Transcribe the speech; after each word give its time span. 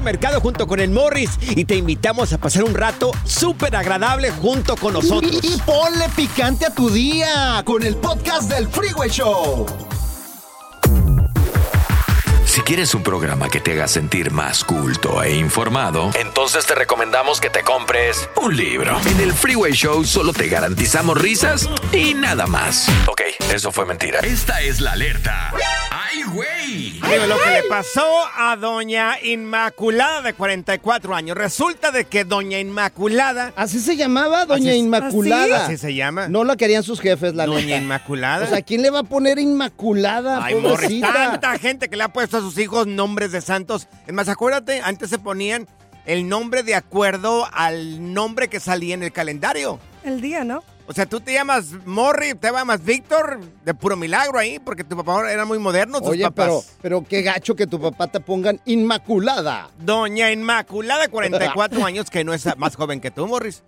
Mercado 0.00 0.40
junto 0.40 0.66
con 0.66 0.80
el 0.80 0.90
Morris 0.90 1.30
y 1.40 1.64
te 1.64 1.76
invitamos 1.76 2.32
a 2.32 2.38
pasar 2.38 2.64
un 2.64 2.74
rato 2.74 3.10
súper 3.24 3.76
agradable 3.76 4.30
junto 4.30 4.76
con 4.76 4.94
nosotros. 4.94 5.40
Y, 5.42 5.54
y 5.54 5.58
ponle 5.58 6.08
picante 6.16 6.66
a 6.66 6.70
tu 6.70 6.90
día 6.90 7.62
con 7.64 7.82
el 7.82 7.96
podcast 7.96 8.50
del 8.50 8.68
Freeway 8.68 9.10
Show. 9.10 9.66
Si 12.54 12.60
quieres 12.60 12.94
un 12.94 13.02
programa 13.02 13.48
que 13.48 13.60
te 13.60 13.72
haga 13.72 13.88
sentir 13.88 14.30
más 14.30 14.62
culto 14.62 15.20
e 15.24 15.34
informado, 15.34 16.12
entonces 16.14 16.64
te 16.64 16.76
recomendamos 16.76 17.40
que 17.40 17.50
te 17.50 17.64
compres 17.64 18.28
un 18.36 18.56
libro. 18.56 18.96
En 19.06 19.18
el 19.18 19.32
Freeway 19.32 19.72
Show 19.72 20.04
solo 20.04 20.32
te 20.32 20.46
garantizamos 20.46 21.20
risas 21.20 21.68
y 21.92 22.14
nada 22.14 22.46
más. 22.46 22.88
Ok, 23.08 23.22
eso 23.52 23.72
fue 23.72 23.86
mentira. 23.86 24.20
Esta 24.20 24.60
es 24.60 24.80
la 24.80 24.92
alerta. 24.92 25.52
¡Ay, 26.14 26.22
güey! 26.22 27.00
Lo 27.28 27.36
que 27.38 27.50
le 27.50 27.62
pasó 27.68 28.06
a 28.36 28.54
doña 28.56 29.20
Inmaculada 29.20 30.22
de 30.22 30.32
44 30.32 31.14
años. 31.14 31.36
Resulta 31.36 31.90
de 31.90 32.04
que 32.04 32.24
doña 32.24 32.60
Inmaculada... 32.60 33.52
Así 33.56 33.80
se 33.80 33.96
llamaba, 33.96 34.46
doña 34.46 34.70
Así. 34.70 34.78
Inmaculada. 34.78 35.66
Así 35.66 35.76
se 35.76 35.94
llama. 35.94 36.28
No 36.28 36.44
la 36.44 36.56
querían 36.56 36.84
sus 36.84 37.00
jefes, 37.00 37.34
la 37.34 37.46
Doña 37.46 37.66
neta. 37.66 37.78
Inmaculada. 37.78 38.44
O 38.44 38.48
sea, 38.48 38.62
¿quién 38.62 38.82
le 38.82 38.90
va 38.90 39.00
a 39.00 39.04
poner 39.04 39.38
Inmaculada, 39.40 40.44
Ay, 40.44 40.54
pobrecita? 40.54 41.12
tanta 41.12 41.58
gente 41.58 41.88
que 41.88 41.96
le 41.96 42.04
ha 42.04 42.12
puesto 42.12 42.36
a 42.36 42.40
sus 42.40 42.56
hijos 42.58 42.86
nombres 42.86 43.32
de 43.32 43.40
santos. 43.40 43.88
Es 44.06 44.14
más, 44.14 44.28
acuérdate, 44.28 44.80
antes 44.82 45.10
se 45.10 45.18
ponían 45.18 45.66
el 46.06 46.28
nombre 46.28 46.62
de 46.62 46.76
acuerdo 46.76 47.48
al 47.52 48.12
nombre 48.14 48.48
que 48.48 48.60
salía 48.60 48.94
en 48.94 49.02
el 49.02 49.12
calendario. 49.12 49.80
El 50.04 50.20
día, 50.20 50.44
¿no? 50.44 50.62
O 50.86 50.92
sea, 50.92 51.06
tú 51.06 51.20
te 51.20 51.32
llamas 51.32 51.72
Morri, 51.86 52.34
te 52.34 52.52
llamas 52.52 52.84
Víctor, 52.84 53.40
de 53.64 53.72
puro 53.74 53.96
milagro 53.96 54.38
ahí, 54.38 54.58
porque 54.58 54.84
tu 54.84 54.96
papá 54.96 55.32
era 55.32 55.46
muy 55.46 55.58
moderno, 55.58 56.00
tus 56.00 56.10
Oye, 56.10 56.24
papás. 56.24 56.46
pero, 56.46 56.62
pero 56.82 57.04
qué 57.08 57.22
gacho 57.22 57.56
que 57.56 57.66
tu 57.66 57.80
papá 57.80 58.06
te 58.08 58.20
pongan 58.20 58.60
Inmaculada. 58.66 59.70
Doña 59.78 60.30
Inmaculada, 60.30 61.08
44 61.08 61.82
años, 61.86 62.10
que 62.10 62.22
no 62.22 62.34
es 62.34 62.46
más 62.58 62.76
joven 62.76 63.00
que 63.00 63.10
tú, 63.10 63.26
Morris. 63.26 63.62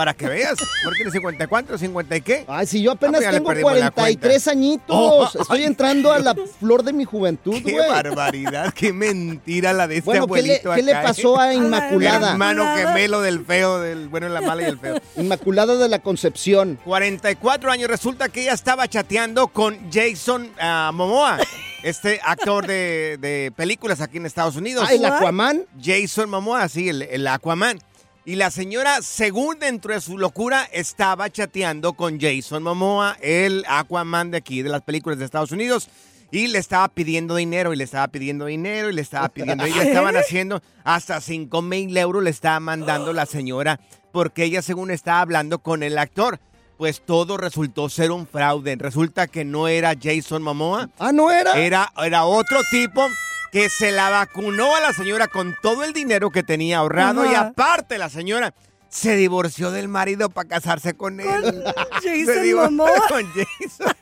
Para 0.00 0.14
que 0.14 0.26
veas. 0.26 0.54
¿Por 0.82 0.92
qué 0.94 0.96
tiene 0.96 1.10
54, 1.10 1.76
50 1.76 2.16
y 2.16 2.20
qué? 2.22 2.44
Ay, 2.48 2.66
si 2.66 2.80
yo 2.80 2.92
apenas 2.92 3.16
Ah, 3.16 3.24
pues 3.24 3.26
le 3.32 3.38
tengo 3.38 3.48
perdimos 3.48 3.72
la 3.76 3.90
43 3.90 4.32
cuenta. 4.32 4.50
añitos. 4.50 4.86
Oh, 4.88 5.28
Estoy 5.42 5.64
entrando 5.64 6.10
a 6.10 6.18
la 6.20 6.34
flor 6.58 6.82
de 6.84 6.94
mi 6.94 7.04
juventud, 7.04 7.54
Qué 7.62 7.78
barbaridad, 7.86 8.72
qué 8.72 8.94
mentira 8.94 9.74
la 9.74 9.86
de 9.86 9.98
este 9.98 10.06
Bueno, 10.06 10.26
¿qué 10.26 10.40
le, 10.40 10.54
abuelito 10.56 10.74
qué 10.74 10.82
le 10.82 10.92
¿eh? 10.92 10.98
pasó 11.02 11.38
a 11.38 11.52
Inmaculada? 11.52 12.30
Hermano 12.30 12.64
gemelo 12.74 13.20
del 13.20 13.44
feo, 13.44 13.78
del 13.78 14.08
bueno, 14.08 14.30
la 14.30 14.40
mala 14.40 14.62
y 14.62 14.64
el 14.64 14.78
feo. 14.78 14.96
Inmaculada 15.18 15.76
de 15.76 15.88
la 15.90 15.98
Concepción. 15.98 16.78
44 16.82 17.70
años, 17.70 17.90
resulta 17.90 18.30
que 18.30 18.40
ella 18.40 18.54
estaba 18.54 18.88
chateando 18.88 19.48
con 19.48 19.76
Jason 19.92 20.50
ah, 20.58 20.92
Momoa, 20.94 21.40
este 21.82 22.20
actor 22.24 22.66
de, 22.66 23.18
de 23.20 23.52
películas 23.54 24.00
aquí 24.00 24.16
en 24.16 24.24
Estados 24.24 24.56
Unidos. 24.56 24.86
Ah, 24.88 24.94
¿el 24.94 25.04
Aquaman? 25.04 25.66
Jason 25.78 26.30
Momoa, 26.30 26.70
sí, 26.70 26.88
el, 26.88 27.02
el 27.02 27.26
Aquaman. 27.26 27.78
Y 28.26 28.36
la 28.36 28.50
señora, 28.50 29.00
según 29.00 29.58
dentro 29.58 29.94
de 29.94 30.00
su 30.02 30.18
locura, 30.18 30.68
estaba 30.72 31.30
chateando 31.30 31.94
con 31.94 32.20
Jason 32.20 32.62
Momoa, 32.62 33.16
el 33.22 33.64
Aquaman 33.66 34.30
de 34.30 34.36
aquí, 34.36 34.60
de 34.60 34.68
las 34.68 34.82
películas 34.82 35.18
de 35.18 35.24
Estados 35.24 35.52
Unidos. 35.52 35.88
Y 36.30 36.48
le 36.48 36.58
estaba 36.58 36.86
pidiendo 36.88 37.36
dinero, 37.36 37.72
y 37.72 37.76
le 37.76 37.84
estaba 37.84 38.08
pidiendo 38.08 38.44
dinero, 38.44 38.90
y 38.90 38.92
le 38.92 39.00
estaba 39.00 39.30
pidiendo. 39.30 39.66
Y 39.66 39.72
le 39.72 39.82
estaban 39.88 40.16
haciendo 40.16 40.62
hasta 40.84 41.20
5 41.20 41.62
mil 41.62 41.96
euros, 41.96 42.22
le 42.22 42.30
estaba 42.30 42.60
mandando 42.60 43.14
la 43.14 43.24
señora, 43.24 43.80
porque 44.12 44.44
ella, 44.44 44.60
según 44.60 44.90
estaba 44.90 45.22
hablando 45.22 45.60
con 45.60 45.82
el 45.82 45.96
actor. 45.96 46.40
Pues 46.76 47.02
todo 47.04 47.36
resultó 47.36 47.90
ser 47.90 48.10
un 48.10 48.26
fraude. 48.26 48.74
Resulta 48.76 49.26
que 49.26 49.44
no 49.44 49.68
era 49.68 49.94
Jason 50.00 50.42
Momoa. 50.42 50.88
Ah, 50.98 51.12
¿no 51.12 51.30
era? 51.30 51.58
Era, 51.58 51.92
era 52.02 52.24
otro 52.24 52.58
tipo 52.70 53.06
que 53.52 53.68
se 53.68 53.92
la 53.92 54.10
vacunó 54.10 54.76
a 54.76 54.80
la 54.80 54.92
señora 54.92 55.26
con 55.26 55.56
todo 55.60 55.84
el 55.84 55.92
dinero 55.92 56.30
que 56.30 56.42
tenía 56.42 56.78
ahorrado 56.78 57.30
y 57.30 57.34
aparte 57.34 57.98
la 57.98 58.08
señora 58.08 58.54
se 58.90 59.16
divorció 59.16 59.70
del 59.70 59.88
marido 59.88 60.28
para 60.28 60.48
casarse 60.48 60.92
con 60.94 61.20
él. 61.20 61.26
Se 62.02 62.24
Jason 62.26 62.42
divorció 62.42 62.70
Momoa. 62.70 62.90
con 63.08 63.24
Jason. 63.32 63.94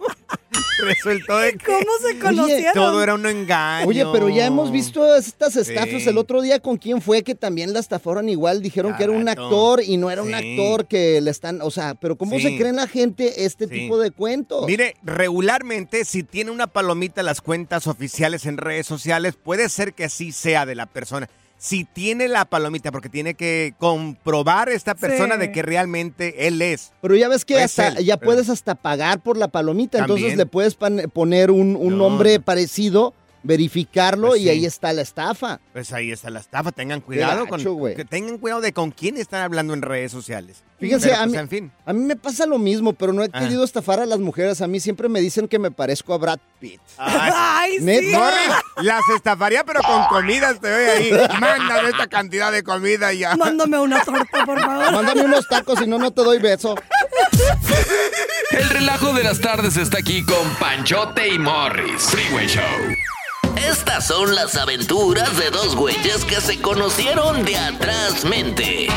Resultó 0.80 1.38
de 1.38 1.54
que 1.54 1.64
¿Cómo 1.66 1.90
se 2.08 2.18
conocieron? 2.20 2.72
todo 2.72 3.02
era 3.02 3.14
un 3.14 3.26
engaño. 3.26 3.88
Oye, 3.88 4.04
pero 4.12 4.28
ya 4.28 4.46
hemos 4.46 4.70
visto 4.70 5.14
estas 5.16 5.56
estafas. 5.56 6.02
Sí. 6.02 6.08
El 6.08 6.16
otro 6.18 6.40
día, 6.40 6.60
¿con 6.60 6.76
quién 6.78 7.02
fue 7.02 7.24
que 7.24 7.34
también 7.34 7.72
la 7.72 7.80
estafaron 7.80 8.28
igual? 8.28 8.62
Dijeron 8.62 8.94
que 8.96 9.02
era 9.02 9.12
un 9.12 9.28
actor 9.28 9.82
y 9.82 9.96
no 9.96 10.08
era 10.10 10.22
un 10.22 10.32
actor 10.34 10.86
que 10.86 11.20
le 11.20 11.30
están. 11.32 11.60
O 11.62 11.70
sea, 11.72 11.94
pero 11.96 12.16
¿cómo 12.16 12.36
Sí. 12.36 12.42
se 12.42 12.56
creen 12.56 12.76
la 12.76 12.86
gente 12.86 13.44
este 13.44 13.66
Sí. 13.66 13.72
tipo 13.72 13.98
de 13.98 14.12
cuentos? 14.12 14.66
Mire, 14.66 14.94
regularmente 15.02 16.04
si 16.04 16.22
tiene 16.22 16.52
una 16.52 16.68
palomita 16.68 17.22
en 17.22 17.26
las 17.26 17.40
cuentas 17.40 17.88
oficiales 17.88 18.46
en 18.46 18.56
redes 18.56 18.86
sociales, 18.86 19.34
puede 19.34 19.68
ser 19.68 19.94
que 19.94 20.08
sí 20.08 20.30
sea 20.32 20.64
de 20.64 20.76
la 20.76 20.86
persona. 20.86 21.28
Si 21.60 21.84
tiene 21.84 22.28
la 22.28 22.44
palomita, 22.44 22.92
porque 22.92 23.08
tiene 23.08 23.34
que 23.34 23.74
comprobar 23.78 24.68
esta 24.68 24.94
persona 24.94 25.34
Sí. 25.34 25.40
de 25.40 25.52
que 25.52 25.62
realmente 25.62 26.46
él 26.46 26.62
es. 26.62 26.92
Pero 27.02 27.16
ya 27.16 27.28
ves 27.28 27.44
que 27.44 27.60
hasta, 27.60 27.88
él, 27.88 28.04
ya 28.04 28.16
puedes 28.16 28.48
hasta 28.48 28.76
pagar 28.76 29.20
por 29.20 29.36
la 29.36 29.48
palomita. 29.48 29.98
Entonces 29.98 30.36
le 30.36 30.46
puedes 30.46 30.76
poner 30.76 31.50
un, 31.50 31.74
un 31.74 31.90
No. 31.98 32.08
nombre 32.08 32.38
parecido 32.38 33.12
verificarlo 33.42 34.28
Pues 34.28 34.40
y 34.40 34.44
sí. 34.44 34.50
ahí 34.50 34.64
está 34.66 34.92
la 34.92 35.02
estafa. 35.02 35.60
Pues 35.72 35.92
ahí 35.92 36.10
está 36.12 36.30
la 36.30 36.40
estafa. 36.40 36.72
Tengan 36.72 37.00
cuidado 37.00 37.44
gacho, 37.46 37.74
con 37.76 37.94
que 37.94 38.04
tengan 38.04 38.38
cuidado 38.38 38.60
de 38.60 38.72
con 38.72 38.90
quién 38.90 39.16
están 39.16 39.42
hablando 39.42 39.74
en 39.74 39.82
redes 39.82 40.12
sociales. 40.12 40.62
Fíjense, 40.78 41.08
Pero, 41.08 41.18
a, 41.18 41.22
pues, 41.24 41.32
mí, 41.32 41.38
en 41.38 41.48
fin. 41.48 41.72
a 41.86 41.92
mí 41.92 42.04
me 42.04 42.14
pasa 42.14 42.46
lo 42.46 42.56
mismo, 42.56 42.92
pero 42.92 43.12
no 43.12 43.24
he 43.24 43.28
Ah. 43.32 43.40
querido 43.40 43.64
estafar 43.64 43.98
a 43.98 44.06
las 44.06 44.20
mujeres. 44.20 44.62
A 44.62 44.68
mí 44.68 44.78
siempre 44.78 45.08
me 45.08 45.20
dicen 45.20 45.48
que 45.48 45.58
me 45.58 45.72
parezco 45.72 46.14
a 46.14 46.18
Brad 46.18 46.38
Pitt. 46.60 46.80
Ay, 46.98 47.78
sí. 47.78 47.84
Morris, 48.12 48.54
las 48.82 49.02
estafaría, 49.16 49.64
pero 49.64 49.80
con 49.82 50.04
comidas 50.06 50.60
te 50.60 50.68
ve 50.70 50.90
ahí. 50.90 51.10
Mándame 51.40 51.88
esta 51.88 52.06
cantidad 52.06 52.52
de 52.52 52.62
comida 52.62 53.12
y 53.12 53.18
ya. 53.20 53.34
Mándame 53.34 53.78
una 53.80 54.04
torta, 54.04 54.44
por 54.46 54.60
favor. 54.60 54.92
Mándame 54.92 55.22
unos 55.22 55.48
tacos, 55.48 55.80
si 55.80 55.86
no, 55.88 55.98
no 55.98 56.12
te 56.12 56.22
doy 56.22 56.38
beso. 56.38 56.76
El 58.52 58.70
relajo 58.70 59.12
de 59.12 59.24
las 59.24 59.40
tardes 59.40 59.76
está 59.76 59.98
aquí 59.98 60.22
con 60.24 60.48
Panchote 60.60 61.28
y 61.28 61.38
Morris. 61.38 62.02
Freeway 62.02 62.46
Show. 62.46 62.62
Estas 63.56 64.06
son 64.06 64.34
las 64.34 64.56
aventuras 64.56 65.36
de 65.38 65.50
dos 65.50 65.74
güeyes 65.74 66.24
que 66.24 66.40
se 66.40 66.60
conocieron 66.60 67.44
de 67.44 67.56
atrás 67.56 68.24
mente. 68.24 68.88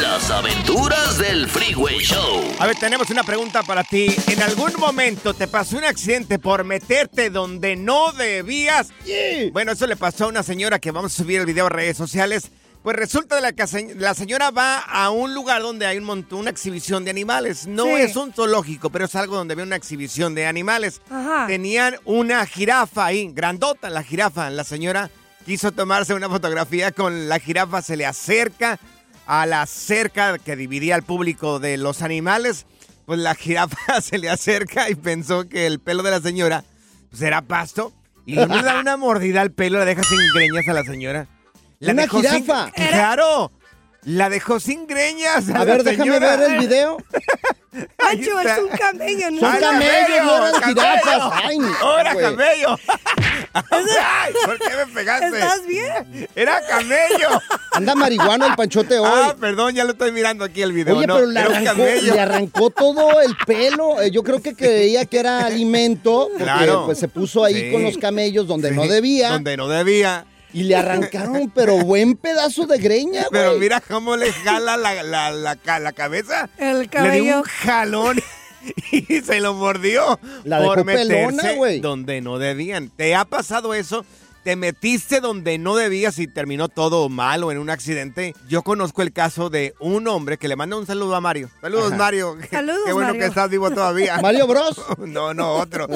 Las 0.00 0.30
aventuras 0.30 1.18
del 1.18 1.48
Freeway 1.48 1.98
Show. 1.98 2.42
A 2.58 2.66
ver, 2.66 2.76
tenemos 2.76 3.10
una 3.10 3.22
pregunta 3.22 3.62
para 3.62 3.84
ti. 3.84 4.14
¿En 4.26 4.42
algún 4.42 4.72
momento 4.78 5.34
te 5.34 5.46
pasó 5.48 5.76
un 5.76 5.84
accidente 5.84 6.38
por 6.38 6.64
meterte 6.64 7.30
donde 7.30 7.76
no 7.76 8.12
debías? 8.12 8.88
Bueno, 9.52 9.72
eso 9.72 9.86
le 9.86 9.96
pasó 9.96 10.24
a 10.24 10.28
una 10.28 10.42
señora 10.42 10.78
que 10.78 10.90
vamos 10.90 11.12
a 11.12 11.16
subir 11.22 11.40
el 11.40 11.46
video 11.46 11.66
a 11.66 11.70
redes 11.70 11.96
sociales. 11.96 12.50
Pues 12.82 12.96
resulta 12.96 13.36
de 13.36 13.42
la 13.42 13.52
que 13.52 13.64
la 13.96 14.12
señora 14.14 14.50
va 14.50 14.78
a 14.78 15.10
un 15.10 15.34
lugar 15.34 15.62
donde 15.62 15.86
hay 15.86 15.98
un 15.98 16.04
montón, 16.04 16.40
una 16.40 16.50
exhibición 16.50 17.04
de 17.04 17.10
animales. 17.10 17.66
No 17.68 17.84
Sí. 17.84 17.92
es 18.02 18.16
un 18.16 18.32
zoológico, 18.32 18.90
pero 18.90 19.04
es 19.04 19.14
algo 19.14 19.36
donde 19.36 19.54
ve 19.54 19.62
una 19.62 19.76
exhibición 19.76 20.34
de 20.34 20.46
animales. 20.46 21.00
Ajá. 21.08 21.46
Tenían 21.46 21.94
una 22.04 22.44
jirafa 22.44 23.06
ahí, 23.06 23.30
grandota 23.32 23.88
la 23.88 24.02
jirafa. 24.02 24.50
La 24.50 24.64
señora 24.64 25.10
quiso 25.46 25.70
tomarse 25.70 26.14
una 26.14 26.28
fotografía 26.28 26.90
con 26.90 27.28
la 27.28 27.38
jirafa, 27.38 27.82
se 27.82 27.96
le 27.96 28.04
acerca 28.04 28.80
a 29.26 29.46
la 29.46 29.64
cerca 29.66 30.38
que 30.38 30.56
dividía 30.56 30.96
al 30.96 31.04
público 31.04 31.60
de 31.60 31.76
los 31.76 32.02
animales. 32.02 32.66
Pues 33.06 33.20
la 33.20 33.36
jirafa 33.36 34.00
se 34.02 34.18
le 34.18 34.28
acerca 34.28 34.90
y 34.90 34.96
pensó 34.96 35.48
que 35.48 35.66
el 35.66 35.78
pelo 35.78 36.02
de 36.02 36.10
la 36.10 36.20
señora 36.20 36.64
pues, 37.10 37.22
era 37.22 37.42
pasto. 37.42 37.92
Y 38.26 38.34
le 38.34 38.46
da 38.46 38.80
una 38.80 38.96
mordida 38.96 39.40
al 39.40 39.52
pelo, 39.52 39.78
la 39.78 39.84
deja 39.84 40.02
sin 40.02 40.18
greñas 40.34 40.66
a 40.68 40.72
la 40.72 40.82
señora. 40.84 41.26
La 41.82 41.92
¿Una 41.92 42.02
dejó 42.02 42.20
sin- 42.22 42.30
jirafa? 42.44 42.70
Claro. 42.70 43.50
La 44.04 44.28
dejó 44.28 44.58
sin 44.60 44.86
greñas. 44.86 45.48
A 45.50 45.64
ver, 45.64 45.82
déjame 45.84 46.12
señora. 46.12 46.36
ver 46.36 46.50
el 46.52 46.58
video. 46.58 46.96
Pancho, 47.96 48.38
es 48.40 48.58
un 48.58 48.68
camello, 48.76 49.30
¿no? 49.30 49.40
Son 49.40 49.50
¡Ay, 49.54 49.60
camellos, 49.60 50.24
no 50.24 50.36
eran 50.46 50.60
camello! 50.60 50.80
jirafas. 50.82 51.32
Ay, 51.44 51.58
¡Ahora 51.80 52.14
camello! 52.16 52.78
Ay, 53.54 54.32
¿Por 54.44 54.58
qué 54.58 54.76
me 54.76 54.86
pegaste? 54.92 55.26
¿Estás 55.26 55.66
bien? 55.66 56.28
¡Era 56.36 56.60
camello! 56.66 57.28
Anda 57.72 57.94
marihuano 57.94 58.46
el 58.46 58.54
panchote 58.56 58.98
hoy. 58.98 59.08
Ah, 59.10 59.34
perdón, 59.40 59.74
ya 59.74 59.84
lo 59.84 59.92
estoy 59.92 60.12
mirando 60.12 60.44
aquí 60.44 60.62
el 60.62 60.72
video. 60.72 60.96
Oye, 60.98 61.06
no, 61.06 61.14
pero 61.14 61.26
le 61.28 61.40
arrancó, 61.40 61.82
le 62.02 62.20
arrancó 62.20 62.70
todo 62.70 63.20
el 63.22 63.34
pelo. 63.46 64.02
Eh, 64.02 64.10
Yo 64.10 64.22
creo 64.22 64.42
que 64.42 64.54
creía 64.54 65.04
que 65.06 65.18
era 65.18 65.46
alimento, 65.46 66.28
porque 66.30 66.44
Claro. 66.44 66.84
pues 66.86 66.98
se 66.98 67.08
puso 67.08 67.44
ahí 67.44 67.54
Sí. 67.54 67.72
con 67.72 67.82
los 67.84 67.96
camellos 67.98 68.46
donde 68.46 68.68
Sí, 68.70 68.74
no 68.76 68.86
debía. 68.86 69.30
Donde 69.30 69.56
no 69.56 69.68
debía. 69.68 70.26
Y 70.52 70.64
le 70.64 70.76
arrancaron, 70.76 71.50
pero 71.54 71.78
buen 71.78 72.16
pedazo 72.16 72.66
de 72.66 72.78
greña, 72.78 73.22
güey. 73.30 73.42
Pero 73.42 73.58
mira 73.58 73.80
cómo 73.80 74.16
le 74.16 74.32
jala 74.32 74.76
la, 74.76 75.02
la, 75.02 75.30
la, 75.30 75.78
la 75.78 75.92
cabeza. 75.92 76.48
El 76.58 76.78
Le 76.78 76.82
dio 76.82 76.90
cabello. 76.90 77.36
un 77.38 77.42
jalón 77.44 78.20
y 78.92 79.20
se 79.22 79.40
lo 79.40 79.54
mordió. 79.54 80.20
La 80.44 80.60
dejó 80.60 80.74
por 80.74 80.84
pelona, 80.86 81.30
meterse 81.32 81.56
güey. 81.56 81.80
donde 81.80 82.20
no 82.20 82.38
debían. 82.38 82.90
¿Te 82.90 83.14
ha 83.14 83.24
pasado 83.24 83.74
eso? 83.74 84.04
¿Te 84.44 84.56
metiste 84.56 85.20
donde 85.20 85.56
no 85.58 85.76
debías 85.76 86.18
y 86.18 86.26
terminó 86.26 86.68
todo 86.68 87.08
mal 87.08 87.44
o 87.44 87.52
en 87.52 87.58
un 87.58 87.70
accidente? 87.70 88.34
Yo 88.48 88.62
conozco 88.62 89.00
el 89.02 89.12
caso 89.12 89.50
de 89.50 89.72
un 89.78 90.08
hombre 90.08 90.36
que 90.36 90.48
le 90.48 90.56
manda 90.56 90.76
un 90.76 90.84
saludo 90.84 91.14
a 91.14 91.20
Mario. 91.20 91.48
Saludos, 91.60 91.88
Ajá. 91.92 91.96
Mario. 91.96 92.36
Saludos, 92.50 92.80
Qué 92.86 92.92
bueno 92.92 93.08
Mario. 93.10 93.20
que 93.22 93.28
estás 93.28 93.48
vivo 93.50 93.70
todavía. 93.70 94.18
Mario 94.22 94.48
Bros. 94.48 94.80
No, 94.98 95.32
no, 95.32 95.54
otro. 95.54 95.86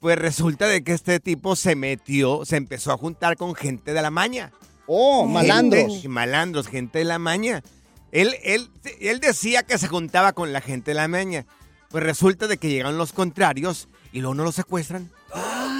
Pues 0.00 0.18
resulta 0.18 0.66
de 0.66 0.82
que 0.82 0.92
este 0.92 1.20
tipo 1.20 1.54
se 1.54 1.76
metió, 1.76 2.44
se 2.44 2.56
empezó 2.56 2.90
a 2.92 2.96
juntar 2.98 3.36
con 3.36 3.54
gente 3.54 3.92
de 3.92 4.02
la 4.02 4.10
maña. 4.10 4.50
Oh, 4.86 5.26
malandros. 5.26 5.92
Gente- 5.92 6.08
malandros, 6.08 6.66
gente 6.66 6.98
de 6.98 7.04
la 7.04 7.18
maña. 7.20 7.62
Él, 8.10 8.34
él, 8.42 8.70
él 9.00 9.20
decía 9.20 9.62
que 9.62 9.78
se 9.78 9.86
juntaba 9.86 10.32
con 10.32 10.52
la 10.52 10.60
gente 10.62 10.90
de 10.90 10.94
la 10.96 11.06
maña. 11.06 11.46
Pues 11.90 12.02
resulta 12.02 12.48
de 12.48 12.56
que 12.58 12.70
llegan 12.70 12.98
los 12.98 13.12
contrarios 13.12 13.88
y 14.12 14.20
luego 14.20 14.34
no 14.34 14.42
lo 14.44 14.50
secuestran. 14.52 15.10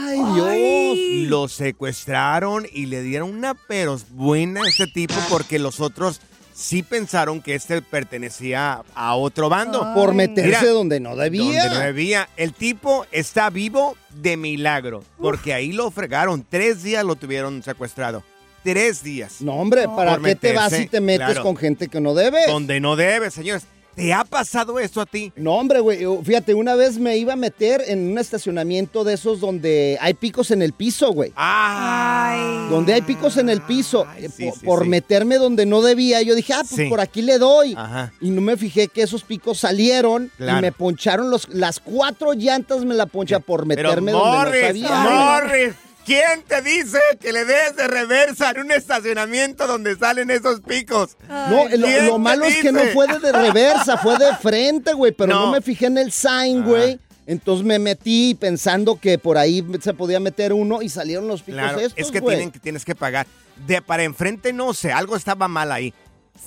Ay, 0.09 0.35
Dios. 0.35 1.31
Lo 1.31 1.49
secuestraron 1.49 2.67
y 2.73 2.87
le 2.87 3.03
dieron 3.03 3.31
una 3.31 3.55
pero 3.55 3.99
buena 4.11 4.63
a 4.63 4.69
este 4.69 4.87
tipo 4.87 5.15
porque 5.29 5.59
los 5.59 5.81
otros 5.81 6.21
sí 6.55 6.83
pensaron 6.83 7.41
que 7.41 7.55
este 7.55 7.81
pertenecía 7.83 8.83
a 8.95 9.15
otro 9.15 9.49
bando. 9.49 9.95
Por 9.95 10.15
meterse 10.15 10.61
Mira, 10.61 10.73
donde 10.73 11.01
no 11.01 11.17
debía. 11.17 11.65
donde 11.65 11.79
no 11.79 11.85
debía. 11.85 12.29
El 12.37 12.53
tipo 12.53 13.07
está 13.13 13.51
vivo 13.51 13.97
de 14.11 14.37
milagro 14.37 15.05
porque 15.19 15.55
ahí 15.55 15.73
lo 15.73 15.91
fregaron. 15.91 16.45
Tres 16.49 16.83
días 16.83 17.05
lo 17.05 17.17
tuvieron 17.17 17.63
secuestrado. 17.63 18.23
Tres 18.65 19.03
días. 19.03 19.41
No, 19.41 19.55
hombre, 19.55 19.87
¿para 19.87 20.19
qué 20.19 20.35
te 20.35 20.53
vas 20.53 20.79
y 20.79 20.87
te 20.89 21.01
metes 21.01 21.27
claro. 21.27 21.43
con 21.43 21.57
gente 21.57 21.89
que 21.89 22.01
no 22.01 22.15
debes? 22.15 22.47
Donde 22.49 22.81
no 22.81 22.97
debe, 22.97 23.31
señores. 23.31 23.65
¿Te 23.99 24.13
ha 24.15 24.23
pasado 24.25 24.79
esto 24.79 25.01
a 25.01 25.07
ti? 25.07 25.33
No, 25.35 25.55
hombre, 25.57 25.81
güey. 25.81 26.07
Fíjate, 26.23 26.55
una 26.55 26.77
vez 26.77 26.99
me 26.99 27.17
iba 27.17 27.33
a 27.33 27.37
meter 27.37 27.83
en 27.89 28.13
un 28.13 28.19
estacionamiento 28.19 29.03
de 29.03 29.15
esos 29.15 29.41
donde 29.41 29.99
hay 30.01 30.15
picos 30.15 30.53
en 30.53 30.63
el 30.63 30.73
piso, 30.73 31.13
güey. 31.13 31.33
Ah. 31.37 32.69
Donde 32.71 32.93
hay 32.95 33.03
picos 33.03 33.37
en 33.39 33.49
el 33.49 33.61
piso. 33.63 34.07
Ay, 34.09 34.27
Eh, 34.27 34.29
sí, 34.29 34.45
por 34.47 34.55
sí, 34.59 34.67
por 34.67 34.83
sí. 34.85 34.89
meterme 34.89 35.37
donde 35.39 35.67
no 35.67 35.83
debía. 35.83 36.23
Yo 36.23 36.35
dije, 36.37 36.53
ah, 36.53 36.61
pues 36.69 36.77
Sí. 36.77 36.89
por 36.89 37.01
aquí 37.01 37.23
le 37.23 37.39
doy. 37.39 37.75
Ajá. 37.77 38.13
Y 38.21 38.31
no 38.31 38.41
me 38.41 38.57
fijé 38.57 38.87
que 38.89 39.03
esos 39.03 39.25
picos 39.25 39.59
salieron 39.59 40.31
Claro. 40.37 40.59
y 40.59 40.63
me 40.63 40.73
poncharon 40.73 41.31
los, 41.31 41.49
las 41.49 41.81
cuatro 41.81 42.35
llantas 42.35 42.85
me 42.85 42.95
la 42.95 43.07
poncha 43.07 43.41
por 43.41 43.67
Pero 43.67 43.89
meterme 43.89 44.13
donde 44.13 44.27
no 44.31 44.37
Morris, 44.45 44.61
sabía. 44.67 45.03
güey. 45.03 45.15
Morris, 45.19 45.75
¿quién 46.09 46.43
te 46.49 46.63
dice 46.63 46.99
que 47.21 47.33
le 47.33 47.45
des 47.45 47.77
de 47.77 47.87
reversa 47.87 48.51
en 48.53 48.61
un 48.61 48.73
estacionamiento 48.73 49.67
donde 49.67 49.95
salen 49.95 50.31
esos 50.31 50.61
picos? 50.61 51.19
No, 51.29 51.65
lo, 51.65 51.87
¿Quién 51.87 52.07
lo 52.07 52.13
te 52.15 52.19
malo 52.19 52.45
es 52.47 52.57
que 52.57 52.73
no 52.73 52.81
fue 52.95 53.07
de, 53.07 53.31
reversa, 53.31 53.99
fue 53.99 54.17
de 54.17 54.35
frente, 54.37 54.95
güey, 54.95 55.13
pero 55.13 55.35
no. 55.35 55.47
No. 55.47 55.53
me 55.53 55.61
fijé 55.61 55.87
en 55.87 55.99
el 55.99 56.11
sign, 56.11 56.65
güey. 56.65 56.99
Entonces 57.27 57.65
me 57.65 57.79
metí 57.79 58.35
pensando 58.35 58.99
que 58.99 59.19
por 59.19 59.37
ahí 59.37 59.63
se 59.83 59.93
podía 59.93 60.19
meter 60.19 60.55
uno 60.55 60.81
y 60.81 60.89
salieron 60.89 61.29
los 61.29 61.43
picos 61.43 61.61
Claro, 61.61 61.81
estos, 61.81 61.99
es 61.99 62.11
que 62.11 62.21
güey. 62.21 62.37
tienen 62.37 62.51
que 62.51 62.59
tienes 62.59 62.87
que 62.87 62.95
pagar. 62.95 63.27
De 63.67 63.83
para 63.83 64.03
enfrente 64.03 64.55
no 64.55 64.73
sé, 64.73 64.93
algo 64.93 65.15
estaba 65.15 65.47
mal 65.47 65.71
ahí. 65.71 65.93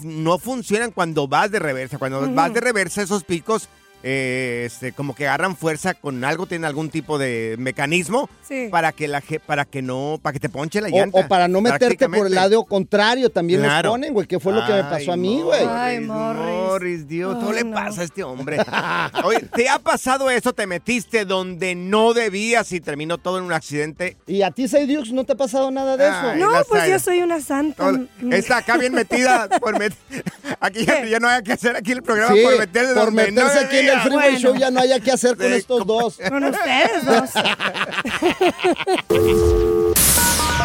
No 0.02 0.40
funcionan 0.40 0.90
cuando 0.92 1.28
vas 1.28 1.52
de 1.52 1.60
reversa. 1.60 2.00
Cuando 2.00 2.28
vas 2.33 2.52
de 2.52 2.62
reversa 2.62 3.04
esos 3.04 3.24
picos 3.24 3.69
eh, 4.04 4.64
este, 4.66 4.92
como 4.94 5.14
que 5.16 5.28
agarran 5.28 5.56
fuerza 5.56 5.94
con 5.94 6.24
algo, 6.24 6.46
tienen 6.48 6.66
algún 6.66 6.90
tipo 6.90 7.18
de 7.18 7.56
mecanismo 7.60 8.30
Sí. 8.48 8.68
para 8.70 8.92
que 8.92 9.08
la 9.08 9.22
para 9.46 9.66
que 9.66 9.81
no, 9.81 10.20
para 10.22 10.34
que 10.34 10.40
te 10.40 10.50
ponche 10.50 10.81
la 10.81 10.90
llanta. 10.90 11.20
o 11.20 11.28
para 11.28 11.48
no 11.48 11.62
meterte 11.62 12.10
por 12.10 12.28
el 12.28 12.36
lado 12.36 12.64
contrario, 12.66 13.30
también 13.30 13.62
Claro. 13.62 13.90
los 13.90 13.94
ponen, 13.94 14.14
güey, 14.14 14.28
que 14.28 14.40
fue 14.40 14.52
lo 14.54 14.66
que 14.66 14.74
me 14.74 14.84
pasó 14.84 15.14
a 15.14 15.18
mí, 15.18 15.42
güey. 15.42 15.62
Ay, 15.68 16.00
Morris. 16.02 16.42
Morris, 16.46 17.08
Dios, 17.08 17.40
todo 17.40 17.54
le 17.54 17.64
pasa 17.66 18.02
a 18.02 18.04
este 18.04 18.24
hombre. 18.24 18.58
Oye, 19.24 19.40
¿te 19.56 19.70
ha 19.70 19.80
pasado 19.80 20.30
eso? 20.30 20.54
¿Te 20.54 20.68
metiste 20.68 21.26
donde 21.26 21.76
no 21.76 22.14
debías 22.14 22.72
y 22.72 22.81
terminó 22.81 23.18
todo 23.18 23.38
en 23.38 23.46
un 23.46 23.54
accidente? 23.54 24.18
¿Y 24.28 24.42
a 24.42 24.52
ti, 24.52 24.68
Seidux, 24.68 25.12
no 25.14 25.24
te 25.24 25.34
ha 25.34 25.38
pasado 25.38 25.72
nada 25.72 25.96
de 25.98 26.08
eso? 26.08 26.36
No, 26.36 26.50
pues 26.68 26.90
yo 26.90 27.00
soy 27.00 27.20
una 27.22 27.40
santa. 27.42 27.92
Está 28.31 28.58
acá 28.58 28.78
bien 28.78 28.94
metida 28.94 29.48
por 29.60 29.78
met- 29.80 29.94
Aquí 30.60 30.86
ya, 30.86 31.20
no 31.20 31.28
hay 31.28 31.42
que 31.44 31.54
hacer 31.54 31.76
aquí 31.76 31.92
el 31.92 32.04
programa 32.04 32.36
Sí, 32.36 32.44
por 32.44 32.58
meterse 32.60 32.94
por 32.94 33.06
donde 33.06 33.31
no 33.31 33.46
meterse 33.46 33.66
aquí 33.66 33.78
en 33.78 33.90
el. 33.94 34.02
Freeway 34.02 34.31
Bueno. 34.31 34.40
Show 34.40 34.56
ya 34.56 34.71
no 34.71 34.80
haya 34.80 35.00
que 35.00 35.12
hacer 35.12 35.38
con 35.38 35.48
Sí, 35.48 35.54
estos 35.54 35.86
dos. 35.86 36.18
Con 36.30 36.44
ustedes 36.44 37.06
dos. 37.06 37.30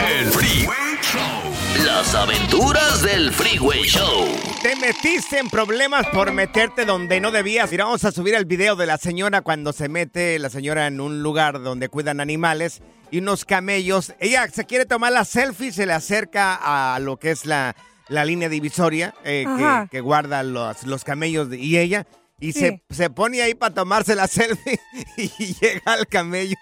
El 0.08 0.26
Freeway 0.30 0.96
Show. 1.02 1.84
Las 1.84 2.14
aventuras 2.14 3.02
del 3.02 3.32
Freeway 3.32 3.82
Show. 3.84 4.26
Te 4.62 4.76
metiste 4.76 5.38
en 5.38 5.48
problemas 5.50 6.06
por 6.08 6.32
meterte 6.32 6.84
donde 6.84 7.20
no 7.20 7.30
debías. 7.30 7.70
Mira, 7.70 7.84
vamos 7.84 8.04
a 8.04 8.12
subir 8.12 8.34
el 8.34 8.44
video 8.44 8.76
de 8.76 8.86
la 8.86 8.96
señora 8.98 9.42
cuando 9.42 9.72
se 9.72 9.88
mete 9.88 10.38
la 10.38 10.48
señora 10.50 10.86
en 10.86 11.00
un 11.00 11.22
lugar 11.22 11.62
donde 11.62 11.88
cuidan 11.88 12.20
animales 12.20 12.80
y 13.10 13.18
unos 13.18 13.44
camellos. 13.44 14.14
Ella 14.20 14.48
se 14.48 14.64
quiere 14.64 14.86
tomar 14.86 15.12
la 15.12 15.24
selfie, 15.24 15.72
se 15.72 15.86
le 15.86 15.92
acerca 15.92 16.54
a 16.94 16.98
lo 16.98 17.18
que 17.18 17.30
es 17.30 17.44
la, 17.46 17.76
la 18.08 18.24
línea 18.24 18.48
divisoria 18.48 19.14
eh, 19.24 19.44
que, 19.56 19.88
que 19.90 20.00
guarda 20.00 20.42
los, 20.42 20.84
los 20.84 21.04
camellos 21.04 21.50
de- 21.50 21.58
y 21.58 21.76
ella. 21.78 22.06
Y 22.38 22.52
Sí. 22.52 22.60
se, 22.60 22.82
se 22.90 23.08
pone 23.10 23.40
ahí 23.42 23.54
para 23.54 23.72
tomarse 23.74 24.14
la 24.14 24.26
selfie 24.26 24.78
y 25.16 25.54
llega 25.54 25.80
al 25.86 26.06
camello 26.06 26.54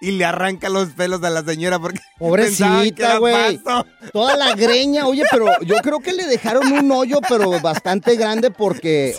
y 0.00 0.12
le 0.12 0.24
arranca 0.24 0.68
los 0.68 0.90
pelos 0.90 1.22
a 1.24 1.30
la 1.30 1.42
señora 1.42 1.78
porque 1.78 1.98
Pobrecita, 2.18 3.18
güey. 3.18 3.60
Toda 4.12 4.36
la 4.36 4.54
greña, 4.54 5.06
oye, 5.06 5.24
pero 5.30 5.46
yo 5.62 5.76
creo 5.82 5.98
que 6.00 6.12
le 6.12 6.26
dejaron 6.26 6.70
un 6.72 6.90
hoyo, 6.92 7.18
pero 7.28 7.60
bastante 7.60 8.16
grande 8.16 8.50
porque... 8.50 9.16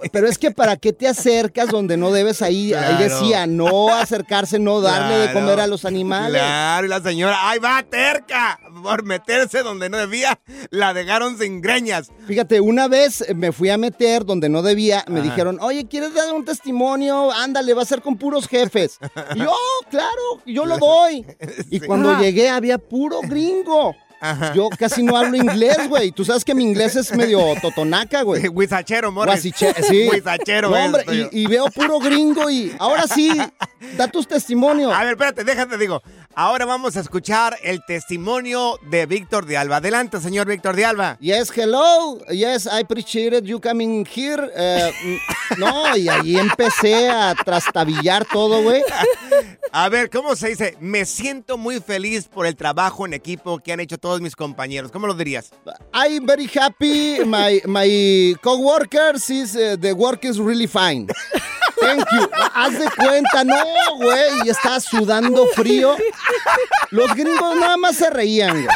Pero 0.12 0.28
es 0.28 0.38
que 0.38 0.50
para 0.50 0.76
qué 0.76 0.92
te 0.92 1.06
acercas 1.08 1.68
donde 1.68 1.96
no 1.96 2.10
debes 2.12 2.42
ahí, 2.42 2.72
ahí 2.74 2.96
Claro. 2.96 2.98
decía, 3.20 3.46
no 3.46 3.94
acercarse, 3.94 4.58
no 4.58 4.80
darle 4.80 5.16
de 5.26 5.32
comer 5.32 5.60
a 5.60 5.66
los 5.66 5.84
animales. 5.84 6.40
Claro, 6.40 6.86
y 6.86 6.90
la 6.90 7.00
señora, 7.00 7.36
¡ay, 7.48 7.58
va 7.58 7.82
terca! 7.88 8.58
Por 8.82 9.04
meterse 9.04 9.62
donde 9.62 9.88
no 9.88 9.96
debía, 9.98 10.38
la 10.70 10.92
dejaron 10.94 11.38
sin 11.38 11.60
greñas. 11.60 12.10
Fíjate, 12.26 12.60
una 12.60 12.88
vez 12.88 13.24
me 13.34 13.52
fui 13.52 13.70
a 13.70 13.76
meter 13.78 14.24
donde 14.24 14.48
no 14.48 14.62
debía, 14.62 15.04
me. 15.08 15.29
Dijeron, 15.30 15.58
oye, 15.60 15.86
¿quieres 15.88 16.14
dar 16.14 16.32
un 16.32 16.44
testimonio? 16.44 17.30
Ándale, 17.32 17.74
va 17.74 17.82
a 17.82 17.86
ser 17.86 18.02
con 18.02 18.16
puros 18.16 18.46
jefes. 18.46 18.98
Y 19.34 19.38
yo, 19.40 19.50
"Oh, 19.50 19.84
claro, 19.90 20.42
yo 20.46 20.64
lo 20.66 20.78
doy. 20.78 21.24
Y 21.70 21.80
cuando 21.80 22.10
Ajá. 22.10 22.20
llegué 22.22 22.48
había 22.48 22.78
puro 22.78 23.20
gringo. 23.22 23.94
Yo 24.54 24.68
casi 24.78 25.02
no 25.02 25.16
hablo 25.16 25.34
inglés, 25.34 25.88
güey. 25.88 26.12
Tú 26.12 26.26
sabes 26.26 26.44
que 26.44 26.54
mi 26.54 26.62
inglés 26.62 26.94
es 26.94 27.14
medio 27.16 27.40
totonaca, 27.62 28.20
güey. 28.20 28.48
Huizachero, 28.52 29.10
Morris. 29.10 29.40
Sí. 29.40 30.08
Huizachero, 30.10 30.68
No, 30.68 30.76
hombre, 30.76 31.04
y, 31.32 31.40
y 31.40 31.46
veo 31.46 31.64
puro 31.70 31.98
gringo 32.00 32.50
y 32.50 32.70
ahora 32.78 33.06
sí, 33.06 33.30
da 33.96 34.08
tus 34.08 34.28
testimonios. 34.28 34.92
A 34.92 35.04
ver, 35.04 35.12
espérate, 35.12 35.42
déjate, 35.42 35.78
digo. 35.78 36.02
Ahora 36.36 36.64
vamos 36.64 36.96
a 36.96 37.00
escuchar 37.00 37.58
el 37.64 37.84
testimonio 37.84 38.78
de 38.88 39.04
Víctor 39.06 39.46
de 39.46 39.56
Alba. 39.56 39.76
Adelante, 39.76 40.20
señor 40.20 40.46
Víctor 40.46 40.76
de 40.76 40.84
Alba. 40.84 41.18
Yes, 41.18 41.50
hello. 41.50 42.18
Yes, 42.28 42.66
I 42.66 42.82
appreciated 42.82 43.42
you 43.44 43.60
coming 43.60 44.06
here. 44.06 44.48
Eh, 44.54 45.18
no, 45.58 45.96
y 45.96 46.08
ahí 46.08 46.36
empecé 46.36 47.10
a 47.10 47.34
trastabillar 47.34 48.24
todo, 48.24 48.62
güey. 48.62 48.80
A 49.72 49.88
ver, 49.88 50.08
¿cómo 50.08 50.36
se 50.36 50.50
dice? 50.50 50.76
Me 50.80 51.04
siento 51.04 51.58
muy 51.58 51.80
feliz 51.80 52.28
por 52.28 52.46
el 52.46 52.54
trabajo 52.54 53.06
en 53.06 53.14
equipo 53.14 53.58
que 53.58 53.72
han 53.72 53.80
hecho 53.80 53.98
todos 53.98 54.20
mis 54.20 54.36
compañeros. 54.36 54.92
¿Cómo 54.92 55.08
lo 55.08 55.14
dirías? 55.14 55.50
I'm 55.92 56.26
very 56.26 56.48
happy. 56.48 57.24
My 57.26 57.60
my 57.66 58.36
coworkers 58.40 59.28
is 59.30 59.56
uh, 59.56 59.76
the 59.80 59.92
work 59.92 60.24
is 60.24 60.38
really 60.38 60.68
fine. 60.68 61.08
Thank 61.80 62.04
you. 62.12 62.28
Haz 62.54 62.78
de 62.78 62.86
cuenta, 62.96 63.44
no, 63.44 63.56
güey. 63.96 64.30
Y 64.44 64.50
estaba 64.50 64.80
sudando 64.80 65.46
frío. 65.54 65.96
Los 66.90 67.14
gringos 67.14 67.56
nada 67.56 67.76
más 67.76 67.96
se 67.96 68.10
reían, 68.10 68.52
güey. 68.64 68.66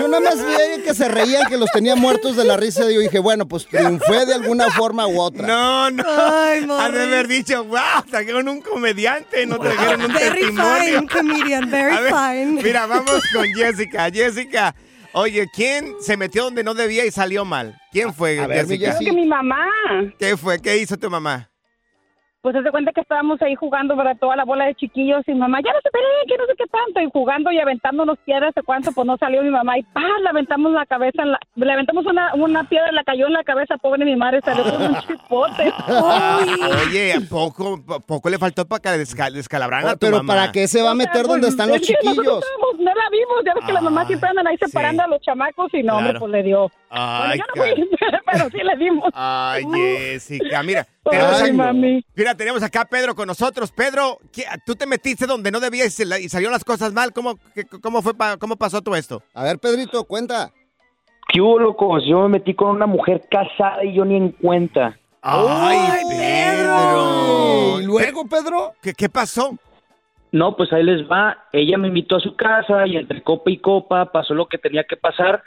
Yo 0.00 0.06
nada 0.06 0.20
más 0.22 0.36
veía 0.44 0.82
que 0.84 0.94
se 0.94 1.08
reían, 1.08 1.46
que 1.48 1.56
los 1.56 1.70
tenía 1.72 1.96
muertos 1.96 2.36
de 2.36 2.44
la 2.44 2.56
risa. 2.56 2.88
Y 2.90 2.94
yo 2.94 3.00
dije, 3.00 3.18
bueno, 3.18 3.48
pues 3.48 3.66
triunfé 3.66 4.26
de 4.26 4.34
alguna 4.34 4.70
forma 4.70 5.06
u 5.06 5.20
otra. 5.20 5.46
No, 5.46 5.90
no. 5.90 6.04
Ay, 6.06 6.66
Han 6.70 6.92
de 6.92 7.02
haber 7.02 7.26
dicho, 7.26 7.64
wow, 7.64 8.02
trajeron 8.08 8.48
un 8.48 8.60
comediante, 8.60 9.44
no 9.46 9.58
trajeron 9.58 10.02
un 10.02 10.12
Very 10.12 10.40
testimonio. 10.40 10.84
fine, 11.00 11.08
comedian, 11.08 11.70
very 11.70 11.96
A 11.96 12.00
ver, 12.00 12.12
fine. 12.14 12.62
Mira, 12.62 12.86
vamos 12.86 13.22
con 13.32 13.46
Jessica. 13.54 14.10
Jessica, 14.12 14.74
oye, 15.12 15.48
¿quién 15.54 15.94
se 16.00 16.16
metió 16.16 16.44
donde 16.44 16.62
no 16.62 16.74
debía 16.74 17.04
y 17.04 17.10
salió 17.10 17.44
mal? 17.44 17.76
¿Quién 17.90 18.14
fue, 18.14 18.38
A 18.40 18.46
ver, 18.46 18.66
Jessica? 18.66 18.92
Jessy. 18.92 19.04
que 19.06 19.12
mi 19.12 19.26
mamá. 19.26 19.64
¿Qué 20.18 20.36
fue? 20.36 20.60
¿Qué 20.60 20.76
hizo 20.76 20.96
tu 20.96 21.08
mamá? 21.10 21.47
Pues 22.40 22.54
se 22.62 22.70
cuenta 22.70 22.92
que 22.92 23.00
estábamos 23.00 23.42
ahí 23.42 23.56
jugando 23.56 23.96
para 23.96 24.14
toda 24.14 24.36
la 24.36 24.44
bola 24.44 24.66
de 24.66 24.74
chiquillos 24.76 25.22
y 25.26 25.34
mamá, 25.34 25.58
ya 25.64 25.72
no 25.72 25.80
se 25.82 25.90
peleen, 25.90 26.26
que 26.28 26.36
no 26.38 26.46
sé 26.46 26.52
qué 26.56 26.64
tanto, 26.66 27.00
y 27.00 27.10
jugando 27.12 27.50
y 27.50 27.58
aventándonos 27.58 28.16
piedras, 28.24 28.54
de 28.54 28.62
cuánto, 28.62 28.92
pues 28.92 29.06
no 29.08 29.16
salió 29.16 29.42
mi 29.42 29.50
mamá 29.50 29.76
y 29.76 29.82
¡pah! 29.82 30.02
le 30.22 30.28
aventamos 30.28 30.70
la 30.72 30.86
cabeza, 30.86 31.22
en 31.22 31.32
la, 31.32 31.40
le 31.56 31.72
aventamos 31.72 32.06
una, 32.06 32.32
una 32.36 32.62
piedra, 32.68 32.92
la 32.92 33.02
cayó 33.02 33.26
en 33.26 33.32
la 33.32 33.42
cabeza, 33.42 33.76
pobre 33.78 34.04
mi 34.04 34.14
madre, 34.14 34.40
salió 34.44 34.62
con 34.62 34.82
un 34.82 34.94
chipote. 35.00 35.72
Oye, 36.88 37.14
¿a 37.14 37.20
poco, 37.28 37.82
po- 37.84 38.00
poco 38.00 38.30
le 38.30 38.38
faltó 38.38 38.66
para 38.66 38.80
que 38.82 38.88
desca- 39.02 39.32
descalabraran 39.32 39.88
a 39.88 39.92
tu 39.94 40.06
Pero 40.06 40.18
mamá? 40.18 40.34
¿para 40.34 40.52
qué 40.52 40.68
se 40.68 40.80
va 40.80 40.92
a 40.92 40.94
meter 40.94 41.26
donde 41.26 41.48
están 41.48 41.68
los 41.68 41.80
chiquillos? 41.80 42.16
estábamos- 42.18 42.78
no 42.78 42.94
la 42.94 43.10
vimos, 43.10 43.44
ya 43.44 43.54
ves 43.54 43.64
que 43.66 43.72
las 43.72 43.82
mamás 43.82 44.06
siempre 44.06 44.28
andan 44.28 44.46
ahí 44.46 44.56
separando 44.58 45.02
a 45.02 45.08
los 45.08 45.20
chamacos 45.22 45.74
y 45.74 45.82
no, 45.82 45.96
hombre, 45.96 46.12
Claro. 46.12 46.20
pues 46.20 46.32
le 46.32 46.42
dio. 46.44 46.70
Ay, 46.90 47.38
bueno, 47.38 47.74
yo 47.76 47.82
no 47.82 47.84
fui, 47.86 47.98
pero 48.32 48.50
sí 48.50 48.58
le 48.62 48.76
dimos. 48.76 49.10
Ay, 49.12 49.64
Jessica, 49.74 50.62
mira. 50.62 50.86
Ay, 51.04 51.10
Tenemos 51.18 51.42
a- 51.42 51.52
mami. 51.52 52.04
Mira, 52.14 52.34
tenemos 52.34 52.62
acá 52.62 52.82
a 52.82 52.84
Pedro 52.84 53.14
con 53.14 53.26
nosotros. 53.26 53.72
Pedro, 53.72 54.18
¿qué- 54.32 54.44
tú 54.66 54.74
te 54.74 54.86
metiste 54.86 55.26
donde 55.26 55.50
no 55.50 55.60
debías 55.60 55.98
y, 56.00 56.04
la- 56.04 56.18
y 56.18 56.28
salieron 56.28 56.52
las 56.52 56.64
cosas 56.64 56.92
mal. 56.92 57.12
¿Cómo, 57.12 57.38
qué- 57.54 57.64
cómo, 57.64 58.02
fue 58.02 58.14
pa- 58.14 58.36
¿Cómo 58.36 58.56
pasó 58.56 58.82
todo 58.82 58.94
esto? 58.96 59.22
A 59.34 59.44
ver, 59.44 59.58
Pedrito, 59.58 60.04
cuenta. 60.04 60.50
¿Qué 61.28 61.40
hubo, 61.40 61.58
loco? 61.58 61.98
Yo 62.00 62.22
me 62.22 62.28
metí 62.38 62.54
con 62.54 62.70
una 62.70 62.86
mujer 62.86 63.22
casada 63.30 63.84
y 63.84 63.94
yo 63.94 64.04
ni 64.04 64.16
en 64.16 64.30
cuenta. 64.32 64.98
¡Ay, 65.22 66.02
Pedro! 66.08 67.80
¿Y 67.80 67.84
luego, 67.84 68.26
Pedro? 68.26 68.74
¿Qué, 68.82 68.92
qué 68.94 69.08
pasó? 69.08 69.56
No, 70.32 70.56
pues 70.56 70.72
ahí 70.72 70.82
les 70.82 71.08
va. 71.10 71.44
Ella 71.52 71.78
me 71.78 71.88
invitó 71.88 72.16
a 72.16 72.20
su 72.20 72.36
casa 72.36 72.86
y 72.86 72.96
entre 72.96 73.22
copa 73.22 73.50
y 73.50 73.58
copa 73.58 74.12
pasó 74.12 74.34
lo 74.34 74.46
que 74.46 74.58
tenía 74.58 74.84
que 74.84 74.96
pasar. 74.96 75.42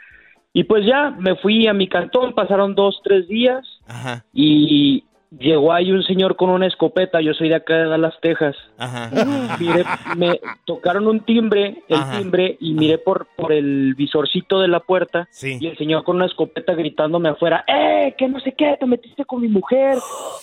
Y 0.52 0.64
pues 0.64 0.84
ya, 0.86 1.10
me 1.10 1.36
fui 1.36 1.66
a 1.66 1.72
mi 1.72 1.88
cantón, 1.88 2.34
pasaron 2.34 2.74
dos, 2.74 3.00
tres 3.02 3.26
días 3.26 3.64
Ajá, 3.86 4.24
y 4.34 5.04
llegó 5.38 5.72
ahí 5.72 5.90
un 5.92 6.02
señor 6.02 6.36
con 6.36 6.50
una 6.50 6.66
escopeta. 6.66 7.20
Yo 7.20 7.32
soy 7.34 7.48
de 7.48 7.56
acá 7.56 7.74
de 7.76 7.86
Dallas, 7.88 8.14
Texas. 8.20 8.56
ajá. 8.78 9.10
Miré, 9.58 9.84
me 10.16 10.40
tocaron 10.64 11.06
un 11.06 11.20
timbre, 11.20 11.82
el 11.88 11.98
Ajá. 11.98 12.18
timbre, 12.18 12.56
y 12.60 12.74
miré 12.74 12.98
por, 12.98 13.26
por 13.36 13.52
el 13.52 13.94
visorcito 13.94 14.60
de 14.60 14.68
la 14.68 14.80
puerta. 14.80 15.28
Sí. 15.30 15.58
Y 15.60 15.66
el 15.68 15.76
señor 15.76 16.04
con 16.04 16.16
una 16.16 16.26
escopeta 16.26 16.74
gritándome 16.74 17.28
afuera, 17.28 17.64
¡eh! 17.66 18.14
Que 18.18 18.28
no 18.28 18.40
sé 18.40 18.52
qué, 18.52 18.76
te 18.78 18.86
metiste 18.86 19.24
con 19.24 19.40
mi 19.40 19.48
mujer. 19.48 19.96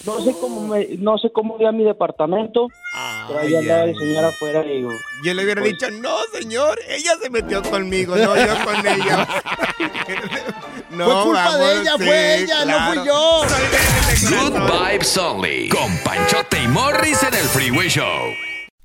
No 0.06 0.14
sé 0.20 0.34
cómo, 0.40 0.68
me, 0.68 0.88
no 0.98 1.18
sé 1.18 1.32
cómo 1.32 1.58
voy 1.58 1.66
a 1.66 1.72
mi 1.72 1.84
departamento. 1.84 2.68
Pero 3.28 3.40
ahí 3.40 3.56
andaba 3.56 3.84
el 3.84 3.96
señor 3.98 4.26
afuera 4.26 4.64
y 4.66 4.78
digo, 4.78 4.92
Yo 5.24 5.34
le 5.34 5.44
hubiera 5.44 5.62
Pues- 5.62 5.74
dicho, 5.74 5.92
no, 5.92 6.18
señor, 6.34 6.80
ella 6.88 7.12
se 7.22 7.30
metió 7.30 7.62
conmigo, 7.64 8.16
no 8.16 8.36
yo 8.36 8.64
con 8.64 8.86
ella. 8.88 9.28
no, 10.90 11.06
Fue 11.06 11.24
culpa 11.24 11.58
de 11.58 11.64
vamos, 11.66 11.82
ella, 11.82 11.92
sí, 11.98 12.04
fue 12.06 12.36
ella, 12.44 12.60
no 12.60 12.64
claro. 12.66 12.94
fui 12.94 13.08
yo. 13.08 13.42
De 14.30 14.36
Good. 14.36 14.90
Vibes 14.92 15.18
Only. 15.18 15.70
Con 15.70 15.98
Panchote 16.04 16.64
y 16.64 16.68
Morris 16.68 17.22
en 17.24 17.34
el 17.34 17.46
Freeway 17.46 17.90
Show. 17.90 18.34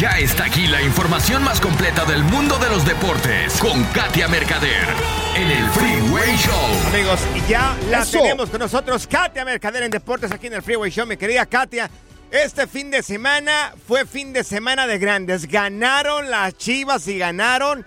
Ya 0.00 0.12
está 0.18 0.44
aquí 0.46 0.66
la 0.66 0.80
información 0.80 1.42
más 1.44 1.60
completa 1.60 2.06
del 2.06 2.22
mundo 2.24 2.56
de 2.58 2.70
los 2.70 2.86
deportes 2.86 3.58
con 3.60 3.84
Katia 3.92 4.28
Mercader 4.28 4.86
en 5.36 5.50
el 5.50 5.68
Freeway 5.70 6.36
Show. 6.38 6.88
Amigos, 6.94 7.20
y 7.36 7.50
ya 7.50 7.76
la 7.90 8.00
Eso. 8.02 8.18
tenemos 8.22 8.48
con 8.48 8.60
nosotros, 8.60 9.06
Katia 9.06 9.44
Mercader 9.44 9.82
en 9.82 9.90
Deportes, 9.90 10.32
aquí 10.32 10.46
en 10.46 10.54
el 10.54 10.62
Freeway 10.62 10.90
Show. 10.90 11.06
Mi 11.06 11.18
querida 11.18 11.44
Katia, 11.44 11.90
este 12.30 12.66
fin 12.66 12.90
de 12.90 13.02
semana 13.02 13.74
fue 13.86 14.06
fin 14.06 14.32
de 14.32 14.42
semana 14.42 14.86
de 14.86 14.98
grandes. 14.98 15.46
Ganaron 15.46 16.30
las 16.30 16.56
chivas 16.56 17.06
y 17.06 17.18
ganaron 17.18 17.84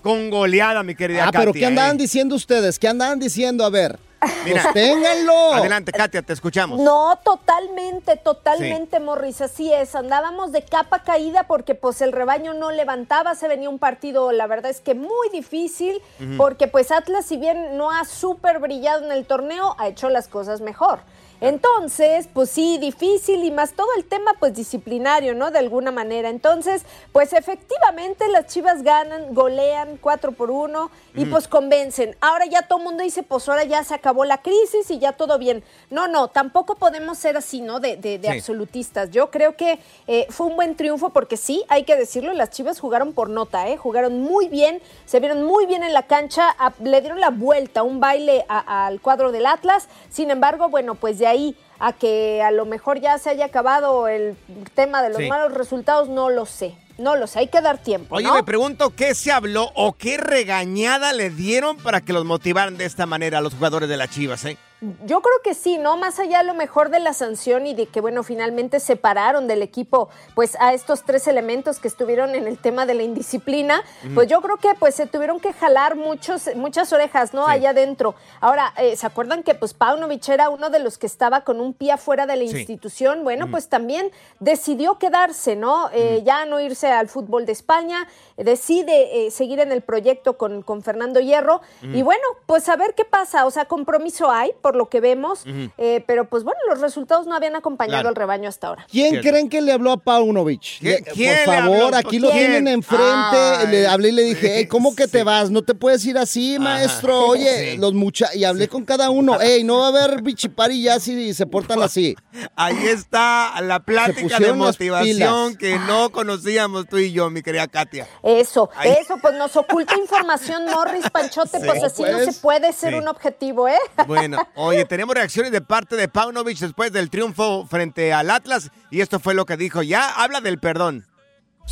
con 0.00 0.30
goleada, 0.30 0.84
mi 0.84 0.94
querida 0.94 1.22
Ah, 1.24 1.26
Katia. 1.26 1.40
pero 1.40 1.52
¿qué 1.54 1.66
andaban 1.66 1.96
¿eh? 1.96 2.02
diciendo 2.02 2.36
ustedes? 2.36 2.78
¿Qué 2.78 2.86
andaban 2.86 3.18
diciendo? 3.18 3.64
A 3.64 3.70
ver, 3.70 3.98
Mira. 4.44 4.62
sosténganlo. 4.62 5.54
Adelante, 5.54 5.92
Katia, 5.92 6.22
te 6.22 6.32
escuchamos. 6.32 6.80
No, 6.80 7.18
totalmente, 7.24 8.16
totalmente, 8.16 9.00
Morris, 9.00 9.40
así 9.40 9.72
es. 9.72 9.94
Andábamos 9.94 10.52
de 10.52 10.62
capa 10.62 11.02
caída 11.02 11.44
porque 11.44 11.74
pues 11.74 12.00
el 12.02 12.12
rebaño 12.12 12.54
no 12.54 12.70
levantaba, 12.70 13.34
se 13.34 13.48
venía 13.48 13.68
un 13.68 13.78
partido, 13.78 14.32
la 14.32 14.46
verdad 14.46 14.70
es 14.70 14.80
que 14.80 14.94
muy 14.94 15.28
difícil, 15.32 16.00
porque 16.36 16.66
pues 16.66 16.90
Atlas, 16.90 17.26
si 17.26 17.36
bien 17.36 17.76
no 17.76 17.90
ha 17.90 18.04
súper 18.04 18.58
brillado 18.58 19.04
en 19.04 19.12
el 19.12 19.26
torneo, 19.26 19.76
ha 19.78 19.88
hecho 19.88 20.08
las 20.08 20.28
cosas 20.28 20.60
mejor. 20.60 21.00
Entonces, 21.40 22.28
pues 22.32 22.50
sí, 22.50 22.78
difícil 22.78 23.44
y 23.44 23.50
más 23.50 23.72
todo 23.72 23.88
el 23.96 24.04
tema 24.04 24.32
pues 24.38 24.54
disciplinario, 24.54 25.34
¿no? 25.34 25.50
De 25.50 25.58
alguna 25.58 25.90
manera. 25.90 26.28
Entonces, 26.30 26.82
pues 27.12 27.32
efectivamente 27.32 28.28
las 28.28 28.46
Chivas 28.46 28.82
ganan, 28.82 29.34
golean 29.34 29.98
4 30.00 30.32
por 30.32 30.50
1 30.50 30.90
y 31.14 31.24
Mm. 31.24 31.30
pues 31.30 31.48
convencen. 31.48 32.16
Ahora 32.20 32.46
ya 32.46 32.62
todo 32.62 32.78
el 32.78 32.84
mundo 32.84 33.02
dice, 33.04 33.22
pues 33.22 33.48
ahora 33.48 33.64
ya 33.64 33.84
se 33.84 33.94
acabó 33.94 34.24
la 34.24 34.38
crisis 34.42 34.90
y 34.90 34.98
ya 34.98 35.12
todo 35.12 35.38
bien. 35.38 35.62
No, 35.90 36.08
no, 36.08 36.28
tampoco 36.28 36.74
podemos 36.74 37.18
ser 37.18 37.36
así, 37.36 37.60
¿no? 37.60 37.78
De, 37.80 37.96
de- 37.96 38.18
de 38.18 38.28
Sí. 38.28 38.34
absolutistas. 38.38 39.10
Yo 39.10 39.30
creo 39.30 39.56
que 39.56 39.78
eh, 40.06 40.26
fue 40.30 40.48
un 40.48 40.56
buen 40.56 40.74
triunfo 40.76 41.10
porque 41.10 41.36
sí, 41.36 41.64
hay 41.68 41.84
que 41.84 41.96
decirlo, 41.96 42.32
las 42.32 42.50
Chivas 42.50 42.80
jugaron 42.80 43.12
por 43.12 43.30
nota, 43.30 43.68
¿eh? 43.68 43.76
Jugaron 43.76 44.20
muy 44.22 44.48
bien, 44.48 44.82
se 45.06 45.20
vieron 45.20 45.44
muy 45.44 45.66
bien 45.66 45.82
en 45.84 45.92
la 45.92 46.02
cancha, 46.02 46.48
a- 46.58 46.72
le 46.82 47.00
dieron 47.00 47.20
la 47.20 47.30
vuelta, 47.30 47.82
un 47.84 48.00
baile 48.00 48.44
al 48.48 49.00
cuadro 49.00 49.30
del 49.30 49.46
Atlas. 49.46 49.88
Sin 50.10 50.30
embargo, 50.30 50.68
bueno, 50.68 50.94
pues 50.96 51.18
de 51.18 51.27
ahí 51.28 51.56
a 51.78 51.92
que 51.92 52.42
a 52.42 52.50
lo 52.50 52.64
mejor 52.66 53.00
ya 53.00 53.16
se 53.18 53.30
haya 53.30 53.44
acabado 53.44 54.08
el 54.08 54.36
tema 54.74 55.02
de 55.02 55.10
los 55.10 55.18
Sí. 55.18 55.28
malos 55.28 55.54
resultados, 55.54 56.08
no 56.08 56.28
lo 56.30 56.44
sé. 56.46 56.74
No 56.98 57.14
lo 57.14 57.28
sé, 57.28 57.38
hay 57.38 57.46
que 57.46 57.60
dar 57.60 57.78
tiempo. 57.78 58.16
Oye, 58.16 58.26
¿no? 58.26 58.34
me 58.34 58.42
pregunto 58.42 58.90
qué 58.96 59.14
se 59.14 59.30
habló 59.30 59.70
o 59.76 59.92
qué 59.92 60.16
regañada 60.16 61.12
le 61.12 61.30
dieron 61.30 61.76
para 61.76 62.00
que 62.00 62.12
los 62.12 62.24
motivaran 62.24 62.76
de 62.76 62.86
esta 62.86 63.06
manera 63.06 63.38
a 63.38 63.40
los 63.40 63.54
jugadores 63.54 63.88
de 63.88 63.96
las 63.96 64.10
Chivas, 64.10 64.44
¿eh? 64.46 64.58
Yo 64.80 65.20
creo 65.22 65.34
que 65.42 65.54
sí, 65.54 65.76
¿no? 65.76 65.96
Más 65.96 66.20
allá 66.20 66.38
a 66.38 66.42
lo 66.44 66.54
mejor 66.54 66.88
de 66.90 67.00
la 67.00 67.12
sanción 67.12 67.66
y 67.66 67.74
de 67.74 67.86
que, 67.86 68.00
bueno, 68.00 68.22
finalmente 68.22 68.78
separaron 68.78 69.48
del 69.48 69.62
equipo, 69.62 70.08
pues, 70.36 70.56
a 70.60 70.72
estos 70.72 71.02
tres 71.02 71.26
elementos 71.26 71.80
que 71.80 71.88
estuvieron 71.88 72.36
en 72.36 72.46
el 72.46 72.58
tema 72.58 72.86
de 72.86 72.94
la 72.94 73.02
indisciplina, 73.02 73.82
pues 74.14 74.28
yo 74.28 74.40
creo 74.40 74.56
que, 74.58 74.74
pues, 74.78 74.94
se 74.94 75.06
tuvieron 75.06 75.40
que 75.40 75.52
jalar 75.52 75.96
muchos, 75.96 76.48
muchas 76.54 76.92
orejas, 76.92 77.34
¿no? 77.34 77.44
Sí. 77.46 77.50
Allá 77.52 77.70
adentro. 77.70 78.14
Ahora, 78.40 78.72
eh, 78.78 78.94
¿se 78.94 79.04
acuerdan 79.04 79.42
que, 79.42 79.54
pues, 79.56 79.74
Paunovic 79.74 80.28
era 80.28 80.48
uno 80.48 80.70
de 80.70 80.78
los 80.78 80.96
que 80.96 81.06
estaba 81.08 81.40
con 81.40 81.60
un 81.60 81.74
pie 81.74 81.90
afuera 81.92 82.26
de 82.26 82.36
la 82.36 82.46
Sí. 82.46 82.56
institución? 82.56 83.24
Bueno, 83.24 83.50
pues 83.50 83.68
también 83.68 84.12
decidió 84.38 84.98
quedarse, 84.98 85.56
¿no? 85.56 85.90
Eh, 85.92 86.22
Ya 86.24 86.44
no 86.44 86.60
irse 86.60 86.88
al 86.88 87.08
fútbol 87.08 87.46
de 87.46 87.52
España, 87.52 88.06
decide 88.36 89.26
eh, 89.26 89.30
seguir 89.30 89.60
en 89.60 89.72
el 89.72 89.82
proyecto 89.82 90.36
con, 90.36 90.62
con 90.62 90.82
Fernando 90.82 91.20
Hierro. 91.20 91.62
Y 91.82 92.02
bueno, 92.02 92.22
pues 92.46 92.68
a 92.68 92.76
ver 92.76 92.94
qué 92.94 93.04
pasa. 93.04 93.46
O 93.46 93.50
sea, 93.50 93.64
compromiso 93.64 94.30
hay, 94.30 94.52
por 94.60 94.67
lo 94.76 94.88
que 94.88 95.00
vemos, 95.00 95.42
eh, 95.78 96.02
pero 96.06 96.28
pues 96.28 96.44
bueno, 96.44 96.58
los 96.68 96.80
resultados 96.80 97.26
no 97.26 97.34
habían 97.34 97.56
acompañado 97.56 97.98
Claro. 97.98 98.08
al 98.10 98.14
rebaño 98.16 98.48
hasta 98.48 98.68
ahora. 98.68 98.86
¿Quién 98.90 99.10
Cierto. 99.10 99.28
creen 99.30 99.48
que 99.48 99.60
le 99.60 99.72
habló 99.72 99.92
a 99.92 99.96
Paunovic? 99.98 100.78
Quién 100.80 101.36
Por 101.44 101.54
favor, 101.54 101.76
habló? 101.84 101.96
aquí 101.96 102.18
lo 102.18 102.30
¿Quién? 102.30 102.46
tienen 102.50 102.68
enfrente. 102.68 103.04
Ay, 103.06 103.66
le 103.68 103.86
hablé 103.86 104.08
y 104.08 104.12
le 104.12 104.22
dije, 104.22 104.58
"Ey, 104.58 104.66
¿cómo 104.66 104.94
que 104.94 105.08
te 105.08 105.22
vas? 105.24 105.50
No 105.50 105.62
te 105.62 105.74
puedes 105.74 106.04
ir 106.04 106.18
así, 106.18 106.58
maestro. 106.58 107.26
Oye, 107.28 107.72
Sí. 107.72 107.76
los 107.78 107.94
muchachos. 107.94 108.36
Y 108.36 108.44
hablé 108.44 108.68
con 108.68 108.84
cada 108.84 109.10
uno. 109.10 109.38
Ey, 109.40 109.64
no 109.64 109.78
va 109.78 109.86
a 109.86 109.88
haber 109.88 110.22
bichipari 110.22 110.82
ya 110.82 111.00
si 111.00 111.34
se 111.34 111.46
portan 111.46 111.82
así. 111.82 112.16
Ahí 112.56 112.76
está 112.86 113.60
la 113.62 113.80
plática 113.80 114.38
de 114.38 114.52
motivación 114.52 115.56
que 115.56 115.78
no 115.80 116.10
conocíamos 116.10 116.86
tú 116.88 116.98
y 116.98 117.12
yo, 117.12 117.30
mi 117.30 117.42
querida 117.42 117.66
Katia. 117.68 118.06
Eso, 118.22 118.70
eso, 118.84 119.16
pues 119.20 119.34
nos 119.34 119.56
oculta 119.56 119.94
información 119.98 120.64
Morris 120.66 121.08
Panchote, 121.10 121.58
Sí. 121.60 121.66
pues 121.66 121.82
así 121.82 122.02
no 122.02 122.08
Pues, 122.18 122.34
se 122.36 122.40
puede 122.40 122.72
ser 122.72 122.92
sí. 122.92 122.98
un 122.98 123.08
objetivo, 123.08 123.68
¿eh? 123.68 123.78
Bueno, 124.06 124.38
oye, 124.58 124.84
tenemos 124.84 125.14
reacciones 125.14 125.52
de 125.52 125.60
parte 125.60 125.94
de 125.94 126.08
Paunovic 126.08 126.58
después 126.58 126.92
del 126.92 127.10
triunfo 127.10 127.66
frente 127.70 128.12
al 128.12 128.28
Atlas 128.28 128.70
y 128.90 129.00
esto 129.00 129.20
fue 129.20 129.34
lo 129.34 129.46
que 129.46 129.56
dijo. 129.56 129.82
Ya 129.82 130.10
habla 130.10 130.40
del 130.40 130.58
perdón. 130.58 131.06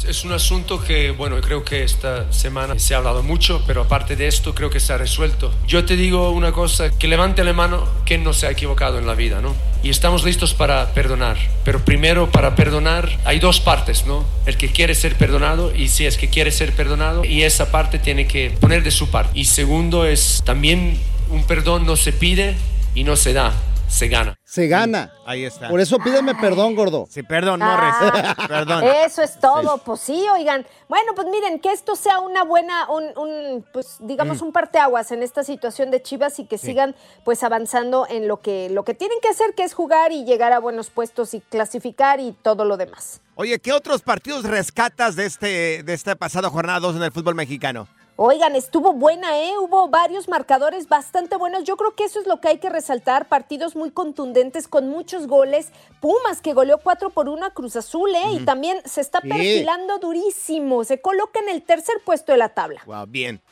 Es 0.07 0.25
un 0.25 0.33
asunto 0.33 0.85
que, 0.85 1.11
bueno, 1.11 1.40
creo 1.40 1.64
que 1.64 1.83
esta 1.83 2.31
semana 2.31 2.79
se 2.79 2.94
ha 2.94 2.99
hablado 2.99 3.22
mucho, 3.22 3.64
pero 3.66 3.83
aparte 3.83 4.14
de 4.14 4.27
esto 4.27 4.55
creo 4.55 4.68
que 4.68 4.79
se 4.79 4.92
ha 4.92 4.99
resuelto. 4.99 5.53
Yo 5.66 5.87
te 5.87 5.96
digo 5.96 6.31
una 6.31 6.53
cosa, 6.53 6.90
que 6.90 7.09
levante 7.09 7.42
la 7.42 7.55
mano 7.55 7.88
quien 8.05 8.22
no 8.22 8.35
se 8.35 8.46
ha 8.46 8.51
equivocado 8.51 8.99
en 8.99 9.07
la 9.07 9.14
vida, 9.14 9.40
¿no? 9.40 9.55
Y 9.83 9.88
estamos 9.88 10.22
listos 10.22 10.53
para 10.53 10.92
perdonar. 10.92 11.38
Pero 11.64 11.83
primero, 11.83 12.31
para 12.31 12.55
perdonar, 12.55 13.09
hay 13.25 13.40
dos 13.40 13.59
partes, 13.59 14.07
¿no? 14.07 14.25
El 14.44 14.59
que 14.59 14.70
quiere 14.70 14.94
ser 14.94 15.16
perdonado 15.16 15.75
y 15.75 15.88
si 15.88 16.05
es 16.05 16.18
que 16.18 16.29
quiere 16.29 16.51
ser 16.51 16.72
perdonado, 16.72 17.25
y 17.25 17.42
esa 17.42 17.72
parte 17.72 17.99
tiene 17.99 18.29
que 18.29 18.51
poner 18.51 18.83
de 18.85 18.90
su 18.90 19.11
parte. 19.11 19.31
Y 19.35 19.46
segundo 19.46 20.05
es, 20.05 20.42
también 20.44 21.01
un 21.31 21.42
perdón 21.44 21.87
no 21.87 21.96
se 21.96 22.12
pide 22.12 22.55
y 22.97 23.05
no 23.05 23.15
se 23.15 23.33
da, 23.33 23.53
se 23.89 24.09
gana. 24.09 24.37
Se 24.43 24.67
gana. 24.69 25.13
Ahí 25.27 25.45
está. 25.45 25.69
Por 25.69 25.81
eso 25.81 25.99
pídeme 25.99 26.35
perdón, 26.35 26.75
gordo. 26.75 27.07
Sí, 27.11 27.23
perdón, 27.23 27.61
Ah, 27.63 28.35
perdón. 28.49 28.83
Eso 28.85 29.23
es 29.23 29.39
todo, 29.39 29.79
pues 29.79 30.01
sí, 30.01 30.25
oigan. 30.33 30.67
Bueno, 30.89 31.13
pues 31.15 31.29
miren, 31.31 31.61
que 31.61 31.71
esto 31.73 31.95
sea 31.95 32.19
una 32.21 32.43
buena, 32.43 32.89
un, 32.91 33.05
un, 33.19 33.65
pues 33.73 33.97
digamos, 34.01 34.41
Mm. 34.41 34.47
un 34.47 34.53
parteaguas 34.53 35.13
en 35.13 35.23
esta 35.23 35.45
situación 35.45 35.91
de 35.91 36.03
Chivas 36.03 36.39
y 36.41 36.47
que 36.47 36.59
Sí. 36.59 36.69
sigan 36.69 36.97
pues 37.25 37.43
avanzando 37.45 38.07
en 38.09 38.27
lo 38.29 38.41
que, 38.41 38.71
lo 38.71 38.83
que 38.85 38.95
tienen 38.95 39.19
que 39.21 39.29
hacer, 39.29 39.55
que 39.55 39.63
es 39.63 39.75
jugar 39.75 40.11
y 40.11 40.25
llegar 40.25 40.53
a 40.53 40.59
buenos 40.59 40.89
puestos 40.91 41.35
y 41.35 41.41
clasificar 41.41 42.19
y 42.19 42.33
todo 42.33 42.65
lo 42.65 42.77
demás. 42.77 43.21
Oye, 43.35 43.59
¿qué 43.61 43.73
otros 43.73 44.01
partidos 44.03 44.45
rescatas 44.45 45.15
de 45.17 45.27
este 45.27 45.83
de 45.83 45.93
esta 45.93 46.15
pasada 46.17 46.49
jornada 46.49 46.81
2 46.81 46.97
en 46.97 47.03
el 47.03 47.13
fútbol 47.13 47.35
mexicano? 47.35 47.87
Oigan, 48.18 48.57
estuvo 48.57 48.94
buena, 48.94 49.38
¿eh? 49.42 49.59
Hubo 49.59 49.88
varios 49.88 50.26
marcadores 50.26 50.88
bastante 50.88 51.37
buenos. 51.37 51.64
Yo 51.64 51.76
creo 51.76 51.94
que 51.94 52.05
eso 52.05 52.18
es 52.18 52.26
lo 52.26 52.40
que 52.40 52.48
hay 52.48 52.59
que 52.59 52.70
resaltar. 52.70 53.29
Partidos 53.29 53.76
muy 53.76 53.90
contundentes 53.90 54.68
con 54.68 54.88
muchos 54.88 55.26
goles. 55.26 55.68
Pumas 56.00 56.40
que 56.40 56.55
goleó 56.55 56.79
4 56.79 57.11
por 57.11 57.29
1 57.29 57.44
a 57.44 57.50
Cruz 57.50 57.76
Azul, 57.76 58.09
¿eh? 58.14 58.33
Y 58.33 58.38
también 58.46 58.79
se 58.87 59.02
está 59.02 59.20
Sí. 59.20 59.29
perfilando 59.29 59.98
durísimo. 59.98 60.83
Se 60.85 60.98
coloca 60.98 61.40
en 61.40 61.50
el 61.50 61.62
tercer 61.62 61.96
puesto 62.07 62.33
de 62.33 62.38
la 62.38 62.48
tabla. 62.48 62.81
Wow, 62.87 63.05
bien. 63.07 63.42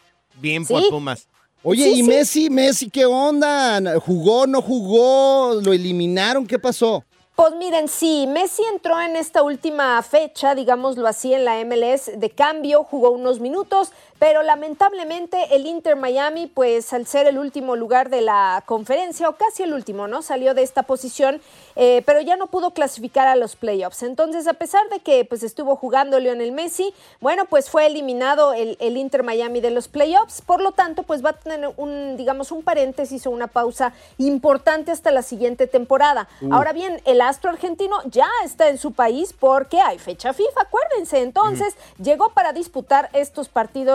Bien 0.40 0.64
Sí. 0.64 0.72
por 0.72 0.88
Pumas. 0.88 1.29
Oye, 1.62 1.85
Sí, 1.85 1.90
¿y 1.90 1.96
sí. 1.96 2.03
Messi, 2.05 2.50
Messi, 2.50 2.90
qué 2.90 3.05
onda? 3.05 4.00
¿Jugó, 4.00 4.46
no 4.46 4.62
jugó? 4.62 5.61
¿Lo 5.62 5.74
eliminaron? 5.74 6.46
¿Qué 6.46 6.59
pasó? 6.59 7.05
Pues 7.37 7.53
miren, 7.57 7.88
sí, 7.88 8.27
Messi 8.29 8.62
entró 8.72 9.00
en 9.00 9.16
esta 9.16 9.42
última 9.42 10.00
fecha, 10.03 10.55
digámoslo 10.55 11.09
así, 11.09 11.35
en 11.35 11.44
la 11.44 11.59
MLS 11.64 12.12
de 12.16 12.31
cambio, 12.31 12.85
jugó 12.85 13.11
unos 13.11 13.40
minutos, 13.40 13.90
pero 14.18 14.42
lamentablemente 14.42 15.55
el 15.55 15.66
Inter 15.66 15.96
Miami, 15.96 16.46
pues 16.46 16.92
al 16.92 17.07
ser 17.07 17.27
el 17.27 17.38
último 17.38 17.77
lugar 17.77 18.11
de 18.11 18.20
la 18.20 18.62
conferencia, 18.66 19.29
o 19.29 19.37
casi 19.37 19.62
el 19.62 19.72
último, 19.72 20.09
¿no? 20.09 20.22
Salió 20.22 20.55
de 20.55 20.62
esta 20.62 20.85
posición, 20.85 21.40
eh, 21.77 22.03
pero 22.07 22.20
ya 22.20 22.37
no 22.37 22.46
pudo 22.46 22.70
clasificar 22.70 23.27
a 23.27 23.37
los 23.37 23.57
playoffs. 23.57 24.03
Entonces, 24.03 24.46
a 24.46 24.55
pesar 24.55 24.88
de 24.90 25.00
que 25.00 25.24
pues 25.24 25.42
estuvo 25.42 25.77
jugando 25.77 26.20
Lionel 26.20 26.53
Messi, 26.53 26.94
bueno, 27.20 27.44
pues 27.46 27.70
fue 27.70 27.87
eliminado 27.87 28.53
el, 28.53 28.77
el 28.81 28.96
Inter 28.96 29.22
Miami 29.22 29.61
de 29.61 29.70
los 29.70 29.88
playoffs, 29.88 30.40
por 30.40 30.61
lo 30.61 30.72
tanto, 30.72 31.03
pues 31.03 31.24
va 31.24 31.31
a 31.31 31.33
tener 31.35 31.72
un, 31.77 32.16
digamos, 32.16 32.53
un 32.53 32.62
paréntesis 32.62 33.27
o 33.27 33.31
una 33.31 33.48
pausa 33.48 33.92
importante 34.18 34.92
hasta 34.92 35.11
la 35.11 35.22
siguiente 35.22 35.66
temporada. 35.66 36.29
Uh. 36.40 36.55
Ahora 36.55 36.72
bien, 36.72 37.00
el 37.05 37.20
astro 37.20 37.50
argentino 37.50 37.96
ya 38.05 38.29
está 38.44 38.68
en 38.68 38.79
su 38.79 38.92
país 38.92 39.33
porque 39.38 39.81
hay 39.81 39.98
fecha 39.98 40.33
FIFA, 40.33 40.61
acuérdense. 40.61 41.22
Entonces, 41.22 41.74
llegó 42.03 42.31
para 42.31 42.53
disputar 42.53 43.11
estos 43.12 43.48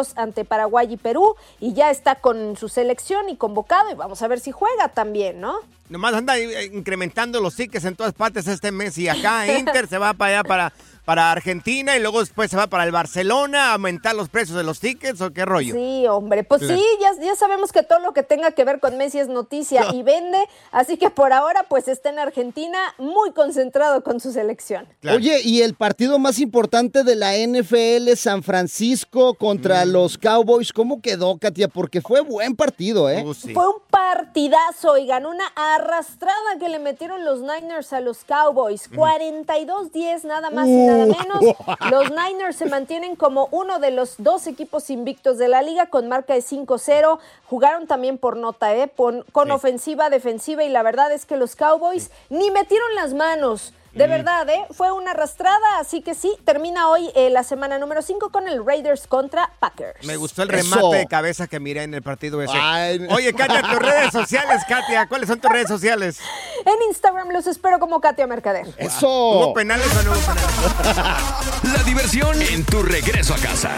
partidos 0.10 0.18
ante 0.18 0.46
Paraguay 0.46 0.88
y 0.92 0.98
Perú 0.98 1.36
y 1.60 1.74
ya 1.74 1.92
está 1.92 2.16
con 2.16 2.56
su 2.58 2.70
selección 2.70 3.30
y 3.30 3.38
convocado 3.38 3.92
y 3.92 3.96
vamos 3.96 4.22
a 4.22 4.28
ver 4.28 4.40
si 4.40 4.52
juega 4.52 4.90
también, 4.90 5.40
¿no? 5.40 5.56
Nomás 5.90 6.14
anda 6.14 6.38
eh, 6.38 6.66
incrementando 6.66 7.42
los 7.42 7.56
tickets 7.56 7.86
en 7.86 7.96
todas 7.96 8.14
partes 8.14 8.48
este 8.48 8.72
mes 8.72 8.98
y 8.98 9.08
acá 9.08 9.48
Inter 9.58 9.88
se 9.88 9.98
va 9.98 10.14
para 10.14 10.40
allá 10.40 10.44
para, 10.44 10.74
para 11.10 11.32
Argentina 11.32 11.98
y 11.98 12.00
luego 12.02 12.20
después 12.20 12.52
se 12.52 12.56
va 12.58 12.68
para 12.68 12.84
el 12.84 12.92
Barcelona 12.92 13.72
a 13.72 13.74
aumentar 13.74 14.14
los 14.14 14.30
precios 14.30 14.56
de 14.56 14.64
los 14.64 14.80
tickets 14.80 15.20
o 15.22 15.34
qué 15.34 15.44
rollo. 15.44 15.74
Sí, 15.74 16.06
hombre, 16.06 16.44
pues 16.44 16.62
Claro. 16.62 16.78
sí, 16.78 16.86
ya, 17.02 17.20
ya 17.20 17.36
sabemos 17.36 17.72
que 17.72 17.82
todo 17.82 17.98
lo 17.98 18.14
que 18.14 18.22
tenga 18.22 18.52
que 18.52 18.64
ver 18.64 18.80
con 18.80 18.96
Messi 18.96 19.18
es 19.18 19.28
noticia 19.28 19.88
y 19.92 20.04
vende, 20.04 20.38
así 20.72 20.98
que 20.98 21.10
por 21.10 21.34
ahora 21.34 21.66
pues 21.68 21.88
está 21.88 22.10
en 22.12 22.20
Argentina 22.20 22.78
muy 23.00 23.32
concentrado 23.32 24.04
con 24.04 24.20
su 24.20 24.32
selección. 24.32 24.88
Oye, 25.12 25.42
y 25.44 25.64
el 25.64 25.74
partido 25.74 26.20
más 26.20 26.38
importante 26.38 27.04
de 27.04 27.16
la 27.16 27.36
NFL, 27.36 28.16
San 28.16 28.44
Francisco 28.44 29.34
contra 29.34 29.86
Mm. 29.86 29.90
los 29.92 30.16
Cowboys, 30.20 30.72
¿cómo 30.72 31.02
quedó, 31.02 31.40
Katia? 31.40 31.70
Porque 31.70 32.02
fue 32.02 32.22
buen 32.22 32.56
partido, 32.56 33.10
¿eh? 33.10 33.26
Fue 33.52 33.68
un 33.68 33.82
partidazo 33.90 34.96
y 35.00 35.08
ganó 35.08 35.32
una 35.32 35.48
arrastrada 35.56 36.60
que 36.60 36.70
le 36.70 36.78
metieron 36.78 37.26
los 37.26 37.40
Niners 37.42 37.94
a 37.94 38.00
los 38.00 38.24
Cowboys. 38.26 38.88
42-10 38.92 40.24
nada 40.26 40.50
más 40.52 40.68
y 40.68 40.72
nada 40.86 40.99
Menos. 41.08 41.56
Los 41.92 42.10
Niners 42.12 42.56
se 42.56 42.66
mantienen 42.66 43.16
como 43.16 43.48
uno 43.52 43.80
de 43.80 43.92
los 43.92 44.16
dos 44.18 44.48
equipos 44.48 44.90
invictos 44.90 45.38
de 45.38 45.48
la 45.48 45.62
liga 45.62 45.88
con 45.88 46.08
marca 46.08 46.34
de 46.34 46.42
5-0. 46.42 47.20
Jugaron 47.46 47.88
también 47.88 48.18
por 48.18 48.38
nota, 48.38 48.76
¿eh? 48.76 48.92
Con 48.96 49.52
ofensiva, 49.52 50.10
defensiva 50.10 50.64
y 50.64 50.70
la 50.70 50.84
verdad 50.84 51.12
es 51.12 51.26
que 51.26 51.38
los 51.38 51.56
Cowboys 51.56 52.12
ni 52.30 52.52
metieron 52.52 52.96
las 52.96 53.14
manos. 53.14 53.74
De 53.94 54.06
Mm. 54.08 54.10
verdad, 54.12 54.50
¿eh? 54.50 54.66
Fue 54.72 54.92
una 54.92 55.12
arrastrada, 55.12 55.80
así 55.80 56.02
que 56.02 56.14
sí, 56.14 56.32
termina 56.46 56.90
hoy 56.90 57.10
eh, 57.16 57.30
la 57.32 57.44
semana 57.44 57.80
número 57.80 58.02
5 58.02 58.30
con 58.32 58.48
el 58.48 58.64
Raiders 58.66 59.08
contra 59.08 59.50
Packers. 59.60 60.06
Me 60.06 60.16
gustó 60.16 60.44
el 60.44 60.54
Eso. 60.54 60.76
remate 60.76 60.98
de 60.98 61.08
cabeza 61.08 61.48
que 61.48 61.60
miré 61.60 61.84
en 61.84 61.94
el 61.96 62.04
partido 62.04 62.42
ese. 62.42 62.54
Ay. 62.56 63.06
Oye, 63.10 63.34
Katia, 63.34 63.62
tus 63.64 63.80
redes 63.80 64.12
sociales, 64.12 64.62
Katia, 64.68 65.08
¿cuáles 65.08 65.28
son 65.28 65.40
tus 65.40 65.52
redes 65.52 65.68
sociales? 65.68 66.20
En 66.66 66.76
Instagram 66.88 67.30
los 67.32 67.48
espero 67.48 67.80
como 67.80 68.00
Katia 68.00 68.28
Mercader. 68.28 68.68
¿Hubo 69.02 69.54
penales 69.54 69.88
o 69.98 70.04
no 70.04 70.12
hubo 70.12 70.20
penales? 70.20 71.64
La 71.78 71.84
diversión 71.84 72.42
en 72.42 72.64
tu 72.66 72.84
regreso 72.84 73.34
a 73.34 73.38
casa. 73.38 73.72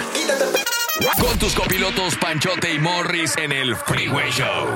Con 1.20 1.40
tus 1.40 1.54
copilotos 1.56 2.16
Panchote 2.18 2.74
y 2.74 2.80
Morris 2.80 3.36
en 3.38 3.52
el 3.54 3.76
Freeway 3.76 4.30
Show. 4.32 4.68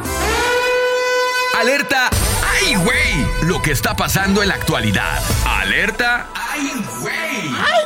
Alerta, 1.60 2.10
¡ay, 2.62 2.76
güey! 2.76 3.48
Lo 3.48 3.62
que 3.62 3.72
está 3.72 3.96
pasando 3.96 4.42
en 4.42 4.50
la 4.50 4.56
actualidad. 4.56 5.22
Alerta, 5.46 6.30
¡ay, 6.34 6.72
güey! 7.02 7.16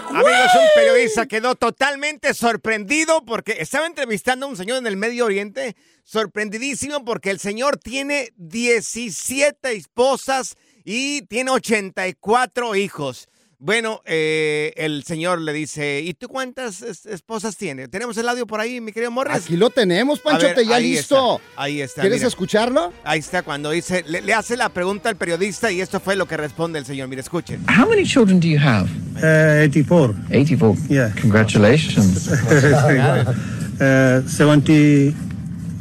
Amigos, 0.10 0.56
un 0.56 0.68
periodista 0.76 1.26
quedó 1.28 1.56
totalmente 1.56 2.34
sorprendido 2.34 3.24
porque 3.26 3.58
estaba 3.60 3.86
entrevistando 3.86 4.46
a 4.46 4.50
un 4.50 4.58
señor 4.58 4.78
en 4.78 4.88
el 4.88 4.98
Medio 4.98 5.26
Oriente, 5.26 5.76
sorprendidísimo 6.04 7.06
porque 7.06 7.30
el 7.30 7.40
señor 7.40 7.78
tiene 7.78 8.32
17 8.38 9.72
esposas 9.74 10.56
y 10.84 11.22
tiene 11.24 11.52
84 11.52 12.76
hijos. 12.76 13.28
Bueno, 13.62 14.02
eh, 14.06 14.72
el 14.78 15.04
señor 15.04 15.42
le 15.42 15.52
dice, 15.52 16.00
¿y 16.02 16.14
tú 16.14 16.30
cuántas 16.30 16.82
es- 16.82 17.06
esposas 17.06 17.58
tienes? 17.58 17.90
¿Tenemos 17.90 18.18
el 18.18 18.30
audio 18.30 18.48
por 18.48 18.62
ahí, 18.62 18.80
mi 18.80 18.94
querido 18.94 19.12
Morris? 19.12 19.36
Aquí 19.36 19.58
lo 19.58 19.70
tenemos, 19.70 20.22
ver, 20.24 20.66
ya 20.66 20.76
ahí 20.78 20.92
listo. 20.94 21.42
está, 21.42 21.62
ahí 21.62 21.82
está. 21.82 22.00
¿Quieres 22.02 22.20
mira. 22.20 22.30
escucharlo? 22.30 22.94
Ahí 23.04 23.20
está, 23.20 23.44
cuando 23.44 23.72
dice, 23.72 24.06
le, 24.08 24.22
le 24.22 24.34
hace 24.34 24.56
la 24.56 24.70
pregunta 24.70 25.10
al 25.10 25.18
periodista 25.18 25.70
y 25.74 25.82
esto 25.82 26.00
fue 26.00 26.16
lo 26.16 26.26
que 26.26 26.38
responde 26.38 26.80
el 26.80 26.86
señor. 26.86 27.10
Mire, 27.10 27.20
escuchen. 27.22 27.60
How 27.68 27.86
many 27.86 28.06
children 28.06 28.40
do 28.40 28.48
you 28.48 28.60
have? 28.60 28.88
Uh, 29.18 29.66
84. 29.68 30.16
84. 30.30 30.76
Yeah. 30.88 31.14
Congratulations. 31.20 32.30
uh, 33.82 34.22
70 34.26 35.14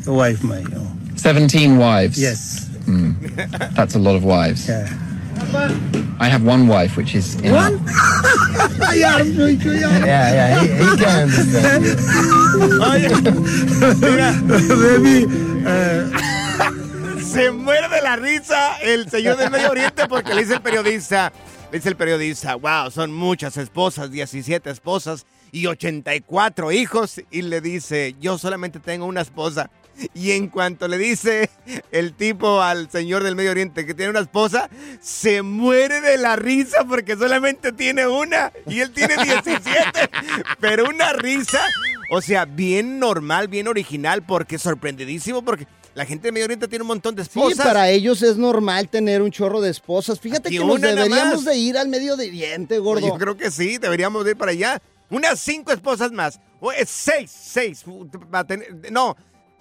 wife, 0.08 0.42
my. 0.42 0.64
17 1.14 1.78
wives. 1.78 2.18
Yes. 2.18 2.66
Hmm. 2.86 3.12
That's 3.76 3.94
a 3.94 4.00
lot 4.00 4.16
of 4.16 4.24
wives. 4.24 4.66
Yeah. 4.66 4.88
I 6.20 6.28
have 6.28 6.44
one 6.44 6.66
wife, 6.66 6.96
which 6.96 7.14
is 7.14 7.36
enough. 7.42 7.72
yeah, 8.94 9.22
yeah, 9.22 10.04
yeah, 10.04 10.60
he- 10.60 10.68
he 10.68 10.96
can 10.96 11.28
Baby, 13.88 15.24
uh, 15.64 17.20
Se 17.22 17.50
muere 17.50 17.88
de 17.88 18.02
la 18.02 18.16
risa 18.16 18.76
el 18.82 19.08
señor 19.10 19.36
del 19.36 19.50
Medio 19.50 19.70
Oriente 19.70 20.06
porque 20.08 20.34
le 20.34 20.42
dice 20.42 20.54
el 20.54 20.60
periodista, 20.62 21.32
le 21.70 21.78
dice 21.78 21.88
el 21.90 21.96
periodista, 21.96 22.54
wow, 22.56 22.90
son 22.90 23.12
muchas 23.12 23.56
esposas, 23.56 24.10
17 24.10 24.70
esposas 24.70 25.26
y 25.52 25.66
84 25.66 26.72
hijos. 26.72 27.20
Y 27.30 27.42
le 27.42 27.60
dice, 27.60 28.16
yo 28.20 28.38
solamente 28.38 28.80
tengo 28.80 29.06
una 29.06 29.20
esposa. 29.20 29.70
Y 30.14 30.32
en 30.32 30.48
cuanto 30.48 30.86
le 30.88 30.98
dice 30.98 31.50
el 31.90 32.14
tipo 32.14 32.60
al 32.62 32.90
señor 32.90 33.22
del 33.24 33.34
Medio 33.36 33.50
Oriente 33.50 33.84
que 33.86 33.94
tiene 33.94 34.10
una 34.10 34.20
esposa, 34.20 34.68
se 35.00 35.42
muere 35.42 36.00
de 36.00 36.16
la 36.18 36.36
risa 36.36 36.84
porque 36.88 37.16
solamente 37.16 37.72
tiene 37.72 38.06
una 38.06 38.52
y 38.66 38.80
él 38.80 38.92
tiene 38.92 39.16
17. 39.24 39.64
Pero 40.60 40.88
una 40.88 41.12
risa, 41.12 41.60
o 42.10 42.20
sea, 42.20 42.44
bien 42.44 42.98
normal, 42.98 43.48
bien 43.48 43.68
original, 43.68 44.24
porque 44.24 44.58
sorprendidísimo, 44.58 45.42
porque 45.42 45.66
la 45.94 46.04
gente 46.06 46.28
del 46.28 46.32
Medio 46.32 46.44
Oriente 46.44 46.68
tiene 46.68 46.82
un 46.82 46.88
montón 46.88 47.16
de 47.16 47.24
Sí, 47.24 47.30
esposas. 47.30 47.66
para 47.66 47.88
ellos 47.90 48.22
es 48.22 48.36
normal 48.36 48.88
tener 48.88 49.20
un 49.20 49.30
chorro 49.32 49.60
de 49.60 49.70
esposas. 49.70 50.20
Fíjate 50.20 50.48
Aquí 50.48 50.58
que 50.58 50.64
nos 50.64 50.80
deberíamos 50.80 51.44
de 51.44 51.56
ir 51.56 51.76
al 51.76 51.88
Medio 51.88 52.14
Oriente, 52.14 52.78
gordo. 52.78 53.06
Yo 53.06 53.14
creo 53.18 53.36
que 53.36 53.50
sí, 53.50 53.78
deberíamos 53.78 54.24
ir 54.28 54.36
para 54.36 54.52
allá. 54.52 54.80
Unas 55.10 55.40
cinco 55.40 55.72
esposas 55.72 56.12
más. 56.12 56.38
O 56.60 56.70
es 56.70 56.88
seis, 56.88 57.30
seis. 57.34 57.84
No, 58.92 59.16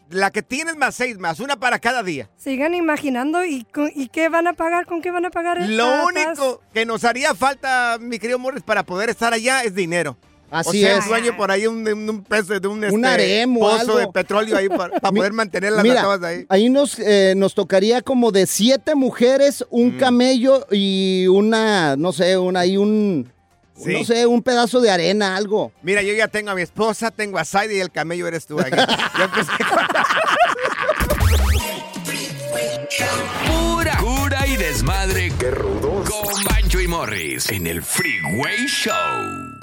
la 0.09 0.31
que 0.31 0.41
tienes 0.41 0.75
más 0.77 0.95
seis 0.95 1.17
más, 1.17 1.39
una 1.39 1.57
para 1.59 1.79
cada 1.79 2.03
día. 2.03 2.29
Sigan 2.37 2.73
imaginando 2.73 3.43
y, 3.45 3.63
con- 3.65 3.91
y 3.95 4.07
qué 4.09 4.29
van 4.29 4.47
a 4.47 4.53
pagar, 4.53 4.85
con 4.85 5.01
qué 5.01 5.11
van 5.11 5.25
a 5.25 5.29
pagar. 5.31 5.59
Lo 5.69 6.05
único 6.05 6.61
que 6.73 6.85
nos 6.85 7.03
haría 7.03 7.35
falta, 7.35 7.97
mi 7.99 8.19
querido 8.19 8.39
Morris, 8.39 8.63
para 8.63 8.83
poder 8.83 9.09
estar 9.09 9.33
allá 9.33 9.63
es 9.63 9.75
dinero. 9.75 10.17
Así 10.49 10.81
o 10.81 10.87
sea, 10.87 10.97
es. 10.99 11.05
dueño 11.07 11.35
por 11.35 11.51
ahí 11.51 11.67
un, 11.67 11.85
un, 11.85 12.09
un 12.09 12.23
peso 12.23 12.57
de 12.57 12.65
un, 12.69 12.81
este, 12.81 13.05
harem 13.05 13.57
o 13.57 13.59
pozo 13.59 13.79
algo. 13.81 13.97
de 13.97 14.07
petróleo 14.07 14.55
ahí 14.55 14.69
para, 14.69 14.97
para 15.01 15.11
poder 15.11 15.33
mantener 15.33 15.73
las 15.73 15.83
Mira, 15.83 15.99
acabas 15.99 16.23
ahí. 16.47 16.69
nos, 16.69 16.97
eh, 16.99 17.33
nos 17.35 17.53
tocaría 17.53 18.01
como 18.01 18.31
de 18.31 18.47
siete 18.47 18.95
mujeres, 18.95 19.65
un 19.69 19.95
Mm. 19.95 19.99
camello 19.99 20.65
y 20.71 21.27
una, 21.27 21.97
no 21.97 22.13
sé, 22.13 22.37
una 22.37 22.65
y 22.65 22.77
un, 22.77 23.29
Sí. 23.83 23.93
no 23.93 24.03
sé, 24.03 24.25
un 24.25 24.41
pedazo 24.41 24.81
de 24.81 24.89
arena, 24.89 25.35
algo. 25.35 25.71
Mira, 25.83 26.01
yo 26.01 26.13
ya 26.13 26.27
tengo 26.27 26.49
a 26.51 26.55
mi 26.55 26.61
esposa, 26.63 27.11
tengo 27.11 27.37
a 27.37 27.45
Saidi 27.45 27.75
y 27.75 27.79
el 27.79 27.91
camello 27.91 28.27
eres 28.27 28.45
tú. 28.47 28.59
aquí. 28.59 28.71
Ya 28.75 29.23
empecé 29.25 29.51
Pura 33.45 33.97
cura 33.97 34.47
y 34.47 34.57
desmadre. 34.57 35.31
Qué 35.39 35.51
rudos. 35.51 36.09
Con 36.09 36.43
Bancho 36.45 36.79
y 36.79 36.87
Morris 36.87 37.49
en 37.51 37.67
el 37.67 37.83
Freeway 37.83 38.65
Show. 38.67 39.56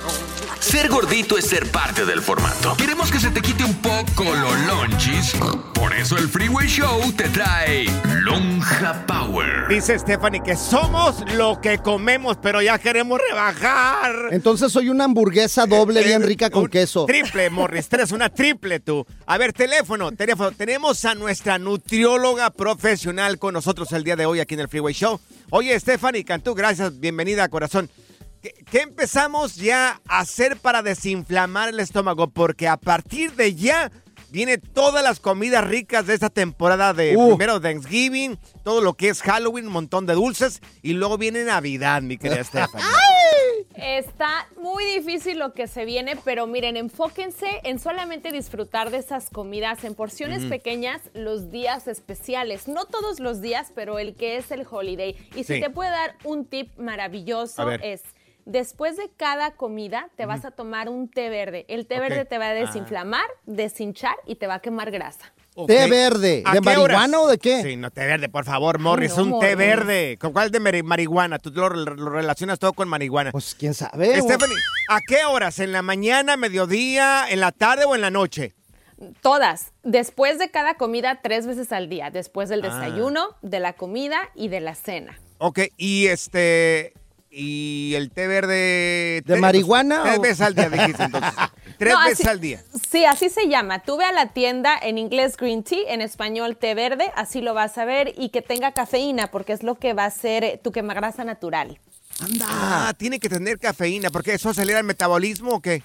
Ser 0.60 0.88
gordito 0.88 1.36
es 1.36 1.46
ser 1.46 1.70
parte 1.70 2.04
del 2.04 2.20
formato. 2.20 2.74
Queremos 2.76 3.10
que 3.10 3.20
se 3.20 3.30
te 3.30 3.40
quite 3.40 3.64
un 3.64 3.74
poco 3.74 4.24
los 4.24 4.58
lonchis. 4.66 5.34
Por 5.74 5.92
eso 5.94 6.16
el 6.16 6.28
Freeway 6.28 6.66
Show 6.66 7.12
te 7.12 7.28
trae 7.28 7.86
Lonja 8.22 9.06
Power. 9.06 9.68
Dice 9.68 9.98
Stephanie 9.98 10.42
que 10.42 10.56
somos 10.56 11.22
lo 11.34 11.60
que 11.60 11.78
comemos, 11.78 12.38
pero 12.40 12.62
ya 12.62 12.78
queremos 12.78 13.20
rebajar. 13.28 14.14
Entonces 14.30 14.72
soy 14.72 14.88
una 14.88 15.04
hamburguesa 15.04 15.66
doble 15.66 16.02
bien 16.02 16.22
rica 16.22 16.50
con 16.50 16.66
queso. 16.68 17.06
Triple, 17.06 17.50
Morris, 17.50 17.88
tres, 17.88 18.10
una 18.10 18.30
triple 18.30 18.80
tú. 18.80 19.06
A 19.26 19.38
ver, 19.38 19.52
teléfono, 19.52 20.10
teléfono. 20.12 20.50
Tenemos 20.52 21.04
a 21.04 21.14
nuestra 21.14 21.58
nutrióloga 21.58 22.50
profesional 22.50 23.38
con 23.38 23.54
nosotros 23.54 23.92
el 23.92 24.02
día 24.02 24.16
de 24.16 24.26
hoy 24.26 24.40
aquí 24.40 24.54
en 24.54 24.60
el 24.60 24.68
Freeway 24.68 24.94
Show. 24.94 25.20
Oye, 25.50 25.78
Stephanie 25.78 26.24
Cantú, 26.24 26.54
gracias, 26.54 26.98
bienvenida, 26.98 27.48
corazón. 27.48 27.90
¿Qué, 28.44 28.52
qué 28.70 28.80
empezamos 28.82 29.56
ya 29.56 30.02
a 30.06 30.18
hacer 30.18 30.58
para 30.58 30.82
desinflamar 30.82 31.70
el 31.70 31.80
estómago? 31.80 32.28
Porque 32.28 32.68
a 32.68 32.76
partir 32.76 33.32
de 33.32 33.54
ya 33.54 33.90
viene 34.28 34.58
todas 34.58 35.02
las 35.02 35.18
comidas 35.18 35.66
ricas 35.66 36.06
de 36.06 36.12
esta 36.12 36.28
temporada 36.28 36.92
de 36.92 37.16
Uh. 37.16 37.28
primero 37.38 37.58
Thanksgiving, 37.58 38.38
todo 38.62 38.82
lo 38.82 38.92
que 38.92 39.08
es 39.08 39.22
Halloween, 39.22 39.68
un 39.68 39.72
montón 39.72 40.04
de 40.04 40.12
dulces 40.12 40.60
y 40.82 40.92
luego 40.92 41.16
viene 41.16 41.42
Navidad, 41.44 42.02
mi 42.02 42.18
querida 42.18 42.44
Stephanie. 42.44 42.84
Está 43.76 44.46
muy 44.60 44.84
difícil 44.84 45.38
lo 45.38 45.54
que 45.54 45.66
se 45.66 45.86
viene, 45.86 46.14
pero 46.22 46.46
miren, 46.46 46.76
enfóquense 46.76 47.46
en 47.64 47.78
solamente 47.78 48.30
disfrutar 48.30 48.90
de 48.90 48.98
esas 48.98 49.30
comidas 49.30 49.84
en 49.84 49.94
porciones 49.94 50.44
pequeñas 50.44 51.00
los 51.14 51.50
días 51.50 51.88
especiales. 51.88 52.68
No 52.68 52.84
todos 52.84 53.20
los 53.20 53.40
días, 53.40 53.72
pero 53.74 53.98
el 53.98 54.14
que 54.16 54.36
es 54.36 54.50
el 54.50 54.66
holiday. 54.70 55.16
Y 55.34 55.44
si 55.44 55.54
Sí. 55.54 55.60
te 55.62 55.70
puede 55.70 55.88
dar 55.90 56.16
un 56.24 56.44
tip 56.44 56.76
maravilloso 56.78 57.70
es... 57.70 58.02
Después 58.46 58.96
de 58.96 59.10
cada 59.16 59.52
comida 59.52 60.10
te 60.16 60.26
vas 60.26 60.44
a 60.44 60.50
tomar 60.50 60.88
un 60.90 61.08
té 61.08 61.30
verde. 61.30 61.64
El 61.68 61.86
té 61.86 61.98
verde 61.98 62.24
te 62.26 62.36
va 62.38 62.46
a 62.46 62.50
Ah. 62.50 62.54
desinflamar, 62.54 63.24
deshinchar 63.46 64.14
y 64.26 64.36
te 64.36 64.46
va 64.46 64.54
a 64.56 64.60
quemar 64.60 64.90
grasa. 64.90 65.32
Té 65.68 65.88
verde, 65.88 66.42
¿A 66.44 66.52
¿de 66.52 66.58
horas? 66.58 66.64
marihuana 66.64 67.20
o 67.20 67.28
de 67.28 67.38
qué? 67.38 67.62
Sí, 67.62 67.76
no, 67.76 67.90
té 67.92 68.04
verde, 68.06 68.28
por 68.28 68.44
favor, 68.44 68.80
Morris, 68.80 69.16
no, 69.16 69.22
un 69.36 69.40
té 69.40 69.54
verde. 69.54 70.18
¿Con 70.20 70.32
cuál 70.32 70.50
de 70.50 70.58
mari- 70.58 70.82
marihuana? 70.82 71.38
Tú 71.38 71.52
lo, 71.52 71.68
lo 71.70 72.10
relacionas 72.10 72.58
todo 72.58 72.72
con 72.72 72.88
marihuana. 72.88 73.30
Pues 73.30 73.54
quién 73.54 73.72
sabe. 73.72 74.20
Stephanie, 74.20 74.56
¿a 74.90 74.98
qué 75.06 75.24
horas? 75.24 75.60
¿En 75.60 75.70
la 75.70 75.80
mañana, 75.82 76.36
mediodía, 76.36 77.26
en 77.30 77.38
la 77.38 77.52
tarde 77.52 77.84
o 77.84 77.94
en 77.94 78.00
la 78.00 78.10
noche? 78.10 78.52
Todas. 79.22 79.72
Después 79.84 80.38
de 80.38 80.50
cada 80.50 80.74
comida, 80.74 81.20
tres 81.22 81.46
veces 81.46 81.70
al 81.72 81.88
día. 81.88 82.10
Después 82.10 82.48
del 82.48 82.64
Ah. 82.64 82.68
desayuno, 82.80 83.28
de 83.42 83.60
la 83.60 83.74
comida 83.74 84.18
y 84.34 84.48
de 84.48 84.60
la 84.60 84.74
cena. 84.74 85.18
Ok, 85.38 85.60
y 85.76 86.06
este. 86.08 86.94
Y 87.34 87.94
el 87.96 88.10
té 88.10 88.26
verde... 88.26 89.22
¿De 89.24 89.36
marihuana 89.40 90.02
Tres 90.04 90.18
o- 90.18 90.22
veces 90.22 90.40
al 90.40 90.54
día, 90.54 90.68
dijiste 90.70 91.02
entonces. 91.04 91.32
Tres 91.78 91.92
No, 91.94 92.00
veces 92.04 92.20
así- 92.20 92.28
al 92.28 92.40
día. 92.40 92.62
Sí, 92.90 93.04
así 93.04 93.28
se 93.30 93.48
llama. 93.48 93.82
Tú 93.82 93.96
ve 93.96 94.04
a 94.04 94.12
la 94.12 94.28
tienda 94.32 94.78
en 94.80 94.98
inglés 94.98 95.36
green 95.36 95.62
tea, 95.64 95.92
en 95.92 96.00
español 96.00 96.56
té 96.56 96.74
verde, 96.74 97.10
así 97.16 97.40
lo 97.40 97.52
vas 97.54 97.76
a 97.78 97.84
ver 97.84 98.14
y 98.16 98.28
que 98.28 98.42
tenga 98.42 98.72
cafeína 98.72 99.28
porque 99.32 99.52
es 99.52 99.62
lo 99.62 99.74
que 99.76 99.92
va 99.94 100.04
a 100.04 100.10
ser 100.10 100.44
eh, 100.44 100.60
tu 100.62 100.70
quemagrasa 100.72 101.24
natural. 101.24 101.78
Ah, 102.42 102.92
tiene 102.96 103.18
que 103.18 103.28
tener 103.28 103.58
cafeína, 103.58 104.08
porque 104.10 104.34
eso 104.34 104.50
acelera 104.50 104.78
el 104.78 104.84
metabolismo 104.84 105.54
o 105.54 105.60
qué? 105.60 105.82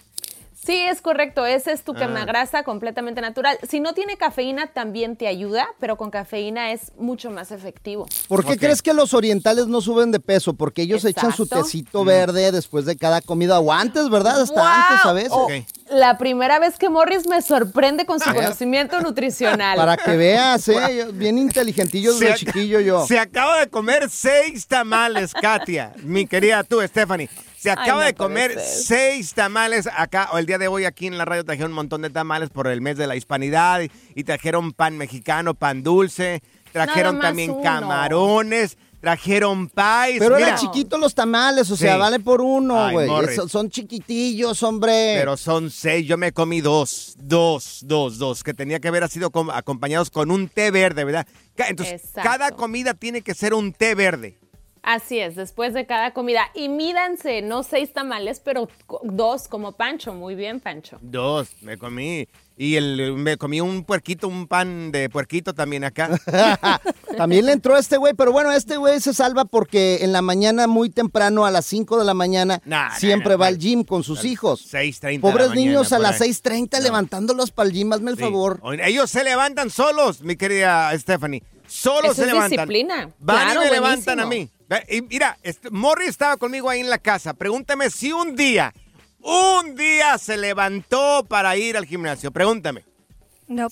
Sí, 0.61 0.75
es 0.75 1.01
correcto. 1.01 1.45
Ese 1.45 1.71
es 1.71 1.83
tu 1.83 1.93
Ah. 1.93 1.99
quemagrasa 1.99 2.63
completamente 2.63 3.21
natural. 3.21 3.57
Si 3.67 3.79
no 3.79 3.93
tiene 3.93 4.17
cafeína, 4.17 4.67
también 4.67 5.15
te 5.15 5.27
ayuda, 5.27 5.67
pero 5.79 5.95
con 5.95 6.11
cafeína 6.11 6.71
es 6.73 6.91
mucho 6.97 7.31
más 7.31 7.51
efectivo. 7.51 8.05
¿Por 8.27 8.45
qué 8.45 8.57
crees 8.57 8.81
que 8.81 8.93
los 8.93 9.13
orientales 9.13 9.67
no 9.67 9.81
suben 9.81 10.11
de 10.11 10.19
peso? 10.19 10.53
Porque 10.53 10.81
ellos 10.83 11.05
echan 11.05 11.31
su 11.33 11.47
tecito 11.47 12.03
verde 12.03 12.51
después 12.51 12.85
de 12.85 12.97
cada 12.97 13.21
comida 13.21 13.59
o 13.59 13.71
antes, 13.71 14.09
¿verdad? 14.09 14.41
Hasta 14.41 14.75
antes 14.91 15.05
a 15.05 15.13
veces. 15.13 15.65
La 15.91 16.17
primera 16.17 16.59
vez 16.59 16.77
que 16.77 16.89
Morris 16.89 17.27
me 17.27 17.41
sorprende 17.41 18.05
con 18.05 18.19
su 18.19 18.29
conocimiento 18.33 18.99
nutricional. 19.01 19.77
Para 19.77 19.97
que 19.97 20.15
veas, 20.15 20.67
¿eh? 20.67 21.07
Bien 21.13 21.37
inteligentillo 21.37 22.13
desde 22.13 22.35
chiquillo 22.35 22.79
yo. 22.79 23.05
Se 23.07 23.17
acaba 23.17 23.59
de 23.59 23.69
comer 23.69 24.09
seis 24.09 24.67
tamales, 24.67 25.33
Katia. 25.33 25.93
Mi 26.03 26.27
querida 26.27 26.63
tú, 26.63 26.81
Stephanie. 26.81 27.29
Se 27.57 27.69
Ay, 27.69 27.75
acaba 27.77 28.01
no 28.01 28.05
de 28.05 28.13
comer 28.13 28.57
seis 28.59 29.33
tamales 29.33 29.89
acá, 29.93 30.29
o 30.31 30.37
el 30.37 30.45
día 30.45 30.57
de 30.57 30.69
hoy 30.69 30.85
aquí 30.85 31.07
en 31.07 31.17
la 31.17 31.25
radio 31.25 31.43
trajeron 31.43 31.71
un 31.71 31.75
montón 31.75 32.01
de 32.01 32.09
tamales 32.09 32.49
por 32.49 32.67
el 32.67 32.79
mes 32.79 32.95
de 32.97 33.05
la 33.05 33.17
hispanidad 33.17 33.81
y, 33.81 33.91
y 34.15 34.23
trajeron 34.23 34.71
pan 34.71 34.97
mexicano, 34.97 35.53
pan 35.55 35.83
dulce, 35.83 36.41
trajeron 36.71 37.19
también 37.19 37.51
uno. 37.51 37.61
camarones, 37.61 38.77
trajeron 38.99 39.67
pies. 39.69 40.19
Pero 40.19 40.37
eran 40.37 40.57
chiquitos 40.57 40.99
los 40.99 41.15
tamales, 41.15 41.69
o 41.71 41.75
sea, 41.77 41.93
Sí. 41.93 41.99
vale 41.99 42.19
por 42.19 42.41
uno, 42.41 42.91
güey. 42.91 43.07
Son 43.47 43.69
chiquitillos, 43.69 44.61
hombre. 44.63 45.15
Pero 45.17 45.37
son 45.37 45.69
seis, 45.71 46.05
yo 46.07 46.17
me 46.17 46.31
comí 46.31 46.61
dos, 46.61 47.15
dos, 47.19 47.79
dos, 47.83 48.17
dos, 48.17 48.43
que 48.43 48.53
tenía 48.53 48.79
que 48.79 48.87
haber 48.89 49.07
sido 49.09 49.31
com- 49.31 49.49
acompañados 49.49 50.09
con 50.09 50.31
un 50.31 50.47
té 50.49 50.71
verde, 50.71 51.03
¿verdad? 51.03 51.27
Entonces, 51.57 52.01
Exacto. 52.01 52.21
cada 52.29 52.51
comida 52.51 52.93
tiene 52.93 53.21
que 53.21 53.33
ser 53.33 53.53
un 53.53 53.73
té 53.73 53.95
verde. 53.95 54.37
Así 54.81 55.19
es, 55.19 55.35
después 55.35 55.73
de 55.73 55.85
cada 55.85 56.13
comida. 56.13 56.49
Y 56.55 56.69
mídanse, 56.69 57.41
no 57.41 57.63
seis 57.63 57.91
tamales, 57.91 58.39
pero 58.39 58.69
dos 59.03 59.47
como 59.49 59.73
Pancho. 59.73 60.13
Muy 60.13 60.35
bien, 60.35 60.61
Pancho. 60.61 60.97
Dos, 61.01 61.49
me 61.61 61.77
comí. 61.77 62.27
Y 62.61 62.75
el, 62.75 63.13
me 63.15 63.37
comí 63.37 63.61
un 63.61 63.85
puerquito, 63.85 64.27
un 64.27 64.45
pan 64.45 64.91
de 64.91 65.09
puerquito 65.09 65.53
también 65.55 65.85
acá. 65.85 66.09
También 67.17 67.45
le 67.45 67.53
entró 67.53 67.75
a 67.75 67.79
este 67.79 67.95
güey, 67.95 68.13
pero 68.13 68.33
bueno, 68.33 68.51
este 68.51 68.75
güey 68.75 68.99
se 68.99 69.13
salva 69.13 69.45
porque 69.45 69.99
en 70.01 70.11
la 70.11 70.21
mañana, 70.21 70.67
muy 70.67 70.89
temprano, 70.89 71.45
a 71.45 71.51
las 71.51 71.65
5 71.67 71.97
de 71.97 72.03
la 72.03 72.13
mañana, 72.13 72.61
Nah, 72.65 72.95
siempre 72.97 73.31
nah, 73.31 73.37
va 73.37 73.45
nah, 73.45 73.47
al 73.55 73.57
gym 73.59 73.83
con 73.85 74.03
sus 74.03 74.25
hijos. 74.25 74.73
6.30 74.73 74.99
de 74.99 75.13
la 75.15 75.21
Pobres 75.21 75.49
mañana, 75.49 75.55
niños 75.67 75.93
a 75.93 75.99
las 75.99 76.19
ahí. 76.19 76.31
6.30 76.31 76.81
levantándolos 76.81 77.51
para 77.51 77.69
el 77.69 77.73
gym, 77.73 77.93
hazme 77.93 78.11
el 78.11 78.17
Sí. 78.17 78.23
favor. 78.23 78.59
Ellos 78.83 79.09
se 79.09 79.23
levantan 79.23 79.69
solos, 79.69 80.21
mi 80.21 80.35
querida 80.35 80.91
Stephanie. 80.99 81.41
Solos 81.65 82.11
Eso 82.11 82.13
se 82.15 82.21
es 82.23 82.27
levantan. 82.27 82.49
disciplina. 82.51 83.09
Van 83.19 83.45
Claro, 83.45 83.61
y 83.61 83.65
me 83.67 83.71
levantan 83.71 84.19
a 84.19 84.25
mí. 84.25 84.49
Y 84.89 85.01
mira, 85.03 85.37
este, 85.43 85.69
Morri 85.69 86.07
estaba 86.07 86.35
conmigo 86.35 86.69
ahí 86.69 86.81
en 86.81 86.89
la 86.89 86.97
casa. 86.97 87.33
Pregúntame 87.33 87.89
si 87.89 88.11
un 88.11 88.35
día, 88.35 88.73
un 89.21 89.75
día 89.75 90.17
se 90.17 90.37
levantó 90.37 91.25
para 91.27 91.55
ir 91.57 91.77
al 91.77 91.85
gimnasio. 91.85 92.31
Pregúntame. 92.31 92.85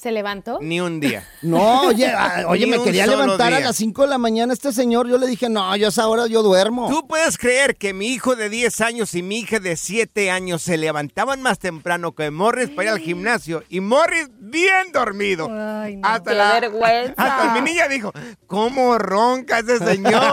¿Se 0.01 0.11
levantó? 0.11 0.57
Ni 0.61 0.81
un 0.81 0.99
día. 0.99 1.23
No, 1.43 1.83
oye, 1.83 2.07
ah, 2.07 2.45
oye, 2.47 2.65
me 2.65 2.81
quería 2.83 3.05
levantar 3.05 3.53
a 3.53 3.59
las 3.59 3.75
5 3.75 4.01
de 4.01 4.07
la 4.09 4.17
mañana 4.17 4.51
este 4.53 4.73
señor. 4.73 5.07
Yo 5.07 5.17
le 5.19 5.27
dije, 5.27 5.49
no, 5.49 5.75
yo 5.75 5.85
a 5.85 5.89
esa 5.89 6.07
hora 6.07 6.25
yo 6.27 6.41
duermo. 6.41 6.89
¿Tú 6.89 7.07
puedes 7.07 7.37
creer 7.37 7.75
que 7.77 7.93
mi 7.93 8.07
hijo 8.07 8.35
de 8.35 8.49
10 8.49 8.81
años 8.81 9.13
y 9.13 9.21
mi 9.21 9.39
hija 9.39 9.59
de 9.59 9.75
7 9.77 10.31
años 10.31 10.63
se 10.63 10.77
levantaban 10.77 11.41
más 11.43 11.59
temprano 11.59 12.13
que 12.13 12.31
Morris 12.31 12.69
para 12.71 12.83
ir 12.85 12.89
al 12.89 12.99
gimnasio? 12.99 13.63
Y 13.69 13.79
Morris 13.81 14.27
bien 14.39 14.91
dormido. 14.91 15.47
hasta, 16.03 16.31
Qué 16.31 16.35
la- 16.37 16.59
vergüenza. 16.59 17.13
hasta 17.17 17.53
mi 17.53 17.61
niña 17.61 17.87
dijo, 17.87 18.11
¿cómo 18.47 18.97
ronca 18.97 19.59
ese 19.59 19.77
señor? 19.77 20.23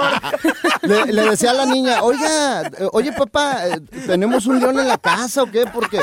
Le, 0.82 1.12
le 1.12 1.30
decía 1.30 1.50
a 1.50 1.54
la 1.54 1.66
niña, 1.66 2.02
oiga, 2.02 2.70
oye 2.92 3.10
papá, 3.12 3.68
eh, 3.68 3.80
¿tenemos 4.06 4.46
un 4.46 4.60
león 4.60 4.78
en 4.78 4.88
la 4.88 4.98
casa 4.98 5.42
o 5.42 5.50
qué? 5.50 5.64
Porque, 5.72 5.98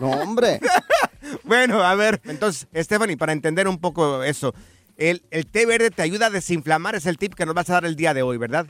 no, 0.00 0.10
hombre. 0.12 0.60
bueno, 1.44 1.82
a 1.82 1.94
ver, 1.94 2.20
entonces, 2.24 2.66
Stephanie, 2.74 3.16
para 3.16 3.32
entender 3.32 3.68
un 3.68 3.78
poco 3.78 4.22
eso, 4.22 4.54
el, 4.96 5.22
el 5.30 5.46
té 5.46 5.66
verde 5.66 5.90
te 5.90 6.02
ayuda 6.02 6.26
a 6.26 6.30
desinflamar, 6.30 6.94
es 6.94 7.06
el 7.06 7.18
tip 7.18 7.34
que 7.34 7.46
nos 7.46 7.54
vas 7.54 7.70
a 7.70 7.74
dar 7.74 7.84
el 7.84 7.96
día 7.96 8.14
de 8.14 8.22
hoy, 8.22 8.36
¿verdad? 8.36 8.66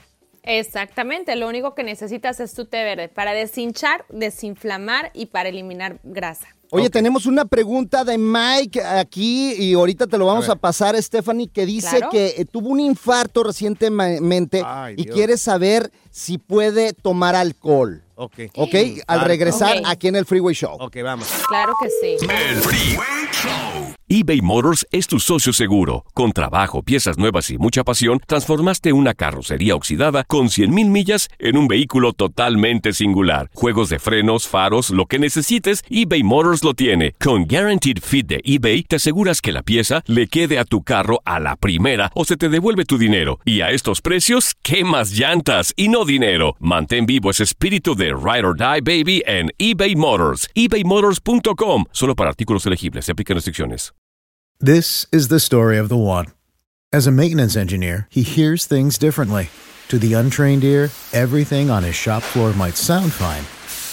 Exactamente, 0.47 1.37
lo 1.37 1.49
único 1.49 1.75
que 1.75 1.83
necesitas 1.85 2.39
es 2.39 2.53
tu 2.53 2.67
té 2.67 2.85
verde 2.85 3.09
para 3.09 3.33
deshinchar, 3.33 4.05
desinflamar 4.11 5.11
y 5.15 5.27
para 5.27 5.49
eliminar 5.49 5.99
grasa. 6.05 6.47
Oye, 6.71 6.91
tenemos 6.91 7.25
una 7.27 7.45
pregunta 7.47 8.05
de 8.05 8.19
Mike 8.19 8.83
aquí 8.83 9.55
y 9.55 9.75
ahorita 9.75 10.07
te 10.07 10.19
lo 10.19 10.27
vamos 10.27 10.49
A 10.49 10.57
pasar, 10.57 11.01
Stephanie, 11.01 11.49
que 11.49 11.65
dice 11.65 11.89
Claro. 11.99 12.11
que 12.11 12.35
eh, 12.37 12.45
tuvo 12.45 12.69
un 12.71 12.81
infarto 12.81 13.43
recientemente 13.45 14.63
Ay, 14.65 14.95
y 14.99 15.05
Dios. 15.05 15.15
quiere 15.17 15.37
saber 15.39 15.91
si 16.11 16.37
puede 16.39 16.93
tomar 16.93 17.37
alcohol. 17.37 18.03
Ok. 18.17 18.35
¿Ok? 18.57 18.75
Al 19.07 19.21
regresar 19.23 19.79
Ok. 19.79 19.85
aquí 19.87 20.09
en 20.09 20.17
el 20.17 20.25
Freeway 20.27 20.55
Show. 20.55 20.77
Ok, 20.81 20.97
vamos. 21.03 21.29
Claro 21.49 21.75
que 21.83 21.89
sí. 21.91 22.27
El 22.29 22.57
Freeway 22.57 23.29
Show. 23.33 23.95
eBay 24.07 24.43
Motors 24.43 24.87
es 24.93 25.07
tu 25.09 25.19
socio 25.19 25.53
seguro. 25.53 26.05
Con 26.15 26.33
trabajo, 26.33 26.83
piezas 26.83 27.17
nuevas 27.19 27.51
y 27.51 27.59
mucha 27.59 27.83
pasión, 27.85 28.21
transformaste 28.27 28.93
una 28.93 29.15
carrocería 29.15 29.75
oxidada 29.75 30.25
con 30.25 30.49
100.000 30.49 30.89
millas 30.91 31.29
en 31.39 31.57
un 31.57 31.67
vehículo 31.67 32.13
totalmente 32.13 32.93
singular. 32.93 33.51
Juegos 33.55 33.89
de 33.89 33.99
frenos, 33.99 34.47
faros, 34.47 34.91
lo 34.91 35.07
que 35.07 35.19
necesites, 35.19 35.83
eBay 35.89 36.23
Motors 36.23 36.63
lo 36.63 36.75
tiene. 36.75 37.13
Con 37.19 37.47
Guaranteed 37.47 37.99
Fit 38.03 38.27
de 38.27 38.41
eBay, 38.45 38.83
te 38.85 38.97
aseguras 38.97 39.41
que 39.41 39.53
la 39.53 39.63
pieza 39.63 40.03
le 40.07 40.29
quede 40.29 40.59
a 40.59 40.65
tu 40.65 40.83
carro 40.83 41.21
a 41.25 41.41
la 41.41 41.57
primera 41.57 42.13
o 42.15 42.25
se 42.25 42.37
te 42.37 42.49
devuelve 42.51 42.85
tu 42.85 42.99
dinero. 42.99 43.41
Y 43.45 43.63
a 43.63 43.71
estos 43.71 44.01
precios, 44.03 44.55
¿qué 44.63 44.85
más 44.85 45.11
llantas 45.13 45.73
y 45.77 45.89
no 45.89 46.05
dinero? 46.05 46.57
Mantén 46.61 47.07
vivo 47.07 47.31
ese 47.31 47.43
espíritu 47.45 47.97
de 47.97 48.04
Ride 48.13 48.45
or 48.45 48.55
Die 48.55 48.81
Baby 48.81 49.23
eBay 49.27 49.97
Motors. 49.97 50.49
ebaymotors.com. 50.57 51.85
Solo 51.93 52.15
para 52.15 52.31
artículos 52.33 52.67
elegibles. 52.67 53.07
Se 53.07 53.13
aplican 53.13 53.37
restricciones. 53.37 53.93
This 54.61 55.07
is 55.13 55.29
the 55.29 55.41
story 55.41 55.79
of 55.79 55.89
the 55.89 55.97
one. 55.97 56.27
As 56.93 57.07
a 57.07 57.11
maintenance 57.11 57.57
engineer, 57.57 58.07
he 58.09 58.23
hears 58.23 58.67
things 58.67 58.99
differently. 58.99 59.51
To 59.89 59.99
the 59.99 60.15
untrained 60.15 60.65
ear, 60.65 60.91
everything 61.13 61.71
on 61.71 61.83
his 61.83 61.95
shop 61.97 62.23
floor 62.23 62.53
might 62.55 62.77
sound 62.77 63.13
fine, 63.13 63.45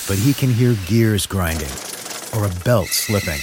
but 0.07 0.21
he 0.23 0.33
can 0.33 0.53
hear 0.53 0.75
gears 0.85 1.25
grinding 1.25 1.71
or 2.33 2.45
a 2.45 2.63
belt 2.63 2.87
slipping. 2.87 3.39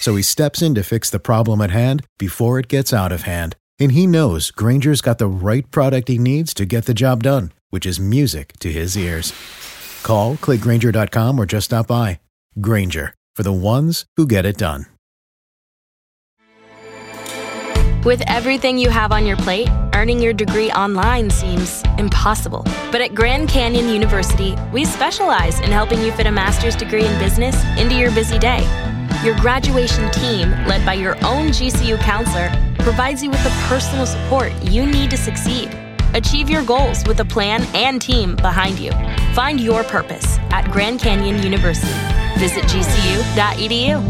So 0.00 0.16
he 0.16 0.22
steps 0.22 0.62
in 0.62 0.74
to 0.74 0.82
fix 0.82 1.10
the 1.10 1.20
problem 1.20 1.60
at 1.60 1.70
hand 1.70 2.04
before 2.18 2.58
it 2.58 2.68
gets 2.68 2.92
out 2.92 3.12
of 3.12 3.22
hand. 3.22 3.54
And 3.78 3.92
he 3.92 4.06
knows 4.06 4.50
Granger's 4.50 5.00
got 5.00 5.18
the 5.18 5.28
right 5.28 5.70
product 5.70 6.08
he 6.08 6.18
needs 6.18 6.52
to 6.54 6.64
get 6.64 6.86
the 6.86 6.94
job 6.94 7.22
done, 7.22 7.52
which 7.70 7.86
is 7.86 8.00
music 8.00 8.54
to 8.60 8.72
his 8.72 8.96
ears. 8.96 9.32
Call, 10.02 10.36
clickgranger.com, 10.36 11.38
or 11.38 11.46
just 11.46 11.66
stop 11.66 11.88
by. 11.88 12.20
Granger, 12.60 13.14
for 13.34 13.42
the 13.42 13.52
ones 13.52 14.04
who 14.16 14.26
get 14.26 14.46
it 14.46 14.58
done. 14.58 14.86
With 18.04 18.20
everything 18.26 18.78
you 18.78 18.90
have 18.90 19.12
on 19.12 19.26
your 19.26 19.36
plate, 19.36 19.68
earning 19.94 20.20
your 20.20 20.32
degree 20.32 20.72
online 20.72 21.30
seems 21.30 21.84
impossible. 21.98 22.64
But 22.90 23.00
at 23.00 23.14
Grand 23.14 23.48
Canyon 23.48 23.88
University, 23.88 24.56
we 24.72 24.84
specialize 24.84 25.60
in 25.60 25.70
helping 25.70 26.02
you 26.02 26.10
fit 26.10 26.26
a 26.26 26.32
master's 26.32 26.74
degree 26.74 27.06
in 27.06 27.18
business 27.20 27.54
into 27.78 27.94
your 27.94 28.10
busy 28.10 28.40
day. 28.40 28.66
Your 29.24 29.38
graduation 29.38 30.10
team, 30.10 30.50
led 30.66 30.84
by 30.84 30.94
your 30.94 31.14
own 31.24 31.50
GCU 31.50 31.96
counselor, 32.00 32.50
provides 32.80 33.22
you 33.22 33.30
with 33.30 33.44
the 33.44 33.50
personal 33.68 34.04
support 34.04 34.52
you 34.64 34.84
need 34.84 35.08
to 35.10 35.16
succeed. 35.16 35.70
Achieve 36.14 36.50
your 36.50 36.62
goals 36.62 37.02
with 37.06 37.20
a 37.20 37.24
plan 37.24 37.62
and 37.74 38.00
team 38.00 38.36
behind 38.36 38.78
you. 38.78 38.92
Find 39.34 39.58
your 39.60 39.82
purpose 39.84 40.38
at 40.50 40.70
Grand 40.70 41.00
Canyon 41.00 41.42
University. 41.42 41.92
Visit 42.38 42.64
gcu.edu. 42.64 44.00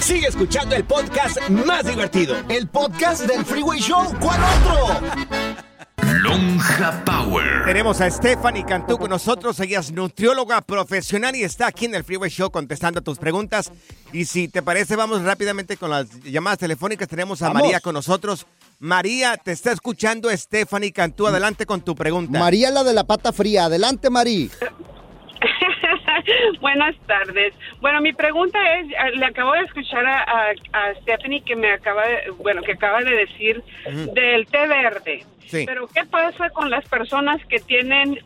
Sigue 0.00 0.28
escuchando 0.28 0.76
el 0.76 0.84
podcast 0.84 1.38
más 1.48 1.84
divertido. 1.84 2.36
El 2.48 2.68
podcast 2.68 3.22
del 3.26 3.44
Freeway 3.44 3.80
Show. 3.80 4.14
¿Cuál 4.20 4.40
otro? 4.42 5.00
Lonja 6.22 7.04
Power. 7.04 7.64
Tenemos 7.64 8.00
a 8.00 8.10
Stephanie 8.10 8.64
Cantú 8.64 8.98
con 8.98 9.10
nosotros. 9.10 9.58
Ella 9.60 9.80
es 9.80 9.92
nutrióloga 9.92 10.60
profesional 10.60 11.34
y 11.34 11.42
está 11.42 11.66
aquí 11.66 11.86
en 11.86 11.94
el 11.94 12.04
Freeway 12.04 12.30
Show 12.30 12.50
contestando 12.50 13.00
tus 13.02 13.18
preguntas. 13.18 13.72
Y 14.12 14.24
si 14.26 14.48
te 14.48 14.62
parece, 14.62 14.96
vamos 14.96 15.22
rápidamente 15.22 15.76
con 15.76 15.90
las 15.90 16.08
llamadas 16.22 16.58
telefónicas. 16.58 17.08
Tenemos 17.08 17.42
a 17.42 17.48
Vamos. 17.48 17.62
María 17.62 17.80
con 17.80 17.94
nosotros. 17.94 18.46
María, 18.78 19.36
te 19.36 19.52
está 19.52 19.72
escuchando 19.72 20.30
Stephanie 20.30 20.92
Cantú. 20.92 21.26
Adelante 21.26 21.66
con 21.66 21.82
tu 21.82 21.94
pregunta. 21.94 22.38
María 22.38 22.70
la 22.70 22.84
de 22.84 22.94
la 22.94 23.04
pata 23.04 23.32
fría. 23.32 23.64
Adelante, 23.66 24.10
Mari. 24.10 24.50
Buenas 26.60 26.94
tardes. 27.06 27.52
Bueno, 27.80 28.00
mi 28.00 28.12
pregunta 28.12 28.58
es, 28.78 28.86
eh, 28.88 29.16
le 29.16 29.26
acabo 29.26 29.52
de 29.52 29.60
escuchar 29.60 30.04
a, 30.06 30.22
a- 30.22 30.50
a 30.72 30.94
Stephanie 31.02 31.42
que 31.42 31.54
me 31.56 31.72
acaba 31.72 32.02
de, 32.06 32.30
bueno, 32.38 32.62
que 32.62 32.72
acaba 32.72 33.00
de 33.02 33.14
decir 33.14 33.62
del 34.14 34.46
té 34.46 34.66
verde. 34.66 35.24
Sí. 35.46 35.62
Pero 35.64 35.86
¿qué 35.86 36.04
pasa 36.04 36.50
con 36.50 36.70
las 36.70 36.84
personas 36.88 37.40
que 37.48 37.60
tienen 37.60 38.18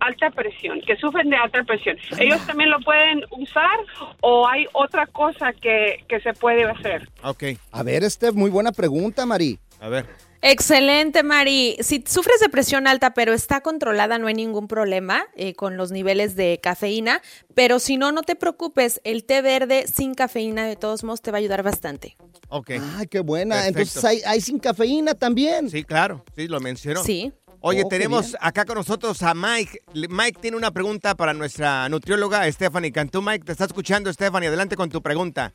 alta 0.00 0.30
presión, 0.30 0.80
que 0.80 0.96
sufren 0.96 1.28
de 1.28 1.36
alta 1.36 1.62
presión? 1.64 1.98
¿Ellos 2.18 2.44
también 2.46 2.70
lo 2.70 2.80
pueden 2.80 3.22
usar 3.30 3.78
o 4.22 4.48
hay 4.48 4.66
otra 4.72 5.06
cosa 5.06 5.52
que, 5.52 6.02
que 6.08 6.18
se 6.20 6.32
puede 6.32 6.64
hacer? 6.64 7.06
Ok. 7.22 7.44
A 7.72 7.82
ver, 7.82 8.10
Steph, 8.10 8.34
muy 8.34 8.48
buena 8.48 8.72
pregunta, 8.72 9.26
Mari. 9.26 9.58
A 9.80 9.88
ver. 9.88 10.06
Excelente, 10.42 11.22
Mari. 11.22 11.76
Si 11.80 12.04
sufres 12.06 12.38
de 12.40 12.48
presión 12.48 12.86
alta, 12.86 13.14
pero 13.14 13.32
está 13.32 13.62
controlada, 13.62 14.18
no 14.18 14.28
hay 14.28 14.34
ningún 14.34 14.68
problema 14.68 15.26
eh, 15.34 15.54
con 15.54 15.76
los 15.76 15.90
niveles 15.90 16.36
de 16.36 16.60
cafeína. 16.62 17.20
Pero 17.54 17.78
si 17.78 17.96
no, 17.96 18.12
no 18.12 18.22
te 18.22 18.36
preocupes. 18.36 19.00
El 19.04 19.24
té 19.24 19.42
verde 19.42 19.86
sin 19.92 20.14
cafeína, 20.14 20.66
de 20.66 20.76
todos 20.76 21.04
modos, 21.04 21.22
te 21.22 21.30
va 21.30 21.38
a 21.38 21.40
ayudar 21.40 21.62
bastante. 21.62 22.16
Ok. 22.48 22.70
Ay, 22.96 23.06
qué 23.08 23.20
buena. 23.20 23.56
Perfecto. 23.56 23.78
Entonces 23.80 24.04
hay, 24.04 24.20
hay 24.24 24.40
sin 24.40 24.58
cafeína 24.58 25.14
también. 25.14 25.68
Sí, 25.70 25.84
claro. 25.84 26.24
Sí, 26.36 26.46
lo 26.46 26.60
mencionó. 26.60 27.02
Sí. 27.02 27.32
Oye, 27.60 27.82
Oh, 27.84 27.88
tenemos 27.88 28.36
acá 28.40 28.64
con 28.64 28.76
nosotros 28.76 29.22
a 29.24 29.34
Mike. 29.34 29.80
Mike 30.08 30.38
tiene 30.40 30.56
una 30.56 30.70
pregunta 30.70 31.16
para 31.16 31.34
nuestra 31.34 31.88
nutrióloga 31.88 32.50
Stephanie 32.52 32.92
Cantú. 32.92 33.20
Mike, 33.22 33.44
te 33.44 33.52
está 33.52 33.64
escuchando, 33.64 34.12
Stephanie. 34.12 34.48
Adelante 34.48 34.76
con 34.76 34.90
tu 34.90 35.02
pregunta. 35.02 35.52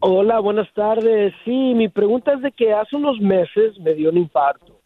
Hola, 0.00 0.40
buenas 0.40 0.72
tardes. 0.74 1.34
Sí, 1.44 1.74
mi 1.74 1.88
pregunta 1.88 2.34
es 2.34 2.42
de 2.42 2.52
que 2.52 2.72
hace 2.72 2.96
unos 2.96 3.20
meses 3.20 3.78
me 3.80 3.94
dio 3.94 4.10
un 4.10 4.18
infarto. 4.18 4.80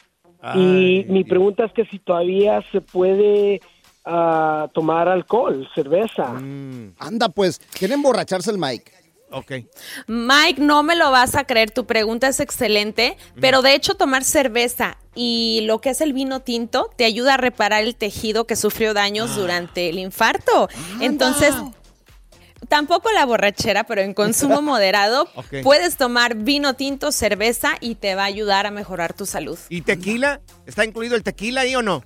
y 0.55 1.05
mi 1.07 1.23
pregunta 1.23 1.65
es 1.65 1.73
que 1.73 1.85
si 1.85 1.99
todavía 1.99 2.63
se 2.71 2.81
puede 2.81 3.61
ah, 4.05 4.69
tomar 4.73 5.07
alcohol, 5.07 5.67
cerveza. 5.75 6.35
Anda, 6.97 7.29
pues, 7.29 7.59
quiere 7.77 7.93
emborracharse 7.93 8.51
el 8.51 8.57
Mike. 8.57 8.91
Ok. 9.31 9.51
Mike, 10.07 10.61
no 10.61 10.83
me 10.83 10.95
lo 10.95 11.09
vas 11.09 11.35
a 11.35 11.45
creer, 11.45 11.71
tu 11.71 11.85
pregunta 11.85 12.27
es 12.27 12.39
excelente, 12.39 13.17
pero 13.39 13.61
de 13.61 13.75
hecho 13.75 13.95
tomar 13.95 14.23
cerveza 14.23 14.97
y 15.15 15.61
lo 15.65 15.79
que 15.79 15.91
es 15.91 16.01
el 16.01 16.13
vino 16.13 16.41
tinto 16.41 16.89
te 16.97 17.05
ayuda 17.05 17.35
a 17.35 17.37
reparar 17.37 17.83
el 17.83 17.95
tejido 17.95 18.45
que 18.45 18.55
sufrió 18.55 18.93
daños 18.93 19.35
durante 19.35 19.89
el 19.89 19.99
infarto. 19.99 20.67
Entonces, 20.99 21.55
tampoco 22.71 23.11
la 23.11 23.25
borrachera, 23.25 23.83
pero 23.83 24.01
en 24.01 24.13
consumo 24.13 24.61
moderado 24.61 25.27
puedes 25.61 25.97
tomar 25.97 26.35
vino 26.35 26.73
tinto, 26.73 27.11
cerveza 27.11 27.73
y 27.81 27.95
te 27.95 28.15
va 28.15 28.21
a 28.23 28.27
ayudar 28.27 28.65
a 28.65 28.71
mejorar 28.71 29.11
tu 29.13 29.25
salud. 29.25 29.59
¿Y 29.67 29.81
tequila? 29.81 30.39
¿Está 30.65 30.85
incluido 30.85 31.17
el 31.17 31.23
tequila 31.23 31.61
ahí 31.61 31.75
o 31.75 31.81
no? 31.81 32.01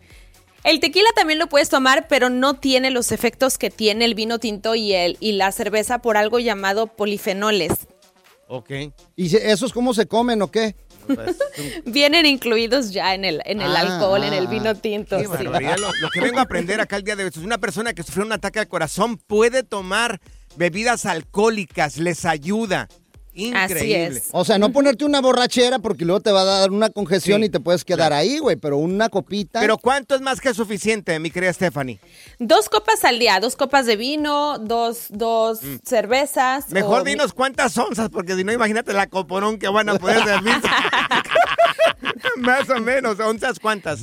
El 0.63 0.79
tequila 0.79 1.07
también 1.15 1.37
lo 1.37 1.45
puedes 1.47 1.69
tomar, 1.69 2.07
pero 2.07 2.31
no 2.31 2.55
tiene 2.55 2.89
los 2.89 3.11
efectos 3.11 3.59
que 3.59 3.69
tiene 3.69 4.05
el 4.05 4.15
vino 4.15 4.39
tinto 4.39 4.73
y, 4.73 4.93
el, 4.93 5.17
y 5.19 5.33
la 5.33 5.51
cerveza 5.51 5.99
por 5.99 6.17
algo 6.17 6.39
llamado 6.39 6.87
polifenoles. 6.87 7.71
Ok. 8.47 8.71
¿Y 9.15 9.35
esos 9.37 9.71
cómo 9.71 9.93
se 9.93 10.07
comen 10.07 10.41
o 10.41 10.49
qué? 10.49 10.75
Vienen 11.85 12.25
incluidos 12.25 12.91
ya 12.91 13.13
en 13.13 13.23
el, 13.23 13.43
en 13.45 13.61
el 13.61 13.75
Ah, 13.75 13.81
alcohol, 13.81 14.23
en 14.23 14.33
el 14.33 14.47
vino 14.47 14.73
tinto. 14.73 15.17
Qué 15.17 15.25
sí. 15.25 15.43
lo 15.43 15.51
que 16.11 16.21
vengo 16.21 16.39
a 16.39 16.41
aprender 16.41 16.81
acá 16.81 16.95
el 16.95 17.03
día 17.03 17.15
de 17.15 17.23
hoy 17.25 17.29
es 17.29 17.37
una 17.37 17.59
persona 17.59 17.93
que 17.93 18.01
sufrió 18.01 18.25
un 18.25 18.31
ataque 18.31 18.57
al 18.59 18.67
corazón 18.67 19.17
puede 19.17 19.61
tomar 19.61 20.19
bebidas 20.57 21.05
alcohólicas, 21.05 21.97
les 21.97 22.25
ayuda. 22.25 22.87
Increíble. 23.37 24.23
O 24.31 24.45
sea, 24.45 24.57
no 24.57 24.71
ponerte 24.71 25.03
una 25.03 25.19
borrachera 25.19 25.79
porque 25.79 26.05
luego 26.05 26.21
te 26.21 26.31
va 26.31 26.41
a 26.43 26.45
dar 26.45 26.71
una 26.71 26.89
congestión 26.89 27.43
y 27.43 27.49
te 27.49 27.59
puedes 27.59 27.83
quedar 27.83 28.13
ahí, 28.13 28.39
güey, 28.39 28.55
pero 28.55 28.77
una 28.77 29.09
copita. 29.09 29.59
Pero 29.59 29.77
¿cuánto 29.77 30.15
es 30.15 30.21
más 30.21 30.39
que 30.39 30.53
suficiente, 30.53 31.19
mi 31.19 31.31
querida 31.31 31.51
Stephanie? 31.51 31.99
Dos 32.39 32.69
copas 32.69 33.03
al 33.03 33.19
día, 33.19 33.41
dos 33.41 33.57
copas 33.57 33.85
de 33.85 33.97
vino, 33.97 34.57
dos, 34.59 35.07
dos 35.09 35.59
cervezas. 35.85 36.69
Mm. 36.69 36.73
Mejor 36.73 37.01
o- 37.01 37.03
dinos 37.03 37.33
cuántas 37.33 37.77
onzas, 37.77 38.09
porque 38.09 38.35
si 38.35 38.45
no, 38.45 38.53
imagínate 38.53 38.93
la 38.93 39.07
coporón 39.07 39.59
que 39.59 39.67
van 39.67 39.89
a 39.89 39.95
poder 39.99 40.23
servir. 40.23 40.55
más 42.37 42.69
o 42.69 42.79
menos, 42.79 43.19
onzas 43.19 43.59
cuántas. 43.59 43.99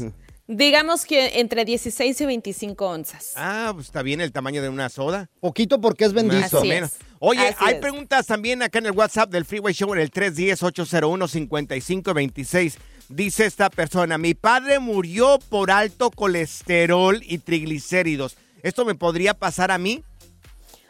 Digamos 0.48 1.06
que 1.06 1.38
entre 1.40 1.64
16 1.64 2.20
y 2.20 2.26
25 2.26 2.86
onzas. 2.86 3.32
Ah, 3.36 3.70
pues 3.74 3.86
está 3.86 4.02
bien 4.02 4.20
el 4.20 4.32
tamaño 4.32 4.60
de 4.60 4.68
una 4.68 4.88
soda. 4.88 5.30
Poquito 5.40 5.80
porque 5.80 6.04
es 6.04 6.12
bendito. 6.12 6.40
Más 6.40 6.54
o 6.54 6.58
Así 6.58 6.68
menos. 6.68 6.90
es. 6.92 6.98
Oye, 7.20 7.46
Así 7.46 7.56
hay 7.60 7.74
es. 7.74 7.80
preguntas 7.80 8.26
también 8.26 8.62
acá 8.62 8.80
en 8.80 8.86
el 8.86 8.92
WhatsApp 8.92 9.30
del 9.30 9.44
Freeway 9.44 9.72
Show 9.72 9.94
en 9.94 10.00
el 10.00 10.10
310-801-5526. 10.10 12.74
Dice 13.08 13.46
esta 13.46 13.70
persona, 13.70 14.18
mi 14.18 14.34
padre 14.34 14.78
murió 14.78 15.38
por 15.48 15.70
alto 15.70 16.10
colesterol 16.10 17.20
y 17.22 17.38
triglicéridos. 17.38 18.36
¿Esto 18.62 18.84
me 18.84 18.94
podría 18.94 19.34
pasar 19.34 19.70
a 19.70 19.78
mí? 19.78 20.02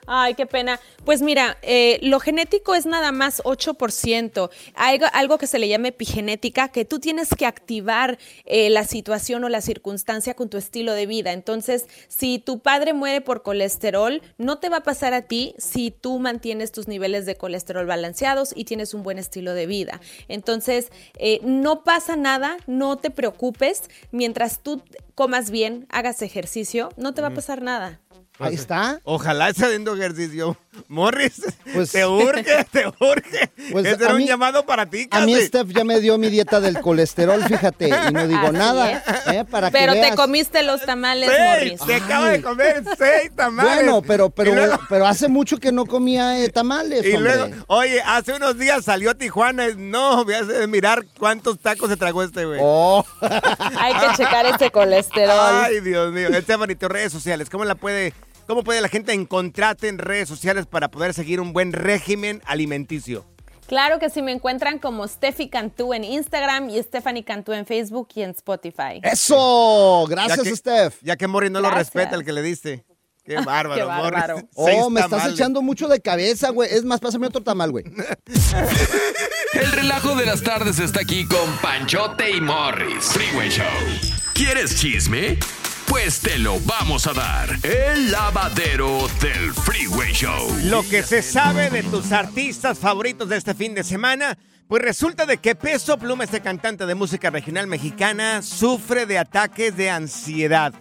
Ay, 0.06 0.34
qué 0.34 0.46
pena. 0.46 0.80
Pues 1.04 1.22
mira, 1.22 1.58
eh, 1.62 2.00
lo 2.02 2.18
genético 2.18 2.74
es 2.74 2.86
nada 2.86 3.12
más 3.12 3.40
8%. 3.44 4.50
Hay 4.74 5.00
algo, 5.12 5.38
que 5.38 5.46
se 5.46 5.60
le 5.60 5.68
llama 5.68 5.88
epigenética, 5.88 6.68
que 6.68 6.84
tú 6.84 6.98
tienes 6.98 7.30
que 7.36 7.46
activar 7.46 8.18
eh, 8.44 8.68
la 8.70 8.84
situación 8.84 9.44
o 9.44 9.48
la 9.48 9.60
circunstancia 9.60 10.34
con 10.34 10.48
tu 10.48 10.56
estilo 10.56 10.92
de 10.94 11.06
vida. 11.06 11.32
Entonces, 11.32 11.86
si 12.08 12.40
tu 12.40 12.58
padre 12.58 12.94
muere 12.94 13.20
por 13.20 13.42
colesterol, 13.42 14.22
no 14.38 14.58
te 14.58 14.68
va 14.68 14.78
a 14.78 14.82
pasar 14.82 15.14
a 15.14 15.22
ti 15.22 15.54
si 15.58 15.92
tú 15.92 16.18
mantienes 16.18 16.72
tus 16.72 16.88
niveles 16.88 17.24
de 17.24 17.36
colesterol 17.36 17.86
balanceados 17.86 18.52
y 18.56 18.64
tienes 18.64 18.94
un 18.94 19.04
buen 19.04 19.18
estilo 19.18 19.54
de 19.54 19.66
vida. 19.66 20.00
Entonces, 20.26 20.90
eh, 21.16 21.38
no 21.44 21.84
pasa 21.84 22.16
nada, 22.16 22.56
no 22.66 22.98
te 22.98 23.10
preocupes. 23.10 23.84
Mientras 24.10 24.62
tú 24.62 24.82
comas 25.14 25.50
bien, 25.50 25.86
hagas 25.90 26.22
ejercicio, 26.22 26.88
no 26.96 27.14
te 27.14 27.22
va 27.22 27.28
a 27.28 27.34
pasar 27.34 27.62
nada. 27.62 28.00
Ahí 28.38 28.54
está. 28.54 28.98
Ojalá 29.04 29.50
esté 29.50 29.66
haciendo 29.66 29.94
ejercicio. 29.94 30.56
Morris, 30.88 31.42
Pues- 31.74 31.92
te 31.92 32.04
urge, 32.06 32.64
te 32.72 32.86
urge. 32.98 33.50
Pues 33.70 33.84
Ese 33.86 34.02
a 34.04 34.06
era 34.06 34.14
un 34.14 34.24
llamado 34.26 34.64
para 34.64 34.86
ti, 34.88 35.06
A 35.10 35.20
mí. 35.20 35.36
Steph 35.38 35.68
ya 35.68 35.84
me 35.84 36.00
dio 36.00 36.16
mi 36.16 36.28
dieta 36.30 36.60
del 36.60 36.80
colesterol, 36.80 37.44
fíjate, 37.44 37.88
y 37.88 38.12
no 38.12 38.26
digo 38.26 38.40
Así 38.40 38.52
nada, 38.56 39.04
¿eh? 39.26 39.44
Para 39.44 39.70
que 39.70 39.72
Pero 39.78 39.92
te 39.92 40.00
veas. 40.00 40.16
comiste 40.16 40.62
los 40.62 40.80
tamales, 40.80 41.30
Seis, 41.30 41.40
Morris. 41.78 41.86
te 41.86 41.94
acaba 41.96 42.30
de 42.30 42.42
comer 42.42 42.82
seis 42.98 43.30
tamales. 43.36 43.74
Bueno, 43.74 44.00
pero 44.02 44.30
pero 44.30 44.54
luego- 44.54 44.78
pero 44.88 45.06
hace 45.06 45.28
mucho 45.28 45.58
que 45.58 45.70
no 45.70 45.84
comía 45.84 46.42
eh, 46.42 46.48
tamales, 46.48 47.04
Y 47.04 47.14
hombre. 47.16 47.36
luego, 47.36 47.54
oye, 47.68 48.00
hace 48.04 48.32
unos 48.32 48.58
días 48.58 48.82
salió 48.86 49.10
a 49.10 49.14
Tijuana. 49.14 49.66
No, 49.76 50.24
voy 50.24 50.34
a 50.34 50.66
mirar 50.66 51.04
cuántos 51.18 51.58
tacos 51.60 51.90
se 51.90 51.98
tragó 51.98 52.22
este 52.22 52.46
güey. 52.46 52.58
Oh. 52.62 53.04
Hay 53.20 53.92
que 53.94 54.16
checar 54.16 54.46
ese 54.46 54.70
colesterol. 54.70 55.30
Ay, 55.38 55.80
Dios 55.80 56.10
mío. 56.12 56.28
Stephanie, 56.32 56.76
tus 56.76 56.88
redes 56.88 57.12
sociales, 57.12 57.50
¿cómo 57.50 57.64
la 57.66 57.74
puede, 57.74 58.14
cómo 58.52 58.64
puede 58.64 58.82
la 58.82 58.88
gente 58.88 59.14
encontrarte 59.14 59.88
en 59.88 59.96
redes 59.96 60.28
sociales 60.28 60.66
para 60.66 60.90
poder 60.90 61.14
seguir 61.14 61.40
un 61.40 61.54
buen 61.54 61.72
régimen 61.72 62.42
alimenticio? 62.44 63.24
Claro 63.66 63.98
que 63.98 64.10
sí, 64.10 64.20
me 64.20 64.30
encuentran 64.32 64.78
como 64.78 65.08
Steffi 65.08 65.48
Cantú 65.48 65.94
en 65.94 66.04
Instagram 66.04 66.68
y 66.68 66.82
Stephanie 66.82 67.24
Cantú 67.24 67.54
en 67.54 67.64
Facebook 67.64 68.08
y 68.14 68.20
en 68.22 68.30
Spotify. 68.32 69.00
Eso, 69.02 70.04
gracias, 70.06 70.36
Ya 70.36 70.44
que- 70.44 70.56
Steph. 70.56 70.94
Ya 71.00 71.16
que 71.16 71.26
Morris 71.28 71.50
no 71.50 71.60
lo 71.60 71.70
respeta 71.70 72.14
el 72.14 72.26
que 72.26 72.32
le 72.34 72.42
diste. 72.42 72.84
Qué 73.24 73.36
bárbaro, 73.36 73.74
Qué 73.80 73.84
bárbaro. 73.84 74.34
Morris. 74.34 74.50
Oh, 74.84 74.90
me 74.90 75.00
estás 75.00 75.10
tamales. 75.18 75.38
echando 75.40 75.62
mucho 75.62 75.88
de 75.88 76.00
cabeza, 76.00 76.50
güey. 76.50 76.68
Es 76.74 76.84
más, 76.84 77.00
pásame 77.00 77.28
otro 77.28 77.42
tamal, 77.42 77.70
güey. 77.70 77.84
El 79.54 79.72
relajo 79.72 80.14
de 80.14 80.26
las 80.26 80.42
tardes 80.42 80.78
está 80.78 81.00
aquí 81.00 81.26
con 81.26 81.56
Panchote 81.62 82.30
y 82.36 82.40
Morris. 82.42 83.04
Freeway 83.04 83.48
Show. 83.48 83.64
¿Quieres 84.34 84.78
chisme? 84.78 85.38
Pues 85.88 86.20
te 86.20 86.38
lo 86.38 86.58
vamos 86.60 87.06
a 87.06 87.12
dar. 87.12 87.48
El 87.62 88.10
lavadero 88.10 89.06
del 89.20 89.52
Freeway 89.52 90.12
Show. 90.12 90.48
Lo 90.64 90.82
que 90.88 91.02
se 91.02 91.22
sabe 91.22 91.70
de 91.70 91.82
tus 91.82 92.12
artistas 92.12 92.78
favoritos 92.78 93.28
de 93.28 93.36
este 93.36 93.54
fin 93.54 93.74
de 93.74 93.84
semana, 93.84 94.38
pues 94.68 94.82
resulta 94.82 95.26
de 95.26 95.36
que 95.36 95.54
Peso 95.54 95.98
Pluma, 95.98 96.24
este 96.24 96.40
cantante 96.40 96.86
de 96.86 96.94
música 96.94 97.30
regional 97.30 97.66
mexicana, 97.66 98.42
sufre 98.42 99.06
de 99.06 99.18
ataques 99.18 99.76
de 99.76 99.90
ansiedad. 99.90 100.72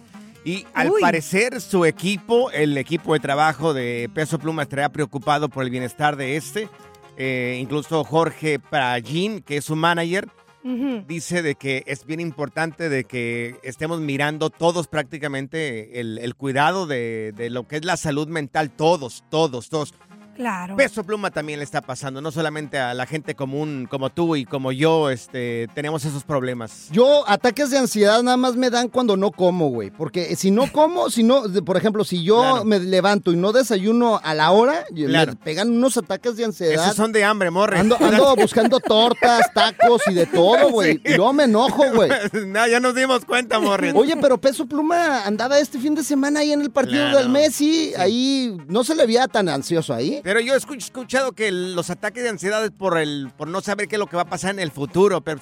Y 0.44 0.66
al 0.74 0.90
Uy. 0.90 1.00
parecer 1.00 1.60
su 1.60 1.84
equipo, 1.84 2.50
el 2.50 2.76
equipo 2.78 3.12
de 3.12 3.20
trabajo 3.20 3.74
de 3.74 4.10
Peso 4.12 4.38
Pluma, 4.38 4.62
estaría 4.62 4.88
preocupado 4.88 5.48
por 5.48 5.62
el 5.62 5.70
bienestar 5.70 6.16
de 6.16 6.36
este. 6.36 6.68
Eh, 7.16 7.58
incluso 7.60 8.02
Jorge 8.02 8.58
Pragin, 8.58 9.42
que 9.42 9.58
es 9.58 9.66
su 9.66 9.76
manager, 9.76 10.28
Dice 10.64 11.42
de 11.42 11.56
que 11.56 11.82
es 11.86 12.06
bien 12.06 12.20
importante 12.20 12.88
de 12.88 13.04
que 13.04 13.56
estemos 13.64 14.00
mirando 14.00 14.48
todos 14.50 14.86
prácticamente 14.86 15.98
el, 16.00 16.18
el 16.18 16.36
cuidado 16.36 16.86
de, 16.86 17.32
de 17.36 17.50
lo 17.50 17.66
que 17.66 17.76
es 17.76 17.84
la 17.84 17.96
salud 17.96 18.28
mental, 18.28 18.70
todos, 18.70 19.24
todos, 19.28 19.68
todos. 19.68 19.94
Claro. 20.36 20.76
Peso 20.76 21.04
Pluma 21.04 21.30
también 21.30 21.58
le 21.58 21.64
está 21.64 21.80
pasando, 21.82 22.20
no 22.20 22.30
solamente 22.32 22.78
a 22.78 22.94
la 22.94 23.06
gente 23.06 23.34
común 23.34 23.86
como 23.90 24.10
tú 24.10 24.34
y 24.36 24.44
como 24.44 24.72
yo, 24.72 25.10
este, 25.10 25.68
tenemos 25.74 26.04
esos 26.04 26.24
problemas. 26.24 26.88
Yo, 26.90 27.28
ataques 27.28 27.70
de 27.70 27.78
ansiedad 27.78 28.22
nada 28.22 28.36
más 28.36 28.56
me 28.56 28.70
dan 28.70 28.88
cuando 28.88 29.16
no 29.16 29.30
como, 29.30 29.68
güey. 29.68 29.90
Porque 29.90 30.34
si 30.36 30.50
no 30.50 30.66
como, 30.72 31.10
si 31.10 31.22
no, 31.22 31.42
por 31.64 31.76
ejemplo, 31.76 32.04
si 32.04 32.22
yo 32.24 32.40
Claro. 32.40 32.64
me 32.64 32.78
levanto 32.80 33.32
y 33.32 33.36
no 33.36 33.52
desayuno 33.52 34.20
a 34.22 34.34
la 34.34 34.50
hora, 34.52 34.84
Claro. 34.94 35.32
me 35.32 35.36
pegan 35.36 35.70
unos 35.70 35.96
ataques 35.98 36.36
de 36.36 36.44
ansiedad. 36.46 36.84
Esos 36.84 36.96
son 36.96 37.12
de 37.12 37.24
hambre, 37.24 37.50
morre. 37.50 37.78
Ando, 37.78 37.96
ando 38.00 38.34
buscando 38.36 38.80
tortas, 38.80 39.52
tacos 39.52 40.02
y 40.08 40.14
de 40.14 40.26
todo, 40.26 40.70
güey. 40.70 41.00
Y 41.04 41.14
luego 41.14 41.32
me 41.34 41.44
enojo, 41.44 41.84
güey. 41.94 42.10
no, 42.46 42.66
ya 42.66 42.80
nos 42.80 42.94
dimos 42.94 43.24
cuenta, 43.24 43.58
morre. 43.60 43.92
Oye, 43.94 44.16
pero 44.16 44.38
Peso 44.38 44.66
Pluma 44.66 45.24
andaba 45.26 45.58
este 45.58 45.78
fin 45.78 45.94
de 45.94 46.02
semana 46.02 46.40
ahí 46.40 46.52
en 46.52 46.62
el 46.62 46.70
partido 46.70 47.02
Claro. 47.04 47.18
del 47.18 47.28
Messi. 47.28 47.92
Ahí 47.98 48.56
no 48.68 48.82
se 48.84 48.94
le 48.94 49.04
veía 49.06 49.28
tan 49.28 49.48
ansioso 49.48 49.92
ahí. 49.92 50.21
Pero 50.22 50.40
yo 50.40 50.54
he 50.54 50.56
escuch- 50.56 50.78
escuchado 50.78 51.32
que 51.32 51.50
los 51.50 51.90
ataques 51.90 52.22
de 52.22 52.28
ansiedad 52.28 52.64
es 52.64 52.70
por 52.70 52.96
el 52.98 53.30
por 53.36 53.48
no 53.48 53.60
saber 53.60 53.88
qué 53.88 53.96
es 53.96 54.00
lo 54.00 54.06
que 54.06 54.16
va 54.16 54.22
a 54.22 54.28
pasar 54.28 54.50
en 54.52 54.60
el 54.60 54.70
futuro, 54.70 55.20
pero 55.20 55.40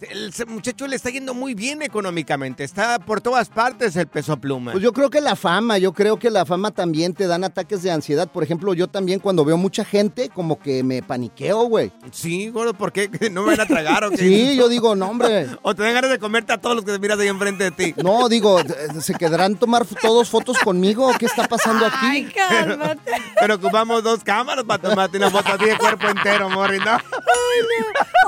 El 0.00 0.32
muchacho 0.46 0.86
le 0.86 0.96
está 0.96 1.10
yendo 1.10 1.34
muy 1.34 1.54
bien 1.54 1.82
económicamente. 1.82 2.64
Está 2.64 2.98
por 2.98 3.20
todas 3.20 3.50
partes 3.50 3.94
el 3.96 4.06
peso 4.06 4.36
pluma. 4.38 4.72
Pues 4.72 4.82
yo 4.82 4.92
creo 4.92 5.10
que 5.10 5.20
la 5.20 5.36
fama, 5.36 5.76
yo 5.76 5.92
creo 5.92 6.18
que 6.18 6.30
la 6.30 6.46
fama 6.46 6.70
también 6.70 7.12
te 7.12 7.26
dan 7.26 7.44
ataques 7.44 7.82
de 7.82 7.90
ansiedad. 7.90 8.26
Por 8.26 8.42
ejemplo, 8.42 8.72
yo 8.72 8.88
también 8.88 9.20
cuando 9.20 9.44
veo 9.44 9.58
mucha 9.58 9.84
gente, 9.84 10.30
como 10.30 10.58
que 10.58 10.82
me 10.82 11.02
paniqueo, 11.02 11.64
güey. 11.64 11.92
Sí, 12.12 12.48
gordo, 12.48 12.72
¿por 12.72 12.92
qué? 12.92 13.10
¿No 13.30 13.42
me 13.42 13.50
van 13.50 13.60
a 13.60 13.66
tragar 13.66 14.04
o 14.04 14.10
qué? 14.10 14.16
Sí, 14.16 14.56
yo 14.56 14.68
digo, 14.68 14.94
no, 14.96 15.08
hombre. 15.10 15.48
O 15.62 15.74
te 15.74 15.82
dan 15.82 15.92
ganas 15.92 16.10
de 16.10 16.18
comerte 16.18 16.52
a 16.52 16.58
todos 16.58 16.74
los 16.74 16.84
que 16.84 16.92
te 16.92 16.98
miras 16.98 17.18
ahí 17.18 17.28
enfrente 17.28 17.64
de 17.64 17.70
ti. 17.70 17.94
No, 18.02 18.28
digo, 18.28 18.60
eh, 18.60 18.64
¿se 19.00 19.14
quedarán 19.14 19.56
tomar 19.56 19.84
todos 20.00 20.28
fotos 20.30 20.58
conmigo? 20.58 21.12
¿Qué 21.18 21.26
está 21.26 21.46
pasando 21.46 21.84
aquí? 21.86 21.96
Ay, 22.00 22.24
cálmate. 22.24 23.12
Pero 23.40 23.56
ocupamos 23.56 24.02
dos 24.02 24.24
cámaras 24.24 24.64
para 24.64 24.82
tomarte 24.82 25.18
una 25.18 25.30
foto 25.30 25.52
así 25.52 25.66
de 25.66 25.76
cuerpo 25.76 26.08
entero, 26.08 26.48
Morri, 26.48 26.78
¿no? 26.78 26.98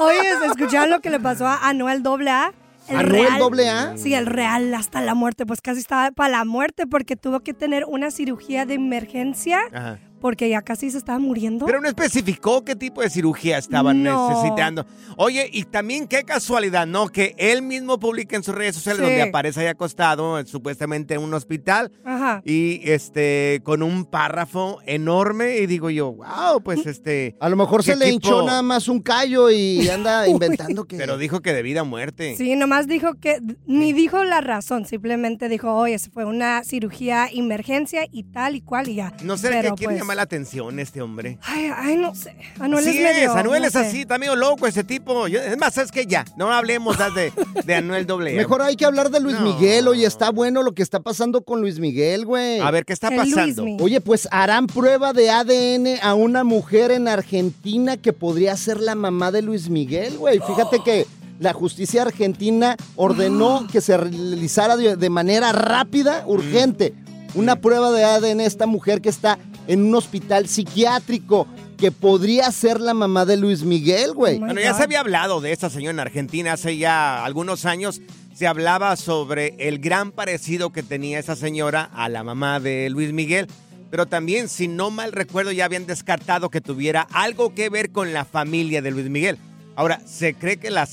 Oye, 0.00 0.38
¿se 0.38 0.46
escucharon 0.46 0.90
lo 0.90 1.00
que 1.00 1.10
le 1.10 1.20
pasó 1.20 1.46
a 1.46 1.61
Anuel 1.62 2.02
AA? 2.06 2.52
El 2.88 2.96
¿Anuel 2.96 3.12
Real. 3.56 3.90
AA? 3.92 3.96
Sí, 3.96 4.14
el 4.14 4.26
Real 4.26 4.74
hasta 4.74 5.00
la 5.00 5.14
muerte. 5.14 5.46
Pues 5.46 5.60
casi 5.60 5.80
estaba 5.80 6.10
para 6.10 6.28
la 6.30 6.44
muerte 6.44 6.86
porque 6.86 7.16
tuvo 7.16 7.40
que 7.40 7.54
tener 7.54 7.84
una 7.86 8.10
cirugía 8.10 8.66
de 8.66 8.74
emergencia 8.74 9.60
Ajá. 9.72 9.98
Porque 10.22 10.48
ya 10.48 10.62
casi 10.62 10.90
se 10.90 10.98
estaba 10.98 11.18
muriendo. 11.18 11.66
Pero 11.66 11.80
no 11.80 11.88
especificó 11.88 12.64
qué 12.64 12.76
tipo 12.76 13.02
de 13.02 13.10
cirugía 13.10 13.58
estaban 13.58 14.02
No. 14.04 14.30
necesitando. 14.30 14.86
Oye, 15.16 15.50
y 15.52 15.64
también 15.64 16.06
qué 16.06 16.22
casualidad, 16.22 16.86
¿no? 16.86 17.08
Que 17.08 17.34
él 17.36 17.60
mismo 17.62 17.98
publica 17.98 18.36
en 18.36 18.44
sus 18.44 18.54
redes 18.54 18.76
sociales 18.76 19.00
Sí. 19.04 19.06
donde 19.10 19.22
aparece 19.28 19.60
ahí 19.60 19.66
acostado, 19.66 20.38
eh, 20.38 20.46
supuestamente 20.46 21.14
en 21.14 21.20
un 21.22 21.34
hospital, 21.34 21.90
Ajá. 22.04 22.40
y 22.44 22.80
este, 22.84 23.60
con 23.64 23.82
un 23.82 24.04
párrafo 24.04 24.78
enorme, 24.86 25.58
y 25.58 25.66
digo 25.66 25.90
yo, 25.90 26.12
wow, 26.12 26.62
pues 26.62 26.86
este... 26.86 27.36
A 27.40 27.48
lo 27.48 27.56
mejor 27.56 27.80
¿qué 27.84 27.92
se 27.92 27.96
le 27.98 28.04
tipo? 28.06 28.14
hinchó 28.14 28.46
nada 28.46 28.62
más 28.62 28.86
un 28.88 29.00
callo 29.00 29.50
y 29.50 29.88
anda 29.88 30.28
inventando 30.28 30.84
que... 30.84 30.96
Pero 30.96 31.18
dijo 31.18 31.40
que 31.40 31.52
de 31.52 31.62
vida 31.62 31.80
a 31.80 31.84
muerte. 31.84 32.36
Sí, 32.38 32.54
nomás 32.54 32.86
dijo 32.86 33.14
que, 33.14 33.40
ni 33.66 33.92
dijo 33.92 34.22
la 34.22 34.40
razón, 34.40 34.86
simplemente 34.86 35.48
dijo, 35.48 35.74
oye, 35.74 35.98
se 35.98 36.10
fue 36.10 36.24
una 36.24 36.62
cirugía 36.62 37.26
emergencia 37.32 38.06
y 38.12 38.22
tal 38.24 38.54
y 38.54 38.60
cual 38.60 38.88
y 38.88 38.94
ya. 38.94 39.12
No 39.24 39.36
sé 39.36 39.48
qué 39.48 39.56
Pero, 39.62 39.74
quiere 39.74 39.92
pues, 39.94 39.98
llamar 40.00 40.11
la 40.14 40.22
atención 40.22 40.78
este 40.78 41.00
hombre. 41.02 41.38
Ay, 41.42 41.70
ay, 41.76 41.96
no 41.96 42.14
sé. 42.14 42.34
Anuel 42.60 42.86
Así 42.86 42.98
es 42.98 43.02
medio. 43.14 43.30
es, 43.30 43.36
Anuel 43.36 43.62
no 43.62 43.66
es 43.68 43.72
sé. 43.72 43.78
así, 43.78 44.00
está 44.02 44.18
medio 44.18 44.36
loco 44.36 44.66
ese 44.66 44.84
tipo. 44.84 45.28
Yo- 45.28 45.40
es 45.40 45.56
más, 45.58 45.76
es 45.78 45.90
que 45.92 46.06
ya, 46.06 46.24
no 46.36 46.52
hablemos 46.52 46.96
de, 47.14 47.32
de 47.64 47.74
Anuel 47.74 48.06
doble. 48.06 48.34
Mejor 48.34 48.62
hay 48.62 48.76
que 48.76 48.84
hablar 48.84 49.10
de 49.10 49.20
Luis 49.20 49.38
No. 49.40 49.54
Miguel. 49.54 49.88
Oye, 49.88 50.06
está 50.06 50.30
bueno 50.30 50.62
lo 50.62 50.72
que 50.72 50.82
está 50.82 51.00
pasando 51.00 51.42
con 51.42 51.60
Luis 51.60 51.78
Miguel, 51.78 52.24
güey. 52.26 52.60
A 52.60 52.70
ver, 52.70 52.84
¿qué 52.84 52.92
está 52.92 53.08
El 53.08 53.16
pasando? 53.16 53.62
Luismi. 53.62 53.76
Oye, 53.80 54.00
pues 54.00 54.28
harán 54.30 54.66
prueba 54.66 55.12
de 55.12 55.30
ADN 55.30 55.98
a 56.02 56.14
una 56.14 56.44
mujer 56.44 56.90
en 56.90 57.08
Argentina 57.08 57.96
que 57.96 58.12
podría 58.12 58.56
ser 58.56 58.80
la 58.80 58.94
mamá 58.94 59.30
de 59.32 59.42
Luis 59.42 59.68
Miguel, 59.68 60.16
güey. 60.18 60.40
Fíjate 60.40 60.80
que 60.84 61.06
la 61.40 61.52
justicia 61.52 62.02
argentina 62.02 62.76
ordenó 62.96 63.66
que 63.72 63.80
se 63.80 63.96
realizara 63.96 64.76
de, 64.76 64.96
de 64.96 65.10
manera 65.10 65.52
rápida, 65.52 66.22
urgente, 66.26 66.94
una 67.34 67.56
prueba 67.56 67.90
de 67.90 68.04
ADN 68.04 68.40
a 68.40 68.44
esta 68.44 68.66
mujer 68.66 69.00
que 69.00 69.08
está 69.08 69.38
en 69.66 69.84
un 69.84 69.94
hospital 69.94 70.48
psiquiátrico 70.48 71.46
que 71.76 71.90
podría 71.90 72.50
ser 72.52 72.80
la 72.80 72.94
mamá 72.94 73.24
de 73.24 73.36
Luis 73.36 73.64
Miguel, 73.64 74.12
güey. 74.12 74.38
Bueno, 74.38 74.60
ya 74.60 74.74
se 74.74 74.84
había 74.84 75.00
hablado 75.00 75.40
de 75.40 75.52
esta 75.52 75.68
señora 75.68 75.90
en 75.90 76.00
Argentina 76.00 76.52
hace 76.52 76.76
ya 76.76 77.24
algunos 77.24 77.64
años. 77.64 78.00
Se 78.34 78.46
hablaba 78.46 78.96
sobre 78.96 79.54
el 79.58 79.78
gran 79.78 80.12
parecido 80.12 80.70
que 80.70 80.82
tenía 80.82 81.18
esa 81.18 81.36
señora 81.36 81.90
a 81.92 82.08
la 82.08 82.22
mamá 82.22 82.60
de 82.60 82.88
Luis 82.88 83.12
Miguel. 83.12 83.48
Pero 83.90 84.06
también, 84.06 84.48
si 84.48 84.68
no 84.68 84.90
mal 84.90 85.12
recuerdo, 85.12 85.52
ya 85.52 85.66
habían 85.66 85.86
descartado 85.86 86.48
que 86.50 86.60
tuviera 86.60 87.06
algo 87.12 87.52
que 87.52 87.68
ver 87.68 87.90
con 87.90 88.12
la 88.12 88.24
familia 88.24 88.80
de 88.80 88.90
Luis 88.90 89.10
Miguel. 89.10 89.38
Ahora, 89.74 90.00
se 90.04 90.34
cree 90.34 90.58
que 90.58 90.70
la, 90.70 90.86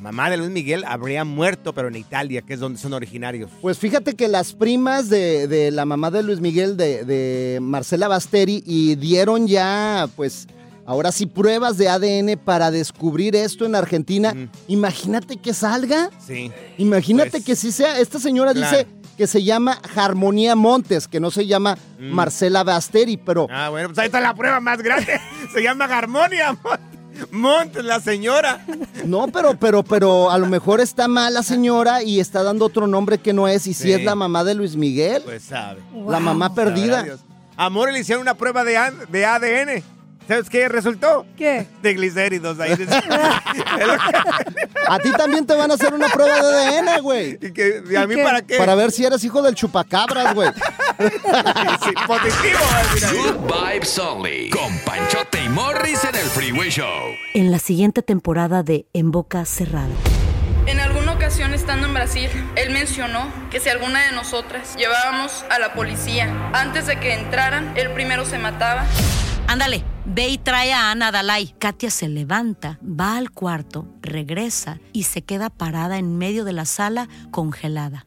mamá 0.00 0.30
de 0.30 0.36
Luis 0.36 0.50
Miguel 0.50 0.84
habría 0.84 1.24
muerto, 1.24 1.72
pero 1.72 1.88
en 1.88 1.96
Italia, 1.96 2.42
que 2.42 2.54
es 2.54 2.60
donde 2.60 2.78
son 2.78 2.92
originarios. 2.92 3.50
Pues 3.62 3.78
fíjate 3.78 4.14
que 4.16 4.26
las 4.26 4.52
primas 4.52 5.08
de, 5.08 5.46
de 5.46 5.70
la 5.70 5.84
mamá 5.84 6.10
de 6.10 6.22
Luis 6.24 6.40
Miguel, 6.40 6.76
de, 6.76 7.04
de 7.04 7.60
Marcela 7.60 8.08
Basteri, 8.08 8.64
y 8.66 8.96
dieron 8.96 9.46
ya, 9.46 10.08
pues, 10.16 10.48
ahora 10.86 11.12
sí, 11.12 11.26
pruebas 11.26 11.78
de 11.78 11.88
ADN 11.88 12.36
para 12.44 12.72
descubrir 12.72 13.36
esto 13.36 13.64
en 13.64 13.76
Argentina. 13.76 14.34
Imagínate 14.66 15.36
que 15.36 15.54
salga. 15.54 16.10
Sí. 16.26 16.50
Imagínate 16.78 17.30
Pues, 17.30 17.44
que 17.44 17.54
sí 17.56 17.70
sea. 17.70 18.00
Esta 18.00 18.18
señora 18.18 18.52
claro. 18.52 18.76
dice 18.76 18.86
que 19.16 19.26
se 19.28 19.42
llama 19.44 19.80
Harmonía 19.94 20.54
Montes, 20.56 21.06
que 21.08 21.20
no 21.20 21.30
se 21.30 21.46
llama 21.46 21.78
Marcela 21.98 22.64
Basteri, 22.64 23.16
pero 23.16 23.46
Ah, 23.50 23.68
bueno, 23.70 23.88
pues 23.88 23.98
ahí 24.00 24.06
está 24.06 24.20
la 24.20 24.34
prueba 24.34 24.60
más 24.60 24.82
grande. 24.82 25.18
Se 25.54 25.62
llama 25.62 25.84
Harmonia 25.86 26.52
Mon- 26.52 26.95
Montes, 27.30 27.84
la 27.84 28.00
señora. 28.00 28.64
no, 29.04 29.26
pero, 29.28 29.56
pero, 29.58 29.82
pero 29.82 30.30
a 30.30 30.38
lo 30.38 30.46
mejor 30.46 30.80
está 30.80 31.08
mal 31.08 31.34
la 31.34 31.42
señora 31.42 32.02
y 32.02 32.20
está 32.20 32.42
dando 32.42 32.64
otro 32.66 32.86
nombre 32.86 33.18
que 33.18 33.32
no 33.32 33.48
es. 33.48 33.66
Y 33.66 33.74
si 33.74 33.84
Sí. 33.84 33.92
es 33.92 34.04
la 34.04 34.14
mamá 34.14 34.44
de 34.44 34.54
Luis 34.54 34.76
Miguel, 34.76 35.22
Pues 35.24 35.44
sabe. 35.44 35.80
la 36.08 36.20
mamá 36.20 36.54
perdida. 36.54 36.96
Sabrá 36.98 37.02
Dios. 37.04 37.20
A 37.56 37.70
More 37.70 37.92
le 37.92 38.00
hicieron 38.00 38.22
una 38.22 38.34
prueba 38.34 38.64
de, 38.64 38.78
de 39.10 39.24
ADN. 39.24 39.82
¿Sabes 40.28 40.50
qué 40.50 40.68
resultó? 40.68 41.24
¿Qué? 41.36 41.66
De 41.82 41.94
glicéridos. 41.94 42.58
Ahí 42.58 42.72
A 44.88 44.98
ti 44.98 45.12
también 45.12 45.46
te 45.46 45.54
van 45.54 45.70
a 45.70 45.74
hacer 45.74 45.94
una 45.94 46.08
prueba 46.08 46.34
de 46.42 46.78
ADN, 46.78 47.02
güey. 47.02 47.38
¿Y, 47.40 47.52
que, 47.52 47.82
¿y 47.88 47.96
a 47.96 48.06
mí 48.06 48.16
qué? 48.16 48.24
para 48.24 48.42
qué? 48.42 48.56
Para 48.58 48.74
ver 48.74 48.90
si 48.90 49.04
eres 49.04 49.22
hijo 49.24 49.40
del 49.42 49.54
chupacabras, 49.54 50.34
güey. 50.34 50.50
Sí, 50.98 51.92
positivo. 52.06 52.58
eh. 53.02 53.16
Good 53.16 53.52
Vibes 53.52 53.98
Only. 53.98 54.50
Con 54.50 54.78
Panchote 54.80 55.44
y 55.44 55.48
Morris 55.50 56.02
en 56.04 56.14
el 56.14 56.26
Freeway 56.26 56.70
Show. 56.70 56.86
En 57.34 57.52
la 57.52 57.58
siguiente 57.58 58.02
temporada 58.02 58.62
de 58.62 58.86
En 58.94 59.10
Boca 59.10 59.44
Cerrada. 59.44 59.88
En 60.66 60.80
alguna 60.80 61.12
ocasión 61.12 61.52
estando 61.54 61.86
en 61.86 61.94
Brasil, 61.94 62.30
él 62.56 62.70
mencionó 62.70 63.30
que 63.50 63.60
si 63.60 63.68
alguna 63.68 64.04
de 64.06 64.12
nosotras 64.12 64.74
llevábamos 64.76 65.44
a 65.50 65.58
la 65.60 65.74
policía 65.74 66.32
antes 66.54 66.86
de 66.86 66.98
que 66.98 67.12
entraran, 67.14 67.72
él 67.76 67.90
primero 67.92 68.24
se 68.24 68.38
mataba. 68.38 68.84
Ándale, 69.48 69.84
ve 70.04 70.28
y 70.28 70.38
trae 70.38 70.72
a 70.72 70.90
Ana 70.90 71.12
Dalai. 71.12 71.54
Katia 71.58 71.90
se 71.90 72.08
levanta, 72.08 72.80
va 72.82 73.16
al 73.16 73.30
cuarto, 73.30 73.86
regresa 74.02 74.80
y 74.92 75.04
se 75.04 75.22
queda 75.22 75.50
parada 75.50 75.98
en 75.98 76.18
medio 76.18 76.44
de 76.44 76.52
la 76.52 76.64
sala 76.64 77.08
congelada. 77.30 78.06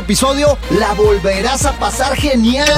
episodio 0.00 0.58
la 0.78 0.92
volverás 0.94 1.64
a 1.64 1.78
pasar 1.78 2.16
genial. 2.16 2.68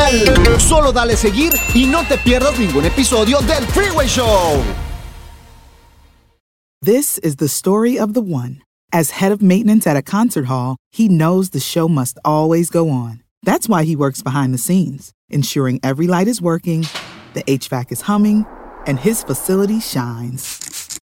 Solo 0.61 0.93
dale 0.93 1.17
seguir 1.17 1.53
y 1.75 1.87
no 1.87 2.05
te 2.07 2.19
pierdas 2.19 2.59
ningún 2.59 2.85
episodio 2.85 3.41
del 3.41 3.65
Freeway 3.69 4.09
Show. 4.09 4.63
This 6.83 7.19
is 7.19 7.37
the 7.37 7.49
story 7.49 7.97
of 7.99 8.13
the 8.13 8.21
one. 8.21 8.61
As 8.93 9.13
head 9.13 9.33
of 9.33 9.41
maintenance 9.41 9.87
at 9.87 9.97
a 9.97 10.03
concert 10.03 10.47
hall, 10.47 10.77
he 10.91 11.09
knows 11.09 11.51
the 11.51 11.61
show 11.61 11.89
must 11.89 12.19
always 12.25 12.69
go 12.71 12.91
on. 12.91 13.23
That's 13.43 13.69
why 13.69 13.85
he 13.85 13.97
works 13.97 14.21
behind 14.23 14.53
the 14.53 14.59
scenes, 14.59 15.13
ensuring 15.31 15.81
every 15.83 16.07
light 16.07 16.29
is 16.29 16.43
working, 16.43 16.87
the 17.35 17.43
HVAC 17.45 17.93
is 17.93 18.03
humming, 18.03 18.45
and 18.87 18.99
his 18.99 19.23
facility 19.25 19.81
shines. 19.81 20.72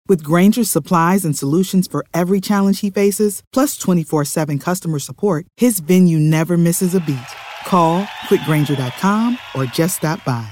With 0.08 0.24
Granger's 0.24 0.70
supplies 0.70 1.26
and 1.26 1.36
solutions 1.36 1.86
for 1.86 2.02
every 2.14 2.40
challenge 2.40 2.80
he 2.80 2.88
faces, 2.88 3.42
plus 3.52 3.76
24 3.76 4.24
7 4.24 4.58
customer 4.58 4.98
support, 4.98 5.44
his 5.58 5.80
venue 5.80 6.18
never 6.18 6.56
misses 6.56 6.94
a 6.94 7.00
beat. 7.00 7.18
Call 7.66 8.04
quickgranger.com 8.28 9.38
or 9.54 9.66
just 9.66 9.98
stop 9.98 10.24
by. 10.24 10.48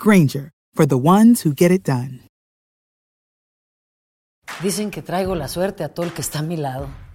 Granger, 0.00 0.50
for 0.72 0.86
the 0.86 0.96
ones 0.96 1.42
who 1.42 1.52
get 1.52 1.70
it 1.70 1.82
done. 1.82 2.20
Dicen 4.62 4.90
que 4.90 5.02
traigo 5.02 5.36
la 5.36 5.48
suerte 5.48 5.84
a 5.84 5.88
todo 5.88 6.06
el 6.06 6.12
que 6.14 6.22
está 6.22 6.38
a 6.38 6.42
mi 6.42 6.56
lado. 6.56 6.88